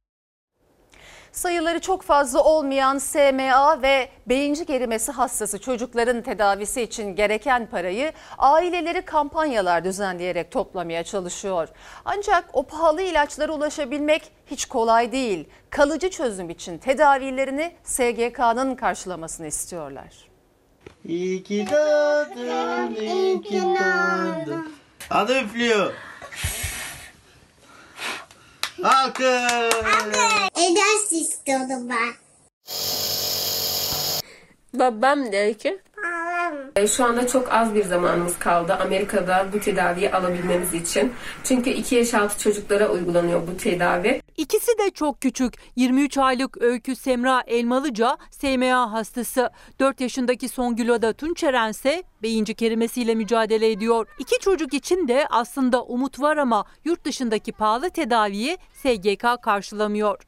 Sayıları 1.32 1.80
çok 1.80 2.02
fazla 2.02 2.44
olmayan 2.44 2.98
SMA 2.98 3.82
ve 3.82 4.08
beyincik 4.26 4.70
erimesi 4.70 5.12
hastası 5.12 5.58
çocukların 5.60 6.22
tedavisi 6.22 6.82
için 6.82 7.14
gereken 7.16 7.66
parayı 7.66 8.12
aileleri 8.38 9.02
kampanyalar 9.02 9.84
düzenleyerek 9.84 10.50
toplamaya 10.50 11.04
çalışıyor. 11.04 11.68
Ancak 12.04 12.44
o 12.52 12.62
pahalı 12.62 13.02
ilaçlara 13.02 13.52
ulaşabilmek 13.52 14.32
hiç 14.46 14.64
kolay 14.64 15.12
değil. 15.12 15.48
Kalıcı 15.70 16.10
çözüm 16.10 16.50
için 16.50 16.78
tedavilerini 16.78 17.72
SGK'nın 17.84 18.74
karşılamasını 18.74 19.46
istiyorlar. 19.46 20.30
İyi 21.04 21.42
ki 21.42 21.66
doğdun, 21.70 22.94
iyi 22.94 23.42
ki 23.42 23.62
doğdun. 23.62 24.74
Hadi 25.08 25.32
üflüyor. 25.32 25.92
Alkış. 28.84 29.26
Eder 30.56 31.20
istiyordum 31.20 31.88
ben. 31.88 32.12
Babam 34.74 35.32
der 35.32 35.58
ki. 35.58 35.78
Şu 36.86 37.04
anda 37.04 37.26
çok 37.26 37.52
az 37.52 37.74
bir 37.74 37.84
zamanımız 37.84 38.38
kaldı 38.38 38.74
Amerika'da 38.74 39.46
bu 39.52 39.60
tedaviyi 39.60 40.12
alabilmemiz 40.12 40.74
için. 40.74 41.12
Çünkü 41.44 41.70
2 41.70 41.94
yaş 41.94 42.14
altı 42.14 42.38
çocuklara 42.38 42.88
uygulanıyor 42.88 43.40
bu 43.46 43.56
tedavi. 43.56 44.22
İkisi 44.36 44.78
de 44.78 44.90
çok 44.90 45.20
küçük. 45.20 45.54
23 45.76 46.18
aylık 46.18 46.62
Öykü 46.62 46.96
Semra 46.96 47.42
Elmalıca 47.46 48.18
SMA 48.30 48.92
hastası. 48.92 49.50
4 49.80 50.00
yaşındaki 50.00 50.48
Songül 50.48 50.92
Ada 50.92 51.12
Tunçeren 51.12 51.70
ise 51.70 52.02
beyincik 52.22 52.62
erimesiyle 52.62 53.14
mücadele 53.14 53.70
ediyor. 53.70 54.06
İki 54.18 54.38
çocuk 54.38 54.74
için 54.74 55.08
de 55.08 55.26
aslında 55.30 55.82
umut 55.82 56.20
var 56.20 56.36
ama 56.36 56.64
yurt 56.84 57.04
dışındaki 57.04 57.52
pahalı 57.52 57.90
tedaviyi 57.90 58.58
SGK 58.72 59.42
karşılamıyor. 59.42 60.18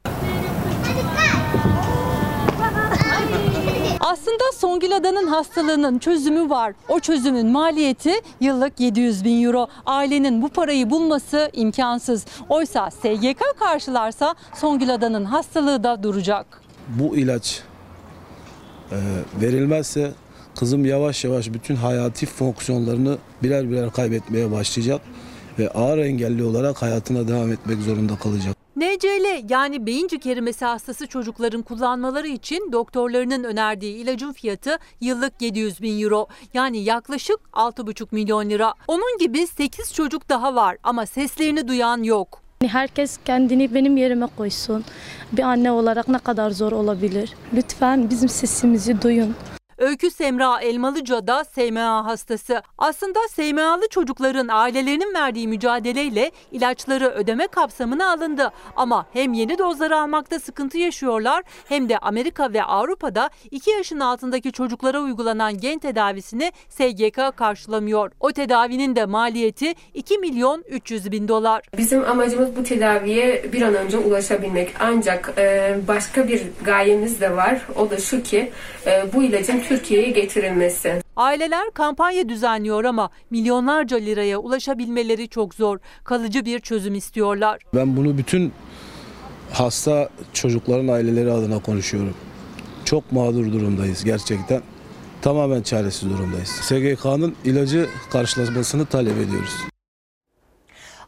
Aslında 4.03 4.43
Songül 4.57 4.95
Adan'ın 4.95 5.27
hastalığının 5.27 5.99
çözümü 5.99 6.49
var. 6.49 6.73
O 6.89 6.99
çözümün 6.99 7.47
maliyeti 7.47 8.11
yıllık 8.41 8.79
700 8.79 9.25
bin 9.25 9.43
euro. 9.43 9.67
Ailenin 9.85 10.41
bu 10.41 10.49
parayı 10.49 10.89
bulması 10.89 11.49
imkansız. 11.53 12.25
Oysa 12.49 12.91
SGK 12.91 13.41
karşılarsa 13.59 14.35
Songül 14.55 14.93
Adan'ın 14.93 15.25
hastalığı 15.25 15.83
da 15.83 16.03
duracak. 16.03 16.61
Bu 16.87 17.17
ilaç 17.17 17.61
e, 18.91 18.97
verilmezse 19.41 20.11
kızım 20.59 20.85
yavaş 20.85 21.23
yavaş 21.23 21.53
bütün 21.53 21.75
hayati 21.75 22.25
fonksiyonlarını 22.25 23.17
birer 23.43 23.69
birer 23.69 23.91
kaybetmeye 23.91 24.51
başlayacak 24.51 25.01
ve 25.59 25.69
ağır 25.69 25.97
engelli 25.97 26.43
olarak 26.43 26.81
hayatına 26.81 27.27
devam 27.27 27.51
etmek 27.51 27.81
zorunda 27.81 28.15
kalacak. 28.15 28.62
NCL 28.75 29.51
yani 29.51 29.85
beyincik 29.85 30.25
erimesi 30.25 30.65
hastası 30.65 31.07
çocukların 31.07 31.61
kullanmaları 31.61 32.27
için 32.27 32.71
doktorlarının 32.71 33.43
önerdiği 33.43 33.95
ilacın 33.95 34.33
fiyatı 34.33 34.77
yıllık 35.01 35.41
700 35.41 35.81
bin 35.81 36.03
euro. 36.03 36.27
Yani 36.53 36.83
yaklaşık 36.83 37.39
6,5 37.53 38.07
milyon 38.11 38.49
lira. 38.49 38.73
Onun 38.87 39.17
gibi 39.17 39.47
8 39.47 39.93
çocuk 39.93 40.29
daha 40.29 40.55
var 40.55 40.77
ama 40.83 41.05
seslerini 41.05 41.67
duyan 41.67 42.03
yok. 42.03 42.41
Herkes 42.67 43.19
kendini 43.25 43.73
benim 43.73 43.97
yerime 43.97 44.27
koysun. 44.37 44.85
Bir 45.31 45.43
anne 45.43 45.71
olarak 45.71 46.07
ne 46.07 46.19
kadar 46.19 46.51
zor 46.51 46.71
olabilir? 46.71 47.33
Lütfen 47.53 48.09
bizim 48.09 48.29
sesimizi 48.29 49.01
duyun. 49.01 49.35
Öykü 49.77 50.11
Semra 50.11 50.61
Elmalıca 50.61 51.27
da 51.27 51.43
SMA 51.43 52.05
hastası. 52.05 52.61
Aslında 52.77 53.19
SMA'lı 53.29 53.87
çocukların 53.89 54.47
ailelerinin 54.47 55.13
verdiği 55.13 55.47
mücadeleyle 55.47 56.31
ilaçları 56.51 57.09
ödeme 57.09 57.47
kapsamına 57.47 58.11
alındı. 58.11 58.51
Ama 58.75 59.05
hem 59.13 59.33
yeni 59.33 59.57
dozları 59.57 59.99
almakta 59.99 60.39
sıkıntı 60.39 60.77
yaşıyorlar 60.77 61.43
hem 61.67 61.89
de 61.89 61.97
Amerika 61.97 62.53
ve 62.53 62.63
Avrupa'da 62.63 63.29
2 63.51 63.71
yaşın 63.71 63.99
altındaki 63.99 64.51
çocuklara 64.51 64.99
uygulanan 64.99 65.57
gen 65.57 65.79
tedavisini 65.79 66.51
SGK 66.69 67.37
karşılamıyor. 67.37 68.11
O 68.19 68.31
tedavinin 68.31 68.95
de 68.95 69.05
maliyeti 69.05 69.73
2 69.93 70.17
milyon 70.17 70.63
300 70.69 71.11
bin 71.11 71.27
dolar. 71.27 71.61
Bizim 71.77 72.05
amacımız 72.09 72.55
bu 72.55 72.63
tedaviye 72.63 73.53
bir 73.53 73.61
an 73.61 73.75
önce 73.75 73.97
ulaşabilmek. 73.97 74.75
Ancak 74.79 75.33
başka 75.87 76.27
bir 76.27 76.43
gayemiz 76.63 77.21
de 77.21 77.35
var. 77.35 77.61
O 77.75 77.89
da 77.89 77.97
şu 77.97 78.23
ki 78.23 78.51
bu 79.13 79.23
ilacın 79.23 79.59
Türkiye'ye 79.73 80.09
getirilmesi. 80.09 81.01
Aileler 81.15 81.71
kampanya 81.73 82.29
düzenliyor 82.29 82.83
ama 82.83 83.09
milyonlarca 83.29 83.97
liraya 83.97 84.37
ulaşabilmeleri 84.37 85.29
çok 85.29 85.55
zor. 85.55 85.79
Kalıcı 86.03 86.45
bir 86.45 86.59
çözüm 86.59 86.95
istiyorlar. 86.95 87.61
Ben 87.75 87.97
bunu 87.97 88.17
bütün 88.17 88.53
hasta 89.51 90.09
çocukların 90.33 90.87
aileleri 90.87 91.31
adına 91.31 91.59
konuşuyorum. 91.59 92.13
Çok 92.85 93.11
mağdur 93.11 93.53
durumdayız 93.53 94.03
gerçekten. 94.03 94.61
Tamamen 95.21 95.61
çaresiz 95.61 96.09
durumdayız. 96.09 96.49
SGK'nın 96.49 97.35
ilacı 97.45 97.87
karşılamasını 98.11 98.85
talep 98.85 99.17
ediyoruz. 99.17 99.72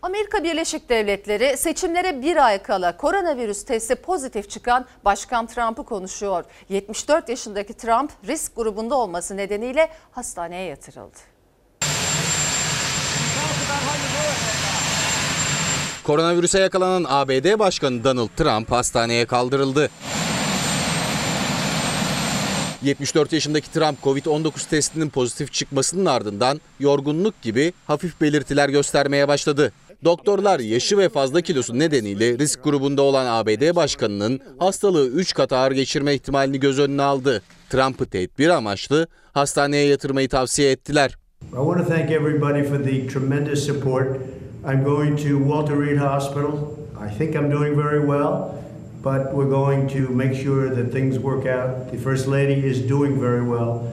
Amerika 0.05 0.43
Birleşik 0.43 0.89
Devletleri 0.89 1.57
seçimlere 1.57 2.21
bir 2.21 2.45
ay 2.45 2.63
kala 2.63 2.97
koronavirüs 2.97 3.65
testi 3.65 3.95
pozitif 3.95 4.49
çıkan 4.49 4.85
Başkan 5.05 5.47
Trump'ı 5.47 5.85
konuşuyor. 5.85 6.45
74 6.69 7.29
yaşındaki 7.29 7.73
Trump 7.73 8.11
risk 8.27 8.55
grubunda 8.55 8.95
olması 8.95 9.37
nedeniyle 9.37 9.89
hastaneye 10.11 10.65
yatırıldı. 10.69 11.17
Koronavirüse 16.03 16.59
yakalanan 16.59 17.05
ABD 17.09 17.59
Başkanı 17.59 18.03
Donald 18.03 18.29
Trump 18.37 18.71
hastaneye 18.71 19.25
kaldırıldı. 19.25 19.89
74 22.81 23.33
yaşındaki 23.33 23.71
Trump 23.71 24.03
Covid-19 24.03 24.69
testinin 24.69 25.09
pozitif 25.09 25.53
çıkmasının 25.53 26.05
ardından 26.05 26.61
yorgunluk 26.79 27.41
gibi 27.41 27.73
hafif 27.87 28.21
belirtiler 28.21 28.69
göstermeye 28.69 29.27
başladı. 29.27 29.71
Doktorlar 30.05 30.59
yaşı 30.59 30.97
ve 30.97 31.09
fazla 31.09 31.41
kilosu 31.41 31.79
nedeniyle 31.79 32.37
risk 32.37 32.63
grubunda 32.63 33.01
olan 33.01 33.25
ABD 33.25 33.75
başkanının 33.75 34.39
hastalığı 34.59 35.07
3 35.07 35.33
kat 35.33 35.53
ağır 35.53 35.71
geçirme 35.71 36.13
ihtimalini 36.13 36.59
göz 36.59 36.79
önüne 36.79 37.01
aldı. 37.01 37.41
Trump'ı 37.69 38.05
tedbir 38.05 38.49
amaçlı 38.49 39.07
hastaneye 39.33 39.87
yatırmayı 39.87 40.29
tavsiye 40.29 40.71
ettiler. 40.71 41.17
I 41.41 41.55
want 41.55 41.77
to 41.77 41.93
thank 41.93 42.11
everybody 42.11 42.63
for 42.63 42.83
the 42.83 43.07
tremendous 43.07 43.65
support. 43.65 44.17
I'm 44.71 44.83
going 44.83 45.19
to 45.19 45.39
Walter 45.39 45.79
Reed 45.79 45.97
Hospital. 45.97 46.51
I 47.07 47.17
think 47.17 47.35
I'm 47.35 47.51
doing 47.51 47.77
very 47.83 47.99
well, 47.99 48.55
but 49.03 49.33
we're 49.33 49.49
going 49.49 49.89
to 49.93 50.13
make 50.13 50.43
sure 50.43 50.75
that 50.75 50.91
things 50.91 51.15
work 51.15 51.45
out. 51.45 51.91
The 51.91 51.97
First 51.97 52.27
Lady 52.27 52.67
is 52.67 52.89
doing 52.89 53.21
very 53.21 53.41
well. 53.41 53.91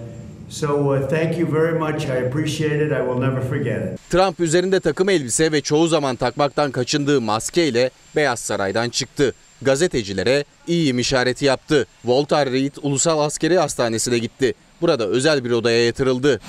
So 0.53 0.93
uh, 0.93 1.09
thank 1.09 1.39
you 1.39 1.47
very 1.47 1.79
much. 1.79 2.05
I 2.07 2.27
appreciate 2.27 2.87
it. 2.87 2.93
I 2.93 3.01
will 3.01 3.19
never 3.19 3.41
forget 3.41 3.93
it. 3.93 4.11
Trump 4.11 4.41
üzerinde 4.41 4.81
takım 4.81 5.09
elbise 5.09 5.53
ve 5.53 5.61
çoğu 5.61 5.89
zaman 5.89 6.17
takmaktan 6.17 6.71
kaçındığı 6.71 7.21
maskeyle 7.21 7.91
Beyaz 8.17 8.41
Saray'dan 8.41 8.89
çıktı. 8.89 9.35
Gazetecilere 9.63 10.45
iyiyim 10.67 10.99
işareti 10.99 11.45
yaptı. 11.45 11.87
Walter 12.03 12.51
Reed 12.51 12.73
Ulusal 12.83 13.21
Askeri 13.21 13.59
Hastanesi'ne 13.59 14.19
gitti. 14.19 14.55
Burada 14.81 15.07
özel 15.07 15.45
bir 15.45 15.51
odaya 15.51 15.87
yatırıldı. 15.87 16.41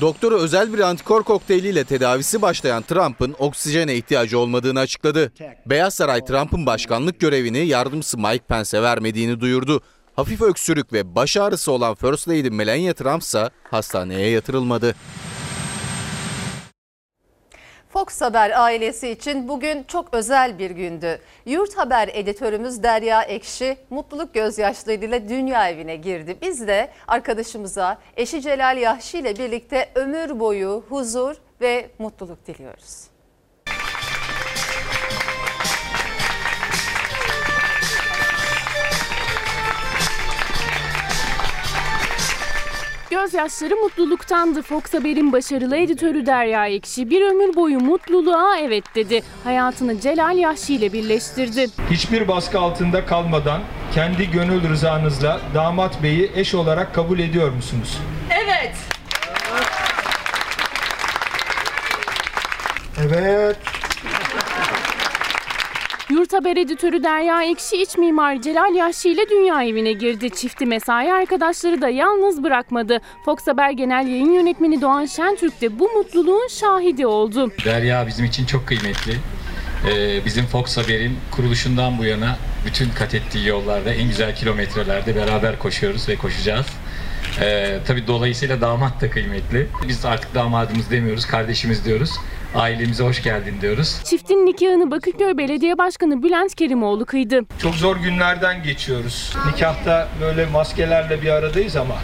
Doktoru 0.00 0.38
özel 0.38 0.72
bir 0.72 0.78
antikor 0.78 1.22
kokteyliyle 1.22 1.84
tedavisi 1.84 2.42
başlayan 2.42 2.82
Trump'ın 2.82 3.34
oksijene 3.38 3.96
ihtiyacı 3.96 4.38
olmadığını 4.38 4.80
açıkladı. 4.80 5.32
Beyaz 5.66 5.94
Saray 5.94 6.24
Trump'ın 6.24 6.66
başkanlık 6.66 7.20
görevini 7.20 7.66
yardımcısı 7.66 8.18
Mike 8.18 8.44
Pence'e 8.48 8.82
vermediğini 8.82 9.40
duyurdu. 9.40 9.82
Hafif 10.16 10.42
öksürük 10.42 10.92
ve 10.92 11.14
baş 11.14 11.36
ağrısı 11.36 11.72
olan 11.72 11.94
First 11.94 12.28
Lady 12.28 12.50
Melania 12.50 12.92
Trump 12.92 13.22
ise 13.22 13.50
hastaneye 13.70 14.30
yatırılmadı. 14.30 14.94
Fox 17.88 18.20
Haber 18.20 18.60
ailesi 18.64 19.08
için 19.08 19.48
bugün 19.48 19.82
çok 19.82 20.14
özel 20.14 20.58
bir 20.58 20.70
gündü. 20.70 21.20
Yurt 21.46 21.78
Haber 21.78 22.10
editörümüz 22.12 22.82
Derya 22.82 23.22
Ekşi 23.22 23.76
mutluluk 23.90 24.34
gözyaşlarıyla 24.34 25.28
dünya 25.28 25.68
evine 25.70 25.96
girdi. 25.96 26.36
Biz 26.42 26.66
de 26.66 26.90
arkadaşımıza 27.08 27.98
eşi 28.16 28.42
Celal 28.42 28.78
Yahşi 28.78 29.18
ile 29.18 29.38
birlikte 29.38 29.90
ömür 29.94 30.40
boyu 30.40 30.84
huzur 30.88 31.36
ve 31.60 31.90
mutluluk 31.98 32.46
diliyoruz. 32.46 33.09
Gözyaşları 43.10 43.76
mutluluktandı. 43.76 44.62
Fox 44.62 44.94
Haber'in 44.94 45.32
başarılı 45.32 45.76
editörü 45.76 46.26
Derya 46.26 46.66
Ekşi 46.66 47.10
bir 47.10 47.22
ömür 47.22 47.56
boyu 47.56 47.80
mutluluğa 47.80 48.58
evet 48.58 48.84
dedi. 48.94 49.22
Hayatını 49.44 50.00
Celal 50.00 50.36
Yahşi 50.38 50.74
ile 50.74 50.92
birleştirdi. 50.92 51.66
Hiçbir 51.90 52.28
baskı 52.28 52.60
altında 52.60 53.06
kalmadan 53.06 53.60
kendi 53.94 54.30
gönül 54.30 54.68
rızanızla 54.68 55.40
damat 55.54 56.02
beyi 56.02 56.30
eş 56.34 56.54
olarak 56.54 56.94
kabul 56.94 57.18
ediyor 57.18 57.50
musunuz? 57.50 57.98
Evet. 58.44 58.74
Evet. 63.00 63.69
Yurt 66.20 66.32
Haber 66.32 66.56
editörü 66.56 67.02
Derya 67.02 67.42
Ekşi 67.42 67.82
iç 67.82 67.98
mimar 67.98 68.42
Celal 68.42 68.74
Yahşi 68.74 69.10
ile 69.10 69.30
dünya 69.30 69.64
evine 69.64 69.92
girdi. 69.92 70.30
Çifti 70.30 70.66
mesai 70.66 71.12
arkadaşları 71.12 71.82
da 71.82 71.88
yalnız 71.88 72.42
bırakmadı. 72.42 73.00
Fox 73.24 73.46
Haber 73.46 73.70
Genel 73.70 74.06
Yayın 74.06 74.32
Yönetmeni 74.32 74.82
Doğan 74.82 75.06
Şentürk 75.06 75.60
de 75.60 75.78
bu 75.78 75.88
mutluluğun 75.88 76.48
şahidi 76.48 77.06
oldu. 77.06 77.52
Derya 77.64 78.06
bizim 78.06 78.24
için 78.24 78.46
çok 78.46 78.66
kıymetli. 78.66 79.16
Ee, 79.88 80.24
bizim 80.24 80.46
Fox 80.46 80.76
Haber'in 80.76 81.16
kuruluşundan 81.30 81.98
bu 81.98 82.04
yana 82.04 82.36
bütün 82.66 82.90
kat 82.90 83.14
ettiği 83.14 83.48
yollarda 83.48 83.94
en 83.94 84.08
güzel 84.08 84.36
kilometrelerde 84.36 85.16
beraber 85.16 85.58
koşuyoruz 85.58 86.08
ve 86.08 86.16
koşacağız. 86.16 86.66
Ee, 87.40 87.78
tabii 87.86 88.06
dolayısıyla 88.06 88.60
damat 88.60 89.00
da 89.00 89.10
kıymetli. 89.10 89.66
Biz 89.88 90.04
artık 90.04 90.34
damadımız 90.34 90.90
demiyoruz, 90.90 91.26
kardeşimiz 91.26 91.84
diyoruz. 91.84 92.10
Ailemize 92.54 93.04
hoş 93.04 93.22
geldin 93.22 93.54
diyoruz. 93.60 94.00
Çiftin 94.04 94.46
nikahını 94.46 94.90
Bakırköy 94.90 95.36
Belediye 95.38 95.78
Başkanı 95.78 96.22
Bülent 96.22 96.54
Kerimoğlu 96.54 97.06
kıydı. 97.06 97.40
Çok 97.62 97.74
zor 97.74 97.96
günlerden 97.96 98.62
geçiyoruz. 98.62 99.36
Nikahta 99.52 100.08
böyle 100.20 100.46
maskelerle 100.46 101.22
bir 101.22 101.28
aradayız 101.30 101.76
ama 101.76 101.94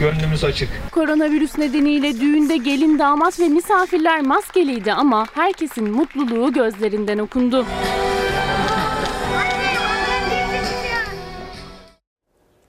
gönlümüz 0.00 0.44
açık. 0.44 0.68
Koronavirüs 0.92 1.58
nedeniyle 1.58 2.20
düğünde 2.20 2.56
gelin, 2.56 2.98
damat 2.98 3.40
ve 3.40 3.48
misafirler 3.48 4.20
maskeliydi 4.20 4.92
ama 4.92 5.26
herkesin 5.34 5.90
mutluluğu 5.90 6.52
gözlerinden 6.52 7.18
okundu. 7.18 7.66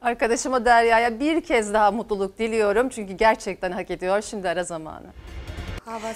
Arkadaşıma 0.01 0.65
Derya'ya 0.65 1.19
bir 1.19 1.41
kez 1.41 1.73
daha 1.73 1.91
mutluluk 1.91 2.39
diliyorum 2.39 2.89
çünkü 2.89 3.13
gerçekten 3.13 3.71
hak 3.71 3.91
ediyor. 3.91 4.21
Şimdi 4.21 4.49
ara 4.49 4.63
zamanı. 4.63 5.07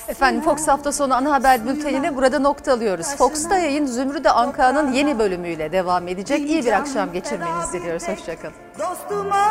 Efendim 0.08 0.42
Fox 0.42 0.68
hafta 0.68 0.92
sonu 0.92 1.14
ana 1.16 1.32
haber 1.32 1.66
bültenine 1.66 2.16
burada 2.16 2.40
nokta 2.40 2.74
alıyoruz. 2.74 3.16
Fox'ta 3.18 3.58
yayın 3.58 3.86
Zümrüde 3.86 4.32
Anka'nın 4.32 4.92
yeni 4.94 5.20
bölümüyle 5.20 5.72
devam 5.72 6.08
edecek. 6.08 6.40
İyi 6.40 6.66
bir 6.66 6.72
akşam 6.72 7.14
geçirmenizi 7.14 7.74
diliyoruz. 7.74 8.08
Hoşçakalın. 8.08 8.54
Dostuma 8.80 9.46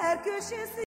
her 0.00 0.24
köşesi 0.24 0.80